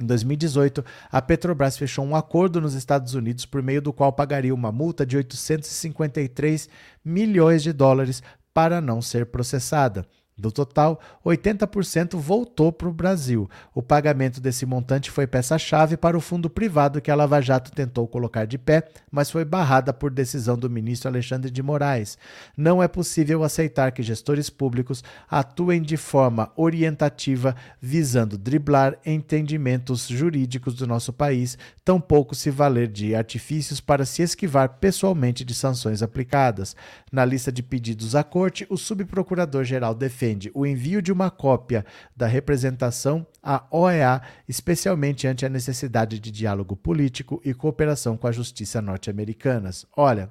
Em 0.00 0.06
2018, 0.06 0.82
a 1.12 1.20
Petrobras 1.20 1.76
fechou 1.76 2.04
um 2.04 2.16
acordo 2.16 2.58
nos 2.58 2.72
Estados 2.72 3.14
Unidos 3.14 3.44
por 3.44 3.62
meio 3.62 3.82
do 3.82 3.92
qual 3.92 4.10
pagaria 4.10 4.54
uma 4.54 4.72
multa 4.72 5.04
de 5.04 5.16
853 5.16 6.70
milhões 7.04 7.62
de 7.62 7.70
dólares 7.70 8.22
para 8.54 8.80
não 8.80 9.02
ser 9.02 9.26
processada. 9.26 10.06
Do 10.40 10.50
total, 10.50 10.98
80% 11.24 12.16
voltou 12.16 12.72
para 12.72 12.88
o 12.88 12.92
Brasil. 12.92 13.48
O 13.74 13.82
pagamento 13.82 14.40
desse 14.40 14.64
montante 14.64 15.10
foi 15.10 15.26
peça-chave 15.26 15.98
para 15.98 16.16
o 16.16 16.20
fundo 16.20 16.48
privado 16.48 17.00
que 17.00 17.10
a 17.10 17.14
Lava 17.14 17.42
Jato 17.42 17.70
tentou 17.70 18.08
colocar 18.08 18.46
de 18.46 18.56
pé, 18.56 18.88
mas 19.10 19.30
foi 19.30 19.44
barrada 19.44 19.92
por 19.92 20.10
decisão 20.10 20.56
do 20.56 20.70
ministro 20.70 21.08
Alexandre 21.08 21.50
de 21.50 21.62
Moraes. 21.62 22.16
Não 22.56 22.82
é 22.82 22.88
possível 22.88 23.44
aceitar 23.44 23.92
que 23.92 24.02
gestores 24.02 24.48
públicos 24.48 25.04
atuem 25.30 25.82
de 25.82 25.98
forma 25.98 26.50
orientativa, 26.56 27.54
visando 27.80 28.38
driblar 28.38 28.96
entendimentos 29.04 30.08
jurídicos 30.08 30.74
do 30.74 30.86
nosso 30.86 31.12
país, 31.12 31.58
tampouco 31.84 32.34
se 32.34 32.50
valer 32.50 32.88
de 32.88 33.14
artifícios 33.14 33.78
para 33.78 34.06
se 34.06 34.22
esquivar 34.22 34.78
pessoalmente 34.80 35.44
de 35.44 35.52
sanções 35.52 36.02
aplicadas. 36.02 36.74
Na 37.12 37.26
lista 37.26 37.52
de 37.52 37.62
pedidos 37.62 38.14
à 38.14 38.24
corte, 38.24 38.66
o 38.70 38.78
subprocurador-geral 38.78 39.94
defende 39.94 40.29
defende 40.30 40.50
o 40.54 40.64
envio 40.66 41.02
de 41.02 41.12
uma 41.12 41.30
cópia 41.30 41.84
da 42.16 42.26
representação 42.26 43.26
à 43.42 43.64
OEA, 43.70 44.22
especialmente 44.48 45.26
ante 45.26 45.44
a 45.44 45.48
necessidade 45.48 46.18
de 46.18 46.30
diálogo 46.30 46.76
político 46.76 47.40
e 47.44 47.52
cooperação 47.52 48.16
com 48.16 48.26
a 48.26 48.32
justiça 48.32 48.80
norte-americanas. 48.80 49.86
Olha, 49.96 50.30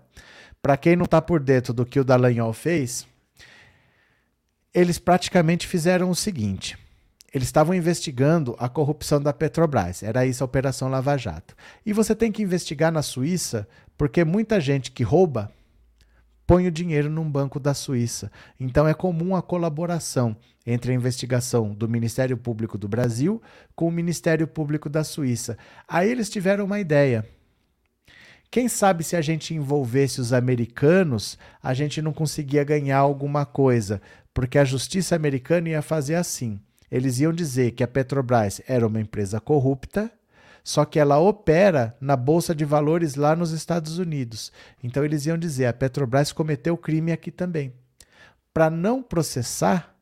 para 0.61 0.77
quem 0.77 0.95
não 0.95 1.05
está 1.05 1.21
por 1.21 1.39
dentro 1.39 1.73
do 1.73 1.85
que 1.85 1.99
o 1.99 2.03
Dallagnol 2.03 2.53
fez, 2.53 3.05
eles 4.73 4.97
praticamente 4.97 5.67
fizeram 5.67 6.09
o 6.09 6.15
seguinte. 6.15 6.77
Eles 7.33 7.47
estavam 7.47 7.75
investigando 7.75 8.55
a 8.57 8.67
corrupção 8.67 9.21
da 9.21 9.31
Petrobras, 9.31 10.01
era 10.01 10.25
isso 10.25 10.43
a 10.43 10.45
Operação 10.45 10.89
Lava 10.89 11.15
Jato. 11.15 11.55
E 11.85 11.93
você 11.93 12.15
tem 12.15 12.31
que 12.31 12.41
investigar 12.41 12.91
na 12.91 13.03
Suíça, 13.03 13.67
porque 13.95 14.23
muita 14.23 14.59
gente 14.59 14.91
que 14.91 15.03
rouba 15.03 15.51
põe 16.49 16.65
o 16.65 16.71
dinheiro 16.71 17.11
num 17.11 17.29
banco 17.29 17.59
da 17.59 17.75
Suíça. 17.75 18.31
Então 18.59 18.87
é 18.87 18.93
comum 18.95 19.35
a 19.35 19.41
colaboração 19.41 20.35
entre 20.65 20.91
a 20.91 20.95
investigação 20.95 21.75
do 21.75 21.87
Ministério 21.87 22.35
Público 22.35 22.75
do 22.75 22.87
Brasil 22.87 23.39
com 23.75 23.87
o 23.87 23.91
Ministério 23.91 24.47
Público 24.47 24.89
da 24.89 25.03
Suíça. 25.03 25.59
Aí 25.87 26.09
eles 26.09 26.27
tiveram 26.27 26.65
uma 26.65 26.79
ideia. 26.79 27.23
Quem 28.49 28.67
sabe 28.67 29.03
se 29.03 29.15
a 29.15 29.21
gente 29.21 29.53
envolvesse 29.53 30.19
os 30.19 30.33
americanos, 30.33 31.37
a 31.61 31.75
gente 31.75 32.01
não 32.01 32.11
conseguia 32.11 32.63
ganhar 32.63 32.97
alguma 32.97 33.45
coisa, 33.45 34.01
porque 34.33 34.57
a 34.57 34.65
justiça 34.65 35.15
americana 35.15 35.69
ia 35.69 35.83
fazer 35.83 36.15
assim. 36.15 36.59
Eles 36.89 37.19
iam 37.19 37.31
dizer 37.31 37.73
que 37.73 37.83
a 37.83 37.87
Petrobras 37.87 38.59
era 38.67 38.87
uma 38.87 38.99
empresa 38.99 39.39
corrupta, 39.39 40.11
só 40.69 40.85
que 40.85 40.99
ela 40.99 41.17
opera 41.17 41.97
na 41.99 42.15
bolsa 42.15 42.53
de 42.53 42.63
valores 42.63 43.15
lá 43.15 43.35
nos 43.35 43.49
Estados 43.49 43.97
Unidos. 43.97 44.51
Então 44.83 45.03
eles 45.03 45.25
iam 45.25 45.35
dizer: 45.35 45.65
a 45.65 45.73
Petrobras 45.73 46.31
cometeu 46.31 46.77
crime 46.77 47.11
aqui 47.11 47.31
também. 47.31 47.73
Para 48.53 48.69
não 48.69 49.01
processar, 49.01 49.95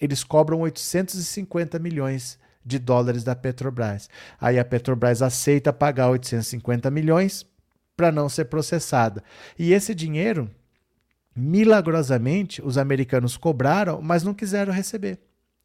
eles 0.00 0.24
cobram 0.24 0.62
850 0.62 1.78
milhões 1.78 2.36
de 2.64 2.80
dólares 2.80 3.22
da 3.22 3.36
Petrobras. 3.36 4.10
Aí 4.40 4.58
a 4.58 4.64
Petrobras 4.64 5.22
aceita 5.22 5.72
pagar 5.72 6.08
850 6.08 6.90
milhões 6.90 7.46
para 7.96 8.10
não 8.10 8.28
ser 8.28 8.46
processada. 8.46 9.22
E 9.56 9.72
esse 9.72 9.94
dinheiro, 9.94 10.50
milagrosamente, 11.32 12.60
os 12.60 12.76
americanos 12.76 13.36
cobraram, 13.36 14.02
mas 14.02 14.24
não 14.24 14.34
quiseram 14.34 14.72
receber. 14.72 15.20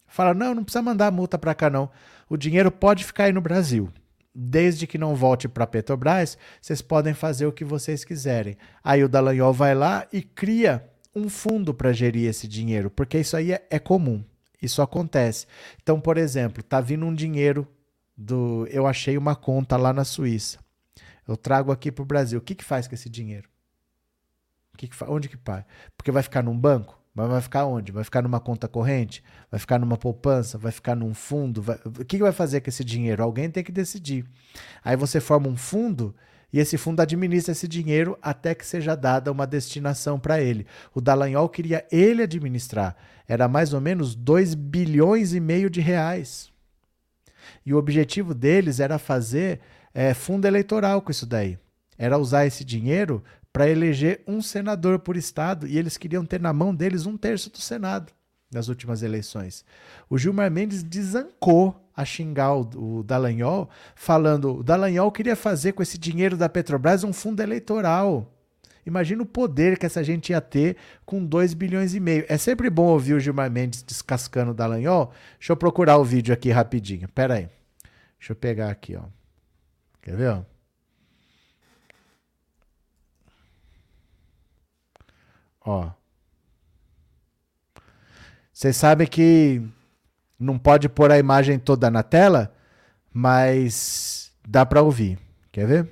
Falaram: 0.05 0.37
não, 0.37 0.53
não 0.53 0.63
precisa 0.63 0.83
mandar 0.83 1.07
a 1.07 1.11
multa 1.11 1.39
para 1.39 1.55
cá, 1.55 1.71
não. 1.71 1.89
O 2.29 2.37
dinheiro 2.37 2.71
pode 2.71 3.03
ficar 3.03 3.23
aí 3.23 3.33
no 3.33 3.41
Brasil. 3.41 3.91
Desde 4.35 4.87
que 4.87 4.97
não 4.97 5.15
volte 5.15 5.47
para 5.47 5.67
Petrobras, 5.67 6.37
vocês 6.59 6.81
podem 6.81 7.13
fazer 7.13 7.45
o 7.45 7.51
que 7.51 7.63
vocês 7.63 8.03
quiserem. 8.03 8.57
Aí 8.83 9.03
o 9.03 9.09
Dallagnol 9.09 9.53
vai 9.53 9.75
lá 9.75 10.07
e 10.11 10.21
cria 10.21 10.89
um 11.15 11.29
fundo 11.29 11.73
para 11.73 11.93
gerir 11.93 12.27
esse 12.27 12.47
dinheiro, 12.47 12.89
porque 12.89 13.19
isso 13.19 13.37
aí 13.37 13.51
é, 13.51 13.67
é 13.69 13.77
comum. 13.77 14.23
Isso 14.61 14.81
acontece. 14.81 15.45
Então, 15.81 15.99
por 15.99 16.17
exemplo, 16.17 16.63
tá 16.63 16.79
vindo 16.79 17.05
um 17.05 17.13
dinheiro 17.13 17.67
do. 18.15 18.65
Eu 18.71 18.87
achei 18.87 19.17
uma 19.17 19.35
conta 19.35 19.75
lá 19.75 19.91
na 19.91 20.05
Suíça. 20.05 20.57
Eu 21.27 21.35
trago 21.35 21.71
aqui 21.71 21.91
para 21.91 22.01
o 22.01 22.05
Brasil. 22.05 22.39
O 22.39 22.41
que, 22.41 22.55
que 22.55 22.63
faz 22.63 22.87
com 22.87 22.95
esse 22.95 23.09
dinheiro? 23.09 23.49
Que 24.77 24.87
que 24.87 25.03
Onde 25.03 25.29
que 25.29 25.37
vai? 25.43 25.65
Porque 25.97 26.11
vai 26.11 26.23
ficar 26.23 26.41
num 26.41 26.57
banco? 26.57 27.02
Mas 27.13 27.29
vai 27.29 27.41
ficar 27.41 27.65
onde? 27.65 27.91
Vai 27.91 28.03
ficar 28.03 28.23
numa 28.23 28.39
conta 28.39 28.67
corrente? 28.67 29.23
Vai 29.51 29.59
ficar 29.59 29.77
numa 29.77 29.97
poupança? 29.97 30.57
Vai 30.57 30.71
ficar 30.71 30.95
num 30.95 31.13
fundo? 31.13 31.61
Vai... 31.61 31.77
O 31.85 32.03
que, 32.03 32.17
vai 32.17 32.31
fazer 32.31 32.61
com 32.61 32.69
esse 32.69 32.83
dinheiro? 32.83 33.21
Alguém 33.21 33.51
tem 33.51 33.63
que 33.63 33.71
decidir. 33.71 34.25
Aí 34.83 34.95
você 34.95 35.19
forma 35.19 35.47
um 35.47 35.55
fundo 35.55 36.15
e 36.51 36.59
esse 36.59 36.77
fundo 36.77 37.01
administra 37.01 37.51
esse 37.51 37.67
dinheiro 37.67 38.17
até 38.21 38.55
que 38.55 38.65
seja 38.65 38.95
dada 38.95 39.31
uma 39.31 39.45
destinação 39.45 40.19
para 40.19 40.41
ele. 40.41 40.65
O 40.93 41.01
Dallagnol 41.01 41.49
queria 41.49 41.85
ele 41.91 42.23
administrar. 42.23 42.95
Era 43.27 43.47
mais 43.47 43.73
ou 43.73 43.81
menos 43.81 44.15
2 44.15 44.55
bilhões 44.55 45.33
e 45.33 45.39
meio 45.39 45.69
de 45.69 45.81
reais. 45.81 46.51
E 47.65 47.73
o 47.73 47.77
objetivo 47.77 48.33
deles 48.33 48.79
era 48.79 48.97
fazer 48.97 49.59
é, 49.93 50.13
fundo 50.13 50.45
eleitoral 50.45 51.01
com 51.01 51.11
isso 51.11 51.25
daí. 51.27 51.59
Era 51.97 52.17
usar 52.17 52.45
esse 52.45 52.63
dinheiro 52.63 53.23
para 53.53 53.69
eleger 53.69 54.23
um 54.27 54.41
senador 54.41 54.97
por 54.97 55.15
estado 55.15 55.67
e 55.67 55.77
eles 55.77 55.95
queriam 55.95 56.25
ter 56.25 56.41
na 56.41 56.51
mão 56.51 56.73
deles 56.73 57.05
um 57.05 57.15
terço 57.15 57.51
do 57.51 57.61
Senado 57.61 58.11
nas 58.51 58.67
últimas 58.67 59.03
eleições. 59.03 59.63
O 60.09 60.17
Gilmar 60.17 60.49
Mendes 60.51 60.83
desancou 60.83 61.79
a 61.95 62.03
xingar 62.03 62.55
o, 62.55 62.99
o 62.99 63.03
Dallagnol, 63.03 63.69
falando 63.95 64.57
o 64.57 64.63
Dallagnol 64.63 65.11
queria 65.11 65.35
fazer 65.35 65.73
com 65.73 65.83
esse 65.83 65.97
dinheiro 65.97 66.35
da 66.35 66.49
Petrobras 66.49 67.03
um 67.03 67.13
fundo 67.13 67.41
eleitoral. 67.41 68.29
Imagina 68.85 69.23
o 69.23 69.25
poder 69.25 69.77
que 69.77 69.85
essa 69.85 70.03
gente 70.03 70.31
ia 70.31 70.41
ter 70.41 70.75
com 71.05 71.23
2 71.23 71.53
bilhões 71.53 71.93
e 71.93 71.99
meio. 71.99 72.25
É 72.27 72.37
sempre 72.37 72.69
bom 72.69 72.87
ouvir 72.87 73.13
o 73.13 73.19
Gilmar 73.19 73.49
Mendes 73.49 73.81
descascando 73.81 74.51
o 74.51 74.53
Dallagnol. 74.53 75.11
Deixa 75.39 75.53
eu 75.53 75.57
procurar 75.57 75.97
o 75.97 76.03
vídeo 76.03 76.33
aqui 76.33 76.51
rapidinho. 76.51 77.07
Pera 77.09 77.35
aí. 77.35 77.49
Deixa 78.19 78.33
eu 78.33 78.35
pegar 78.35 78.69
aqui, 78.69 78.95
ó. 78.95 79.03
Quer 80.01 80.17
ver? 80.17 80.29
Ó? 80.31 80.52
Ó. 85.65 85.89
Vocês 88.51 88.75
sabem 88.77 89.07
que 89.07 89.61
não 90.39 90.59
pode 90.59 90.87
pôr 90.89 91.11
a 91.11 91.17
imagem 91.17 91.57
toda 91.57 91.89
na 91.89 92.03
tela, 92.03 92.53
mas 93.11 94.31
dá 94.47 94.65
para 94.65 94.81
ouvir. 94.81 95.17
Quer 95.51 95.67
ver? 95.67 95.89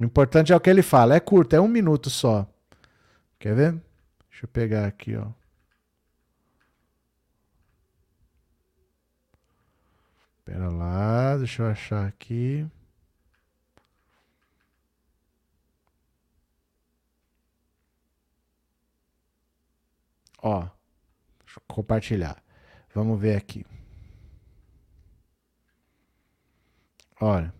O 0.00 0.04
importante 0.04 0.52
é 0.52 0.56
o 0.56 0.60
que 0.60 0.70
ele 0.70 0.82
fala. 0.82 1.14
É 1.14 1.20
curto, 1.20 1.54
é 1.54 1.60
um 1.60 1.68
minuto 1.68 2.08
só. 2.08 2.48
Quer 3.38 3.54
ver? 3.54 3.72
Deixa 4.30 4.44
eu 4.44 4.48
pegar 4.48 4.86
aqui, 4.86 5.16
ó. 5.16 5.26
Pera 10.44 10.68
lá, 10.68 11.36
deixa 11.36 11.62
eu 11.62 11.66
achar 11.66 12.06
aqui. 12.06 12.66
Ó, 20.42 20.68
compartilhar. 21.66 22.42
Vamos 22.94 23.20
ver 23.20 23.36
aqui. 23.36 23.64
Olha. 27.20 27.52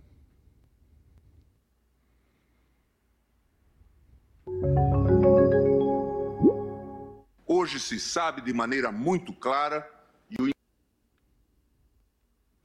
Hoje 7.46 7.78
se 7.78 8.00
sabe 8.00 8.40
de 8.40 8.52
maneira 8.52 8.90
muito 8.90 9.32
clara, 9.34 9.88
e 10.30 10.40
o 10.40 10.50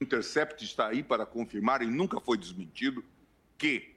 Intercept 0.00 0.64
está 0.64 0.88
aí 0.88 1.02
para 1.02 1.26
confirmar 1.26 1.82
e 1.82 1.86
nunca 1.86 2.20
foi 2.20 2.38
desmentido, 2.38 3.04
que 3.58 3.94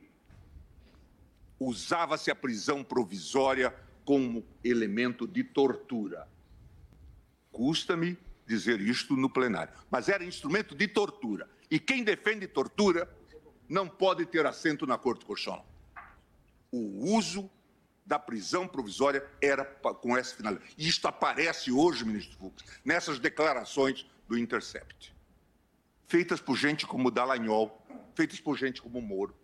usava-se 1.59 2.29
a 2.29 2.35
prisão 2.35 2.83
provisória 2.83 3.73
como 4.09 4.43
elemento 4.63 5.27
de 5.27 5.43
tortura. 5.43 6.27
Custa-me 7.51 8.17
dizer 8.43 8.81
isto 8.81 9.15
no 9.15 9.29
plenário, 9.29 9.71
mas 9.87 10.09
era 10.09 10.25
instrumento 10.25 10.73
de 10.73 10.87
tortura. 10.87 11.47
E 11.69 11.79
quem 11.79 12.03
defende 12.03 12.47
tortura 12.47 13.07
não 13.69 13.87
pode 13.87 14.25
ter 14.25 14.47
assento 14.47 14.87
na 14.87 14.97
Corte 14.97 15.23
Constitucional. 15.25 15.63
O 16.71 17.15
uso 17.15 17.51
da 18.03 18.17
prisão 18.17 18.67
provisória 18.67 19.23
era 19.39 19.63
com 19.63 20.17
essa 20.17 20.35
finalidade. 20.35 20.73
E 20.75 20.87
isto 20.87 21.07
aparece 21.07 21.71
hoje, 21.71 22.03
ministro 22.03 22.35
Fux, 22.35 22.63
nessas 22.83 23.19
declarações 23.19 24.07
do 24.27 24.35
Intercept. 24.35 25.13
Feitas 26.07 26.41
por 26.41 26.57
gente 26.57 26.87
como 26.87 27.11
Dallagnol, 27.11 27.79
feitas 28.15 28.39
por 28.39 28.57
gente 28.57 28.81
como 28.81 28.99
Moro. 29.03 29.35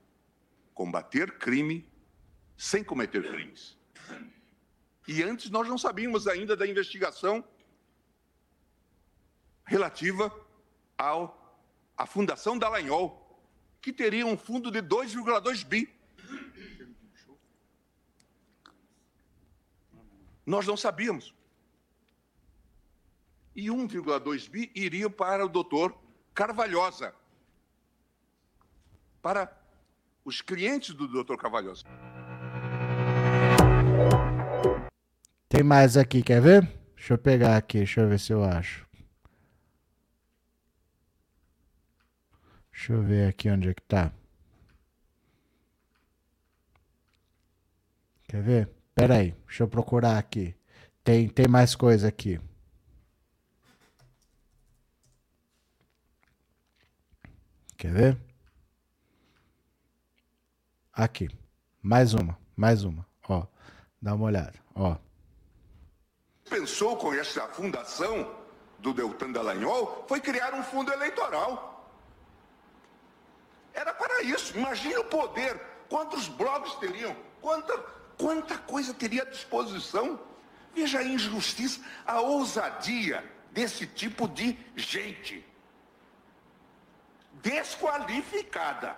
Combater 0.74 1.38
crime 1.38 1.88
sem 2.58 2.84
cometer 2.84 3.30
crimes. 3.30 3.78
E 5.08 5.22
antes 5.24 5.50
nós 5.50 5.68
não 5.68 5.78
sabíamos 5.78 6.28
ainda 6.28 6.56
da 6.56 6.68
investigação 6.68 7.44
relativa 9.66 10.34
ao 10.98 11.46
à 11.98 12.06
Fundação 12.06 12.58
Dallagnol, 12.58 13.22
que 13.82 13.94
teria 13.94 14.26
um 14.26 14.38
fundo 14.38 14.70
de 14.70 14.82
2,2 14.82 15.64
bi. 15.66 15.90
Nós 20.46 20.68
não 20.68 20.78
sabíamos. 20.78 21.34
E 23.56 23.68
1,2 23.68 24.50
bi 24.50 24.72
iria 24.76 25.10
para 25.10 25.46
o 25.46 25.50
doutor 25.50 25.98
Carvalhosa, 26.34 27.16
para 29.22 29.58
os 30.26 30.42
clientes 30.42 30.94
do 30.94 31.08
doutor 31.08 31.38
Carvalhosa. 31.38 31.86
Tem 35.48 35.64
mais 35.64 35.96
aqui, 35.96 36.24
quer 36.24 36.42
ver? 36.42 36.68
Deixa 36.96 37.14
eu 37.14 37.18
pegar 37.18 37.56
aqui, 37.58 37.78
deixa 37.78 38.02
eu 38.02 38.10
ver 38.10 38.20
se 38.20 38.34
eu 38.34 38.44
acho. 38.44 38.86
Deixa 42.72 42.94
eu 42.94 43.04
ver 43.04 43.30
aqui 43.30 43.50
onde 43.50 43.70
é 43.70 43.74
que 43.74 43.82
tá. 43.84 44.12
Quer 48.28 48.42
ver? 48.42 48.70
Pera 48.96 49.18
aí, 49.18 49.32
deixa 49.46 49.64
eu 49.64 49.68
procurar 49.68 50.18
aqui. 50.18 50.56
Tem, 51.04 51.30
tem 51.30 51.48
mais 51.48 51.76
coisa 51.76 52.08
aqui. 52.08 52.40
Quer 57.78 57.94
ver? 57.94 58.18
Aqui. 60.92 61.30
Mais 61.82 62.14
uma, 62.14 62.38
mais 62.56 62.84
uma. 62.84 63.06
Ó, 63.30 63.46
dá 64.02 64.16
uma 64.16 64.26
olhada. 64.26 64.56
Ó 64.74 65.05
pensou 66.50 66.96
com 66.98 67.14
essa 67.14 67.48
fundação 67.48 68.36
do 68.80 68.94
Deltan 68.94 69.32
Dallagnol 69.32 70.06
foi 70.08 70.22
criar 70.22 70.54
um 70.54 70.64
fundo 70.64 70.94
eleitoral. 70.94 71.90
Era 73.74 73.94
para 73.94 74.22
isso. 74.22 74.56
Imagine 74.58 74.98
o 74.98 75.06
poder, 75.06 75.60
quantos 75.90 76.28
blogs 76.28 76.76
teriam, 76.76 77.16
quanta, 77.42 77.78
quanta 78.18 78.58
coisa 78.60 78.94
teria 78.94 79.24
à 79.24 79.26
disposição. 79.26 80.20
Veja 80.74 81.00
a 81.00 81.04
injustiça, 81.04 81.82
a 82.06 82.20
ousadia 82.20 83.24
desse 83.52 83.88
tipo 83.88 84.28
de 84.28 84.58
gente. 84.76 85.46
Desqualificada. 87.34 88.96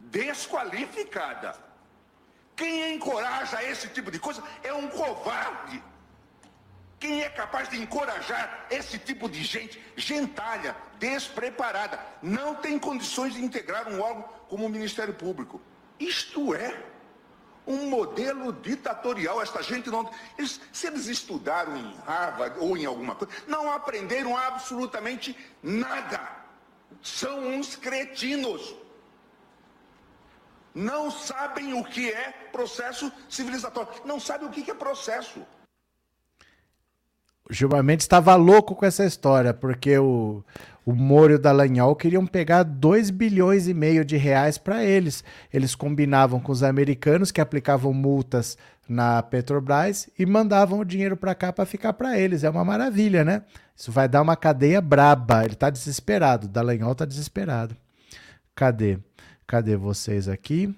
Desqualificada. 0.00 1.56
Quem 2.56 2.94
encoraja 2.94 3.62
esse 3.62 3.88
tipo 3.88 4.10
de 4.10 4.18
coisa 4.18 4.42
é 4.62 4.72
um 4.72 4.88
covarde. 4.88 5.82
Quem 6.98 7.22
é 7.22 7.28
capaz 7.28 7.68
de 7.68 7.80
encorajar 7.80 8.66
esse 8.70 8.98
tipo 8.98 9.28
de 9.28 9.42
gente, 9.44 9.80
gentalha, 9.96 10.76
despreparada, 10.98 12.00
não 12.20 12.56
tem 12.56 12.78
condições 12.78 13.34
de 13.34 13.44
integrar 13.44 13.88
um 13.88 14.00
órgão 14.00 14.28
como 14.48 14.66
o 14.66 14.68
Ministério 14.68 15.14
Público? 15.14 15.60
Isto 16.00 16.54
é 16.54 16.82
um 17.66 17.88
modelo 17.88 18.52
ditatorial. 18.52 19.40
Esta 19.40 19.62
gente 19.62 19.90
não. 19.90 20.10
Eles, 20.36 20.60
se 20.72 20.86
eles 20.86 21.06
estudaram 21.06 21.76
em 21.76 21.96
Harvard 22.06 22.58
ou 22.58 22.76
em 22.76 22.84
alguma 22.84 23.14
coisa, 23.14 23.32
não 23.46 23.70
aprenderam 23.70 24.36
absolutamente 24.36 25.36
nada. 25.62 26.20
São 27.02 27.46
uns 27.46 27.76
cretinos. 27.76 28.74
Não 30.74 31.10
sabem 31.10 31.74
o 31.74 31.84
que 31.84 32.10
é 32.10 32.30
processo 32.50 33.12
civilizatório. 33.28 33.88
Não 34.04 34.18
sabem 34.18 34.48
o 34.48 34.50
que 34.50 34.68
é 34.68 34.74
processo. 34.74 35.46
Gilmar 37.50 37.82
Mendes 37.82 38.04
estava 38.04 38.34
louco 38.34 38.74
com 38.74 38.84
essa 38.84 39.04
história, 39.04 39.54
porque 39.54 39.98
o, 39.98 40.44
o 40.84 40.94
Moro 40.94 41.32
e 41.32 41.36
o 41.36 41.38
Dallagnol 41.38 41.96
queriam 41.96 42.26
pegar 42.26 42.62
2 42.62 43.10
bilhões 43.10 43.68
e 43.68 43.74
meio 43.74 44.04
de 44.04 44.16
reais 44.16 44.58
para 44.58 44.84
eles. 44.84 45.24
Eles 45.52 45.74
combinavam 45.74 46.40
com 46.40 46.52
os 46.52 46.62
americanos 46.62 47.30
que 47.30 47.40
aplicavam 47.40 47.92
multas 47.92 48.56
na 48.88 49.22
Petrobras 49.22 50.08
e 50.18 50.24
mandavam 50.24 50.80
o 50.80 50.84
dinheiro 50.84 51.16
para 51.16 51.34
cá 51.34 51.52
para 51.52 51.66
ficar 51.66 51.92
para 51.94 52.18
eles. 52.18 52.44
É 52.44 52.50
uma 52.50 52.64
maravilha, 52.64 53.24
né? 53.24 53.42
Isso 53.76 53.92
vai 53.92 54.08
dar 54.08 54.22
uma 54.22 54.36
cadeia 54.36 54.80
braba. 54.80 55.44
Ele 55.44 55.54
está 55.54 55.70
desesperado. 55.70 56.46
O 56.46 56.50
Dallagnol 56.50 56.92
está 56.92 57.04
desesperado. 57.04 57.76
Cadê? 58.54 58.98
Cadê 59.46 59.76
vocês 59.76 60.28
aqui? 60.28 60.74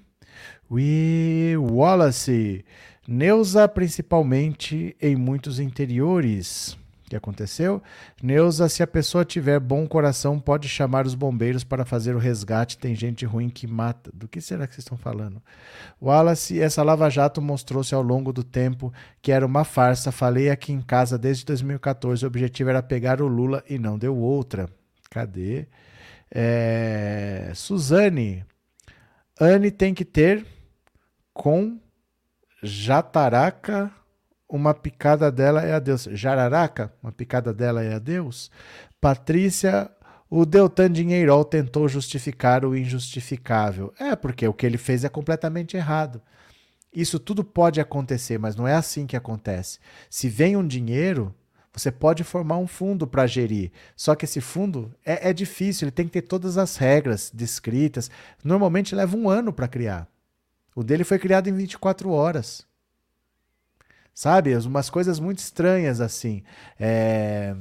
We 0.70 1.56
Wallace. 1.56 2.64
Neuza, 3.12 3.66
principalmente 3.66 4.96
em 5.02 5.16
muitos 5.16 5.58
interiores. 5.58 6.78
O 7.04 7.10
que 7.10 7.16
aconteceu? 7.16 7.82
Neuza, 8.22 8.68
se 8.68 8.84
a 8.84 8.86
pessoa 8.86 9.24
tiver 9.24 9.58
bom 9.58 9.84
coração, 9.84 10.38
pode 10.38 10.68
chamar 10.68 11.04
os 11.04 11.16
bombeiros 11.16 11.64
para 11.64 11.84
fazer 11.84 12.14
o 12.14 12.20
resgate. 12.20 12.78
Tem 12.78 12.94
gente 12.94 13.24
ruim 13.26 13.48
que 13.48 13.66
mata. 13.66 14.12
Do 14.14 14.28
que 14.28 14.40
será 14.40 14.64
que 14.64 14.74
vocês 14.74 14.84
estão 14.84 14.96
falando? 14.96 15.42
Wallace, 16.00 16.60
essa 16.60 16.84
lava-jato 16.84 17.42
mostrou-se 17.42 17.92
ao 17.92 18.00
longo 18.00 18.32
do 18.32 18.44
tempo 18.44 18.92
que 19.20 19.32
era 19.32 19.44
uma 19.44 19.64
farsa. 19.64 20.12
Falei 20.12 20.48
aqui 20.48 20.72
em 20.72 20.80
casa 20.80 21.18
desde 21.18 21.44
2014. 21.46 22.24
O 22.24 22.28
objetivo 22.28 22.70
era 22.70 22.80
pegar 22.80 23.20
o 23.20 23.26
Lula 23.26 23.64
e 23.68 23.76
não 23.76 23.98
deu 23.98 24.16
outra. 24.16 24.68
Cadê? 25.10 25.66
É... 26.30 27.50
Suzane. 27.56 28.44
Anne 29.40 29.72
tem 29.72 29.94
que 29.94 30.04
ter 30.04 30.46
com 31.34 31.76
Jataraca, 32.62 33.90
uma 34.48 34.74
picada 34.74 35.30
dela 35.30 35.62
é 35.62 35.72
a 35.72 35.78
Deus. 35.78 36.08
Jararaca, 36.12 36.92
uma 37.02 37.12
picada 37.12 37.52
dela 37.52 37.82
é 37.82 37.94
a 37.94 37.98
Deus. 37.98 38.50
Patrícia, 39.00 39.90
o 40.28 40.44
Deltan 40.44 40.90
Dinheirol 40.90 41.44
tentou 41.44 41.88
justificar 41.88 42.64
o 42.64 42.76
injustificável. 42.76 43.92
É, 43.98 44.14
porque 44.14 44.46
o 44.46 44.52
que 44.52 44.66
ele 44.66 44.78
fez 44.78 45.04
é 45.04 45.08
completamente 45.08 45.76
errado. 45.76 46.20
Isso 46.92 47.18
tudo 47.18 47.44
pode 47.44 47.80
acontecer, 47.80 48.38
mas 48.38 48.56
não 48.56 48.66
é 48.66 48.74
assim 48.74 49.06
que 49.06 49.16
acontece. 49.16 49.78
Se 50.08 50.28
vem 50.28 50.56
um 50.56 50.66
dinheiro, 50.66 51.34
você 51.72 51.90
pode 51.90 52.24
formar 52.24 52.58
um 52.58 52.66
fundo 52.66 53.06
para 53.06 53.26
gerir. 53.26 53.70
Só 53.96 54.14
que 54.14 54.24
esse 54.24 54.40
fundo 54.40 54.92
é, 55.04 55.30
é, 55.30 55.32
difícil, 55.32 55.86
ele 55.86 55.92
tem 55.92 56.06
que 56.06 56.12
ter 56.12 56.22
todas 56.22 56.58
as 56.58 56.76
regras 56.76 57.30
descritas. 57.32 58.10
Normalmente 58.42 58.94
leva 58.94 59.16
um 59.16 59.30
ano 59.30 59.52
para 59.52 59.68
criar. 59.68 60.08
O 60.74 60.82
dele 60.82 61.04
foi 61.04 61.18
criado 61.18 61.48
em 61.48 61.52
24 61.52 62.10
horas. 62.10 62.66
Sabe? 64.14 64.54
Umas 64.56 64.90
coisas 64.90 65.18
muito 65.18 65.38
estranhas 65.38 66.00
assim. 66.00 66.42
É... 66.78 67.54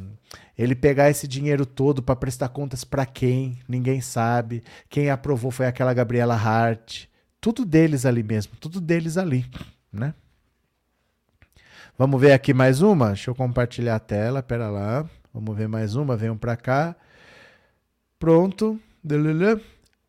Ele 0.57 0.76
pegar 0.76 1.10
esse 1.10 1.28
dinheiro 1.28 1.66
todo 1.66 2.03
para 2.03 2.16
prestar 2.16 2.49
contas 2.49 2.84
para 2.84 3.05
quem? 3.05 3.60
Ninguém 3.68 4.01
sabe. 4.01 4.62
Quem 4.89 5.10
aprovou 5.10 5.51
foi 5.51 5.68
aquela 5.68 5.93
Gabriela 5.93 6.36
Hart. 6.36 7.05
Tudo 7.39 7.64
deles 7.64 8.05
ali 8.05 8.22
mesmo. 8.22 8.57
Tudo 8.60 8.82
deles 8.82 9.18
ali. 9.18 9.45
Né? 9.91 10.14
Vamos 11.97 12.20
ver 12.20 12.34
aqui 12.34 12.53
mais 12.53 12.82
uma? 12.82 13.07
Deixa 13.07 13.32
eu 13.32 13.36
compartilhar 13.36 13.95
a 13.95 13.99
tela. 13.99 14.43
Pera 14.43 14.70
lá. 14.70 15.10
Vamos 15.34 15.55
ver 15.55 15.70
mais 15.70 15.95
uma. 15.95 16.18
Venham 16.18 16.38
para 16.38 16.57
cá. 16.57 16.95
Pronto. 18.20 18.78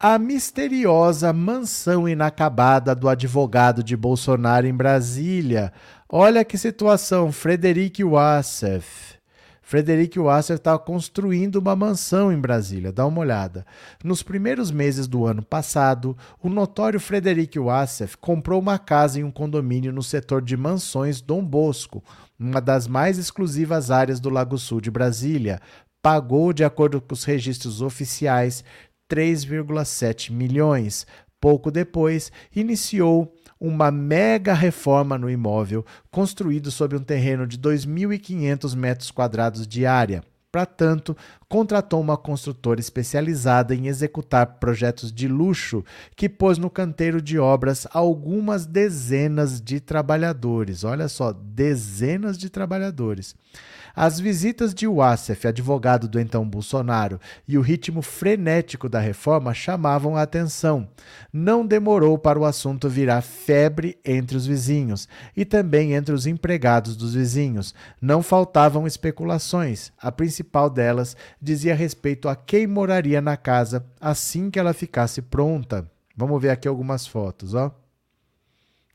A 0.02 0.18
misteriosa 0.18 1.30
mansão 1.30 2.08
inacabada 2.08 2.94
do 2.94 3.06
advogado 3.06 3.84
de 3.84 3.94
Bolsonaro 3.94 4.66
em 4.66 4.72
Brasília. 4.72 5.74
Olha 6.08 6.42
que 6.42 6.56
situação, 6.56 7.30
Frederic 7.30 8.02
Wassef. 8.02 9.18
Frederic 9.60 10.18
Wassef 10.18 10.56
está 10.58 10.78
construindo 10.78 11.56
uma 11.56 11.76
mansão 11.76 12.32
em 12.32 12.40
Brasília, 12.40 12.90
dá 12.90 13.06
uma 13.06 13.20
olhada. 13.20 13.66
Nos 14.02 14.22
primeiros 14.22 14.70
meses 14.70 15.06
do 15.06 15.26
ano 15.26 15.42
passado, 15.42 16.16
o 16.42 16.48
notório 16.48 16.98
Frederic 16.98 17.58
Wassef 17.58 18.16
comprou 18.16 18.58
uma 18.58 18.78
casa 18.78 19.20
em 19.20 19.22
um 19.22 19.30
condomínio 19.30 19.92
no 19.92 20.02
setor 20.02 20.40
de 20.40 20.56
mansões 20.56 21.20
Dom 21.20 21.44
Bosco, 21.44 22.02
uma 22.38 22.62
das 22.62 22.88
mais 22.88 23.18
exclusivas 23.18 23.90
áreas 23.90 24.18
do 24.18 24.30
Lago 24.30 24.56
Sul 24.56 24.80
de 24.80 24.90
Brasília. 24.90 25.60
Pagou, 26.02 26.54
de 26.54 26.64
acordo 26.64 26.98
com 26.98 27.12
os 27.12 27.24
registros 27.24 27.82
oficiais, 27.82 28.64
3,7 29.10 30.32
milhões. 30.32 31.06
Pouco 31.40 31.70
depois, 31.70 32.30
iniciou 32.54 33.34
uma 33.58 33.90
mega 33.90 34.54
reforma 34.54 35.18
no 35.18 35.28
imóvel, 35.28 35.84
construído 36.10 36.70
sobre 36.70 36.96
um 36.96 37.02
terreno 37.02 37.46
de 37.46 37.58
2.500 37.58 38.76
metros 38.76 39.10
quadrados 39.10 39.66
de 39.66 39.84
área. 39.84 40.22
Para 40.52 40.66
tanto, 40.66 41.16
contratou 41.48 42.00
uma 42.00 42.16
construtora 42.16 42.80
especializada 42.80 43.72
em 43.72 43.86
executar 43.86 44.58
projetos 44.58 45.12
de 45.12 45.28
luxo 45.28 45.84
que 46.16 46.28
pôs 46.28 46.58
no 46.58 46.68
canteiro 46.68 47.22
de 47.22 47.38
obras 47.38 47.86
algumas 47.92 48.66
dezenas 48.66 49.60
de 49.60 49.78
trabalhadores. 49.78 50.82
Olha 50.82 51.08
só, 51.08 51.32
dezenas 51.32 52.36
de 52.36 52.50
trabalhadores. 52.50 53.34
As 53.94 54.20
visitas 54.20 54.74
de 54.74 54.86
Wassef, 54.86 55.46
advogado 55.46 56.08
do 56.08 56.18
então 56.20 56.48
Bolsonaro, 56.48 57.20
e 57.46 57.58
o 57.58 57.60
ritmo 57.60 58.02
frenético 58.02 58.88
da 58.88 59.00
reforma 59.00 59.52
chamavam 59.52 60.16
a 60.16 60.22
atenção. 60.22 60.88
Não 61.32 61.66
demorou 61.66 62.18
para 62.18 62.38
o 62.38 62.44
assunto 62.44 62.88
virar 62.88 63.22
febre 63.22 63.98
entre 64.04 64.36
os 64.36 64.46
vizinhos 64.46 65.08
e 65.36 65.44
também 65.44 65.92
entre 65.92 66.14
os 66.14 66.26
empregados 66.26 66.96
dos 66.96 67.14
vizinhos. 67.14 67.74
Não 68.00 68.22
faltavam 68.22 68.86
especulações. 68.86 69.92
A 69.98 70.10
principal 70.12 70.70
delas 70.70 71.16
dizia 71.40 71.74
respeito 71.74 72.28
a 72.28 72.36
quem 72.36 72.66
moraria 72.66 73.20
na 73.20 73.36
casa 73.36 73.84
assim 74.00 74.50
que 74.50 74.58
ela 74.58 74.72
ficasse 74.72 75.22
pronta. 75.22 75.90
Vamos 76.16 76.40
ver 76.40 76.50
aqui 76.50 76.68
algumas 76.68 77.06
fotos, 77.06 77.54
ó. 77.54 77.74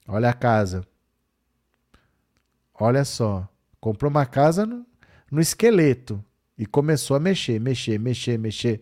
Olha 0.08 0.30
a 0.30 0.34
casa. 0.34 0.86
Olha 2.80 3.04
só. 3.04 3.48
Comprou 3.86 4.10
uma 4.10 4.26
casa 4.26 4.66
no, 4.66 4.84
no 5.30 5.40
esqueleto 5.40 6.20
e 6.58 6.66
começou 6.66 7.16
a 7.16 7.20
mexer, 7.20 7.60
mexer, 7.60 8.00
mexer, 8.00 8.36
mexer, 8.36 8.82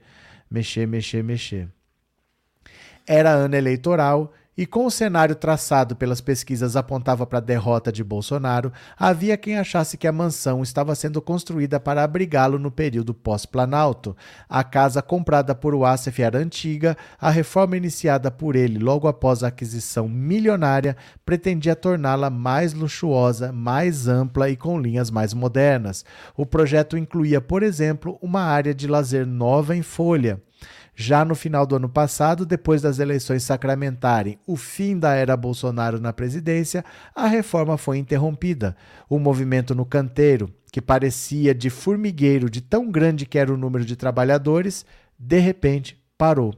mexer, 0.50 0.88
mexer, 0.88 1.22
mexer. 1.22 1.70
Era 3.06 3.32
ano 3.32 3.54
eleitoral 3.54 4.32
e 4.58 4.66
com 4.66 4.86
o 4.86 4.92
cenário 4.92 5.36
traçado 5.36 5.96
pelas 5.96 6.22
pesquisas 6.22 6.76
apontava 6.76 7.26
para 7.26 7.40
a 7.40 7.42
derrota 7.42 7.92
de 7.92 8.04
Bolsonaro, 8.04 8.72
havia 8.98 9.36
quem 9.36 9.58
achasse 9.58 9.98
que 9.98 10.08
a 10.08 10.12
mansão 10.12 10.62
estava 10.62 10.94
sendo 10.96 11.22
construída 11.22 11.80
para 11.80 12.04
abrigá-lo 12.04 12.60
no 12.60 12.72
período 12.72 13.14
pós-Planalto. 13.14 14.16
A 14.48 14.64
casa 14.64 15.02
comprada 15.02 15.56
por 15.56 15.74
Wassef 15.74 16.22
era 16.22 16.38
antiga, 16.38 16.96
a 17.20 17.30
reforma 17.30 17.76
iniciada 17.76 18.30
por 18.30 18.56
ele 18.56 18.78
logo 18.78 19.08
após 19.08 19.44
a 19.44 19.48
aquisição 19.48 20.08
milionária 20.08 20.96
pretendia 21.26 21.76
torná-la 21.76 22.30
mais 22.30 22.74
luxuosa, 22.74 23.52
mais 23.52 24.08
ampla 24.08 24.50
e 24.50 24.56
com 24.56 24.80
linhas 24.80 25.10
mais 25.10 25.34
modernas. 25.34 26.06
O 26.38 26.46
projeto 26.46 26.98
incluía, 26.98 27.42
por 27.42 27.64
exemplo, 27.64 28.18
uma 28.22 28.42
área 28.42 28.74
de 28.74 28.88
lazer 28.88 29.26
nova 29.26 29.76
em 29.76 29.82
folha. 29.82 30.42
Já 30.96 31.26
no 31.26 31.34
final 31.34 31.66
do 31.66 31.76
ano 31.76 31.90
passado, 31.90 32.46
depois 32.46 32.82
das 32.82 33.00
eleições 33.00 33.44
sacramentarem 33.44 34.38
o 34.46 34.56
fim 34.56 34.98
da 34.98 35.16
era 35.16 35.36
Bolsonaro 35.36 36.00
na 36.00 36.14
presidência, 36.14 36.86
a 37.16 37.28
reforma 37.28 37.78
foi 37.78 37.98
interrompida. 37.98 38.76
O 39.10 39.18
movimento 39.18 39.74
no 39.74 39.86
canteiro, 39.86 40.54
que 40.72 40.82
parecia 40.82 41.54
de 41.54 41.70
formigueiro 41.70 42.50
de 42.50 42.62
tão 42.62 42.92
grande 42.92 43.26
que 43.26 43.40
era 43.40 43.52
o 43.52 43.58
número 43.58 43.84
de 43.84 43.96
trabalhadores, 43.96 44.86
de 45.18 45.40
repente 45.40 46.00
parou. 46.18 46.54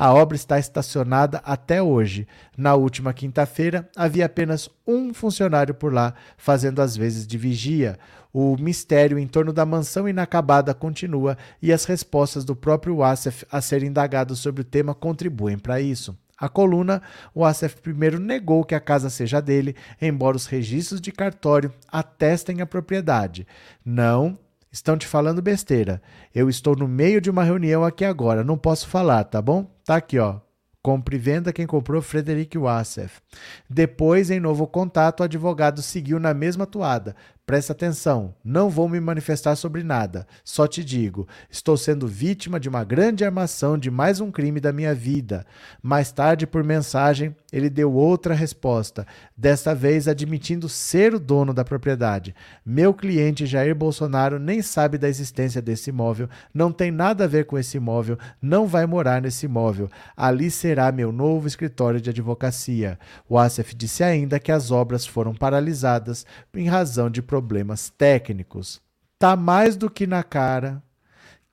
A 0.00 0.14
obra 0.14 0.36
está 0.36 0.60
estacionada 0.60 1.42
até 1.44 1.82
hoje. 1.82 2.28
Na 2.56 2.76
última 2.76 3.12
quinta-feira, 3.12 3.90
havia 3.96 4.26
apenas 4.26 4.70
um 4.86 5.12
funcionário 5.12 5.74
por 5.74 5.92
lá, 5.92 6.14
fazendo 6.36 6.80
as 6.80 6.96
vezes 6.96 7.26
de 7.26 7.36
vigia. 7.36 7.98
O 8.32 8.56
mistério 8.56 9.18
em 9.18 9.26
torno 9.26 9.52
da 9.52 9.66
mansão 9.66 10.08
inacabada 10.08 10.72
continua 10.72 11.36
e 11.60 11.72
as 11.72 11.84
respostas 11.84 12.44
do 12.44 12.54
próprio 12.54 12.98
Wassef 12.98 13.44
a 13.50 13.60
ser 13.60 13.82
indagado 13.82 14.36
sobre 14.36 14.60
o 14.60 14.64
tema 14.64 14.94
contribuem 14.94 15.58
para 15.58 15.80
isso. 15.80 16.16
A 16.38 16.48
coluna, 16.48 17.02
o 17.34 17.44
ACF 17.44 17.80
primeiro 17.82 18.20
negou 18.20 18.62
que 18.62 18.76
a 18.76 18.80
casa 18.80 19.10
seja 19.10 19.42
dele, 19.42 19.74
embora 20.00 20.36
os 20.36 20.46
registros 20.46 21.00
de 21.00 21.10
cartório 21.10 21.72
atestem 21.90 22.60
a 22.60 22.66
propriedade. 22.66 23.44
Não, 23.84 24.38
estão 24.70 24.96
te 24.96 25.06
falando 25.06 25.42
besteira. 25.42 26.02
Eu 26.34 26.48
estou 26.48 26.76
no 26.76 26.88
meio 26.88 27.20
de 27.20 27.30
uma 27.30 27.44
reunião 27.44 27.84
aqui 27.84 28.04
agora, 28.04 28.44
não 28.44 28.58
posso 28.58 28.88
falar, 28.88 29.24
tá 29.24 29.40
bom? 29.40 29.70
Tá 29.84 29.96
aqui, 29.96 30.18
ó. 30.18 30.40
Compre 30.80 31.16
e 31.16 31.18
venda 31.18 31.52
quem 31.52 31.66
comprou 31.66 32.00
Frederic 32.00 32.56
Wassef. 32.56 33.20
Depois, 33.68 34.30
em 34.30 34.40
novo 34.40 34.66
contato, 34.66 35.20
o 35.20 35.24
advogado 35.24 35.82
seguiu 35.82 36.20
na 36.20 36.32
mesma 36.32 36.66
toada. 36.66 37.16
Presta 37.48 37.72
atenção, 37.72 38.34
não 38.44 38.68
vou 38.68 38.90
me 38.90 39.00
manifestar 39.00 39.56
sobre 39.56 39.82
nada. 39.82 40.26
Só 40.44 40.66
te 40.66 40.84
digo, 40.84 41.26
estou 41.50 41.78
sendo 41.78 42.06
vítima 42.06 42.60
de 42.60 42.68
uma 42.68 42.84
grande 42.84 43.24
armação 43.24 43.78
de 43.78 43.90
mais 43.90 44.20
um 44.20 44.30
crime 44.30 44.60
da 44.60 44.70
minha 44.70 44.94
vida. 44.94 45.46
Mais 45.82 46.12
tarde, 46.12 46.46
por 46.46 46.62
mensagem, 46.62 47.34
ele 47.50 47.70
deu 47.70 47.90
outra 47.90 48.34
resposta, 48.34 49.06
desta 49.34 49.74
vez 49.74 50.06
admitindo 50.06 50.68
ser 50.68 51.14
o 51.14 51.18
dono 51.18 51.54
da 51.54 51.64
propriedade. 51.64 52.34
Meu 52.66 52.92
cliente 52.92 53.46
Jair 53.46 53.74
Bolsonaro 53.74 54.38
nem 54.38 54.60
sabe 54.60 54.98
da 54.98 55.08
existência 55.08 55.62
desse 55.62 55.88
imóvel, 55.88 56.28
não 56.52 56.70
tem 56.70 56.90
nada 56.90 57.24
a 57.24 57.26
ver 57.26 57.46
com 57.46 57.56
esse 57.56 57.78
imóvel, 57.78 58.18
não 58.42 58.66
vai 58.66 58.84
morar 58.84 59.22
nesse 59.22 59.46
imóvel. 59.46 59.88
Ali 60.14 60.50
será 60.50 60.92
meu 60.92 61.10
novo 61.10 61.48
escritório 61.48 61.98
de 61.98 62.10
advocacia. 62.10 62.98
O 63.26 63.38
Asef 63.38 63.74
disse 63.74 64.04
ainda 64.04 64.38
que 64.38 64.52
as 64.52 64.70
obras 64.70 65.06
foram 65.06 65.34
paralisadas 65.34 66.26
em 66.52 66.68
razão 66.68 67.08
de 67.08 67.22
problemas 67.22 67.37
problemas 67.38 67.88
técnicos. 67.88 68.80
Tá 69.16 69.36
mais 69.36 69.76
do 69.76 69.88
que 69.88 70.08
na 70.08 70.24
cara 70.24 70.82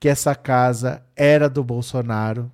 que 0.00 0.08
essa 0.08 0.34
casa 0.34 1.02
era 1.14 1.48
do 1.48 1.62
Bolsonaro, 1.62 2.50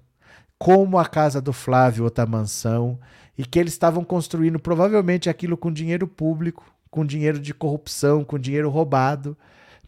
como 0.58 0.98
a 0.98 1.06
casa 1.06 1.40
do 1.40 1.52
Flávio, 1.52 2.04
outra 2.04 2.26
mansão, 2.26 3.00
e 3.36 3.44
que 3.44 3.58
eles 3.58 3.72
estavam 3.72 4.04
construindo 4.04 4.58
provavelmente 4.58 5.30
aquilo 5.30 5.56
com 5.56 5.72
dinheiro 5.72 6.06
público, 6.06 6.64
com 6.90 7.06
dinheiro 7.06 7.40
de 7.40 7.54
corrupção, 7.54 8.22
com 8.22 8.38
dinheiro 8.38 8.68
roubado, 8.68 9.36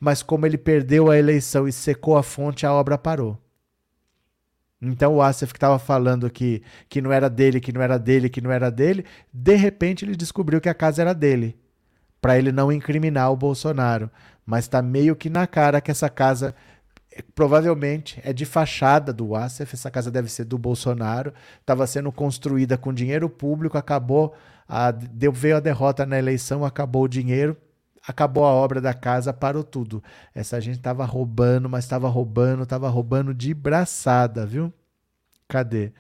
mas 0.01 0.23
como 0.23 0.47
ele 0.47 0.57
perdeu 0.57 1.11
a 1.11 1.19
eleição 1.19 1.69
e 1.69 1.73
secou 1.73 2.17
a 2.17 2.23
fonte, 2.23 2.65
a 2.65 2.73
obra 2.73 2.97
parou. 2.97 3.39
Então 4.81 5.17
o 5.17 5.23
Asif 5.23 5.53
que 5.53 5.59
estava 5.59 5.79
falando 5.79 6.31
que, 6.31 6.63
que 6.89 7.03
não 7.03 7.13
era 7.13 7.29
dele, 7.29 7.61
que 7.61 7.73
não 7.73 7.83
era 7.83 7.99
dele, 7.99 8.31
que 8.31 8.41
não 8.41 8.51
era 8.51 8.71
dele, 8.71 9.05
de 9.31 9.55
repente 9.55 10.05
ele 10.05 10.17
descobriu 10.17 10.63
que 10.63 10.69
a 10.69 10.75
casa 10.75 11.03
era 11.03 11.13
dele 11.13 11.63
para 12.25 12.39
ele 12.39 12.51
não 12.51 12.73
incriminar 12.73 13.31
o 13.31 13.37
Bolsonaro. 13.37 14.11
Mas 14.47 14.65
está 14.65 14.81
meio 14.81 15.15
que 15.15 15.29
na 15.29 15.47
cara 15.47 15.79
que 15.79 15.91
essa 15.91 16.09
casa 16.09 16.55
eh, 17.13 17.23
provavelmente 17.35 18.19
é 18.25 18.33
de 18.33 18.47
fachada 18.47 19.13
do 19.13 19.37
Assef, 19.37 19.75
essa 19.75 19.91
casa 19.91 20.11
deve 20.11 20.31
ser 20.31 20.47
do 20.47 20.57
Bolsonaro, 20.57 21.35
estava 21.61 21.87
sendo 21.87 22.11
construída 22.11 22.79
com 22.79 22.95
dinheiro 22.95 23.29
público, 23.29 23.77
acabou, 23.77 24.35
a, 24.67 24.91
deu, 24.91 25.31
veio 25.31 25.59
a 25.59 25.61
derrota 25.61 26.07
na 26.07 26.19
eleição, 26.19 26.65
acabou 26.65 27.03
o 27.03 27.09
dinheiro, 27.09 27.59
acabou 28.09 28.47
a 28.47 28.55
obra 28.55 28.81
da 28.81 28.95
casa, 28.95 29.31
parou 29.31 29.63
tudo. 29.63 30.03
Essa 30.35 30.59
gente 30.63 30.79
estava 30.79 31.05
roubando, 31.05 31.69
mas 31.69 31.85
estava 31.85 32.09
roubando, 32.09 32.63
estava 32.63 32.89
roubando 32.89 33.35
de 33.35 33.53
braçada, 33.53 34.47
viu? 34.47 34.73
Cadê? 35.47 35.93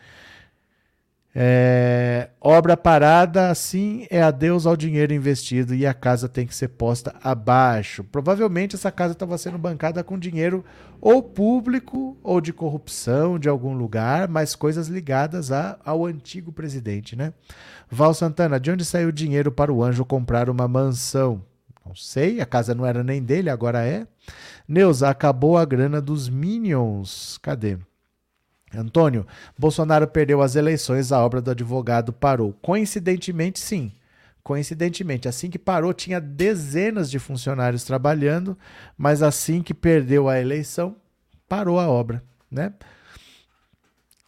É, 1.37 2.28
obra 2.41 2.76
parada, 2.76 3.51
assim 3.51 4.07
é 4.09 4.22
adeus 4.22 4.66
ao 4.66 4.76
dinheiro 4.76 5.12
investido 5.12 5.74
e 5.74 5.85
a 5.85 5.93
casa 5.93 6.28
tem 6.28 6.47
que 6.47 6.55
ser 6.55 6.68
posta 6.68 7.12
abaixo. 7.20 8.05
Provavelmente 8.05 8.76
essa 8.76 8.93
casa 8.93 9.14
estava 9.14 9.37
sendo 9.37 9.59
bancada 9.59 10.05
com 10.05 10.16
dinheiro 10.16 10.64
ou 11.01 11.20
público 11.20 12.16
ou 12.22 12.41
de 12.41 12.53
corrupção 12.53 13.37
de 13.37 13.49
algum 13.49 13.74
lugar, 13.74 14.28
mas 14.28 14.55
coisas 14.55 14.87
ligadas 14.87 15.51
a, 15.51 15.76
ao 15.85 16.07
antigo 16.07 16.53
presidente, 16.53 17.16
né? 17.16 17.32
Val 17.91 18.14
Santana, 18.14 18.61
de 18.61 18.70
onde 18.70 18.85
saiu 18.85 19.09
o 19.09 19.12
dinheiro 19.12 19.51
para 19.51 19.72
o 19.72 19.82
anjo 19.82 20.05
comprar 20.05 20.49
uma 20.49 20.68
mansão? 20.68 21.43
Não 21.85 21.97
sei, 21.97 22.41
a 22.41 22.47
casa 22.47 22.74
não 22.74 22.87
era 22.87 23.03
nem 23.03 23.22
dele, 23.22 23.51
agora 23.51 23.85
é. 23.85 24.07
Neuza, 24.66 25.09
acabou 25.11 25.59
a 25.59 25.64
grana 25.64 26.01
dos 26.01 26.28
Minions. 26.28 27.39
Cadê? 27.43 27.76
Antônio, 28.77 29.27
Bolsonaro 29.59 30.07
perdeu 30.07 30.43
as 30.43 30.57
eleições, 30.57 31.12
a 31.12 31.25
obra 31.25 31.41
do 31.41 31.51
advogado 31.51 32.12
parou. 32.12 32.53
Coincidentemente, 32.61 33.59
sim. 33.61 33.93
Coincidentemente, 34.43 35.27
assim 35.27 35.49
que 35.49 35.59
parou, 35.59 35.95
tinha 35.95 36.20
dezenas 36.20 37.11
de 37.11 37.18
funcionários 37.18 37.83
trabalhando, 37.85 38.59
mas 38.97 39.22
assim 39.22 39.62
que 39.62 39.72
perdeu 39.72 40.29
a 40.29 40.39
eleição, 40.39 40.97
parou 41.49 41.81
a 41.81 41.89
obra, 41.89 42.22
né? 42.51 42.75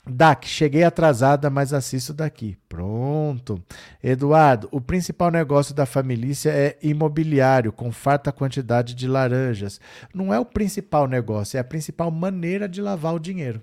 DAC, 0.09 0.47
cheguei 0.47 0.85
atrasada, 0.85 1.51
mas 1.51 1.73
assisto 1.73 2.15
daqui. 2.15 2.57
Pronto. 2.69 3.61
Eduardo, 4.03 4.69
o 4.71 4.81
principal 4.81 5.33
negócio 5.33 5.75
da 5.75 5.85
família 5.85 6.33
é 6.47 6.79
imobiliário, 6.81 7.73
com 7.73 7.91
farta 7.91 8.31
quantidade 8.31 8.95
de 8.95 9.09
laranjas. 9.09 9.81
Não 10.15 10.33
é 10.33 10.39
o 10.39 10.45
principal 10.45 11.09
negócio, 11.09 11.57
é 11.57 11.61
a 11.61 11.65
principal 11.65 12.11
maneira 12.11 12.69
de 12.69 12.81
lavar 12.81 13.15
o 13.15 13.19
dinheiro. 13.19 13.61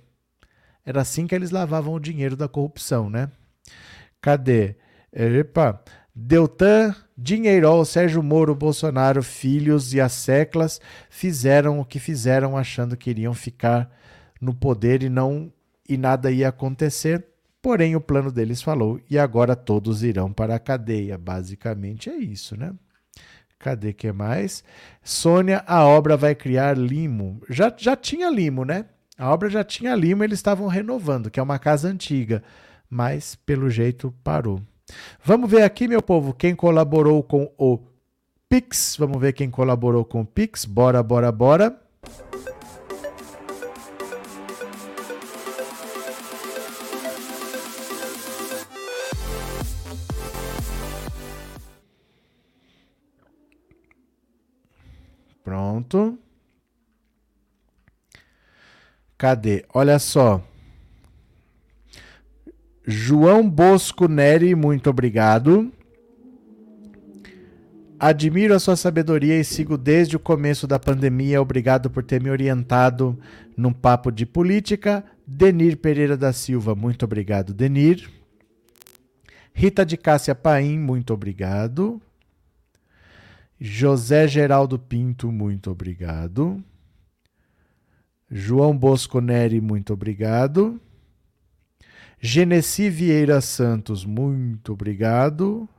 Era 0.85 1.01
assim 1.01 1.25
que 1.25 1.33
eles 1.33 1.51
lavavam 1.51 1.93
o 1.93 1.99
dinheiro 1.99 2.35
da 2.35 2.47
corrupção, 2.47 3.09
né? 3.09 3.29
Cadê? 4.21 4.75
Epa! 5.11 5.81
Deltan, 6.15 6.95
Dinheirol, 7.17 7.83
Sérgio 7.85 8.21
Moro, 8.21 8.53
Bolsonaro, 8.53 9.23
filhos 9.23 9.93
e 9.95 10.01
as 10.01 10.13
seclas 10.13 10.79
fizeram 11.09 11.79
o 11.79 11.85
que 11.85 11.99
fizeram 11.99 12.55
achando 12.55 12.95
que 12.95 13.09
iriam 13.09 13.33
ficar 13.33 13.91
no 14.39 14.53
poder 14.53 15.01
e 15.01 15.09
não 15.09 15.51
e 15.89 15.97
nada 15.97 16.31
ia 16.31 16.49
acontecer. 16.49 17.25
Porém, 17.61 17.95
o 17.95 18.01
plano 18.01 18.31
deles 18.31 18.61
falou 18.61 18.99
e 19.09 19.17
agora 19.17 19.55
todos 19.55 20.03
irão 20.03 20.31
para 20.31 20.55
a 20.55 20.59
cadeia. 20.59 21.17
Basicamente 21.17 22.09
é 22.09 22.17
isso, 22.17 22.55
né? 22.55 22.73
Cadê 23.57 23.93
que 23.93 24.11
mais? 24.11 24.63
Sônia, 25.01 25.63
a 25.65 25.85
obra 25.85 26.17
vai 26.17 26.35
criar 26.35 26.77
limo. 26.77 27.41
Já, 27.49 27.73
já 27.75 27.95
tinha 27.95 28.29
limo, 28.29 28.65
né? 28.65 28.85
A 29.17 29.31
obra 29.31 29.49
já 29.49 29.63
tinha 29.63 29.95
lima, 29.95 30.25
eles 30.25 30.39
estavam 30.39 30.67
renovando, 30.67 31.29
que 31.29 31.39
é 31.39 31.43
uma 31.43 31.59
casa 31.59 31.87
antiga, 31.87 32.43
mas 32.89 33.35
pelo 33.35 33.69
jeito 33.69 34.13
parou. 34.23 34.59
Vamos 35.23 35.49
ver 35.49 35.61
aqui, 35.63 35.87
meu 35.87 36.01
povo, 36.01 36.33
quem 36.33 36.55
colaborou 36.55 37.21
com 37.21 37.51
o 37.57 37.79
Pix. 38.49 38.95
Vamos 38.97 39.19
ver 39.21 39.33
quem 39.33 39.49
colaborou 39.49 40.03
com 40.03 40.21
o 40.21 40.25
Pix. 40.25 40.65
Bora, 40.65 41.01
bora, 41.01 41.31
bora. 41.31 41.79
Pronto. 55.43 56.17
Cadê? 59.23 59.63
Olha 59.73 59.99
só. 59.99 60.45
João 62.85 63.49
Bosco 63.49 64.09
Neri, 64.09 64.53
muito 64.53 64.89
obrigado. 64.89 65.71
Admiro 67.97 68.53
a 68.53 68.59
sua 68.59 68.75
sabedoria 68.75 69.39
e 69.39 69.45
sigo 69.45 69.77
desde 69.77 70.17
o 70.17 70.19
começo 70.19 70.67
da 70.67 70.77
pandemia. 70.77 71.41
Obrigado 71.41 71.89
por 71.89 72.03
ter 72.03 72.21
me 72.21 72.29
orientado 72.29 73.17
num 73.55 73.71
papo 73.71 74.11
de 74.11 74.25
política. 74.25 75.05
Denir 75.25 75.77
Pereira 75.77 76.17
da 76.17 76.33
Silva, 76.33 76.75
muito 76.75 77.05
obrigado, 77.05 77.53
Denir. 77.53 78.09
Rita 79.53 79.85
de 79.85 79.95
Cássia 79.95 80.35
Paim, 80.35 80.77
muito 80.77 81.13
obrigado. 81.13 82.01
José 83.57 84.27
Geraldo 84.27 84.77
Pinto, 84.77 85.31
muito 85.31 85.71
obrigado. 85.71 86.61
João 88.35 88.75
Bosco 88.75 89.21
Neri, 89.21 89.61
muito 89.61 89.93
obrigado. 89.93 90.81
Genesi 92.19 92.89
Vieira 92.89 93.39
Santos, 93.41 94.03
muito 94.03 94.73
obrigado. 94.73 95.69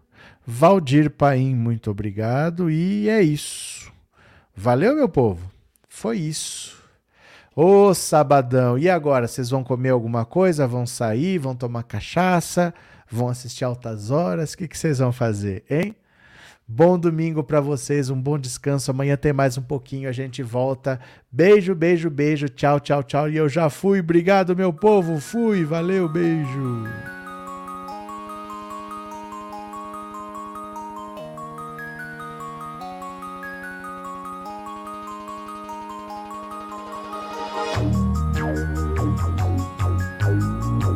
Valdir 0.46 1.10
Paim, 1.10 1.52
muito 1.52 1.90
obrigado. 1.90 2.70
E 2.70 3.08
é 3.08 3.20
isso. 3.20 3.92
Valeu, 4.54 4.94
meu 4.94 5.08
povo? 5.08 5.50
Foi 5.88 6.16
isso. 6.16 6.80
Ô 7.56 7.92
sabadão, 7.92 8.78
e 8.78 8.88
agora? 8.88 9.26
Vocês 9.26 9.50
vão 9.50 9.64
comer 9.64 9.88
alguma 9.88 10.24
coisa? 10.24 10.64
Vão 10.64 10.86
sair? 10.86 11.38
Vão 11.38 11.56
tomar 11.56 11.82
cachaça? 11.82 12.72
Vão 13.10 13.28
assistir 13.28 13.64
altas 13.64 14.12
horas? 14.12 14.52
O 14.52 14.58
que, 14.58 14.68
que 14.68 14.78
vocês 14.78 15.00
vão 15.00 15.10
fazer, 15.10 15.64
hein? 15.68 15.96
Bom 16.66 16.98
domingo 16.98 17.44
para 17.44 17.60
vocês, 17.60 18.08
um 18.08 18.20
bom 18.20 18.38
descanso. 18.38 18.90
Amanhã 18.90 19.16
tem 19.16 19.34
mais 19.34 19.58
um 19.58 19.62
pouquinho, 19.62 20.08
a 20.08 20.12
gente 20.12 20.42
volta. 20.42 20.98
Beijo, 21.30 21.74
beijo, 21.74 22.08
beijo. 22.08 22.48
Tchau, 22.48 22.80
tchau, 22.80 23.02
tchau. 23.02 23.28
E 23.28 23.36
eu 23.36 23.48
já 23.50 23.68
fui. 23.68 24.00
Obrigado, 24.00 24.56
meu 24.56 24.72
povo. 24.72 25.20
Fui. 25.20 25.62
Valeu, 25.62 26.08
beijo. 26.08 26.84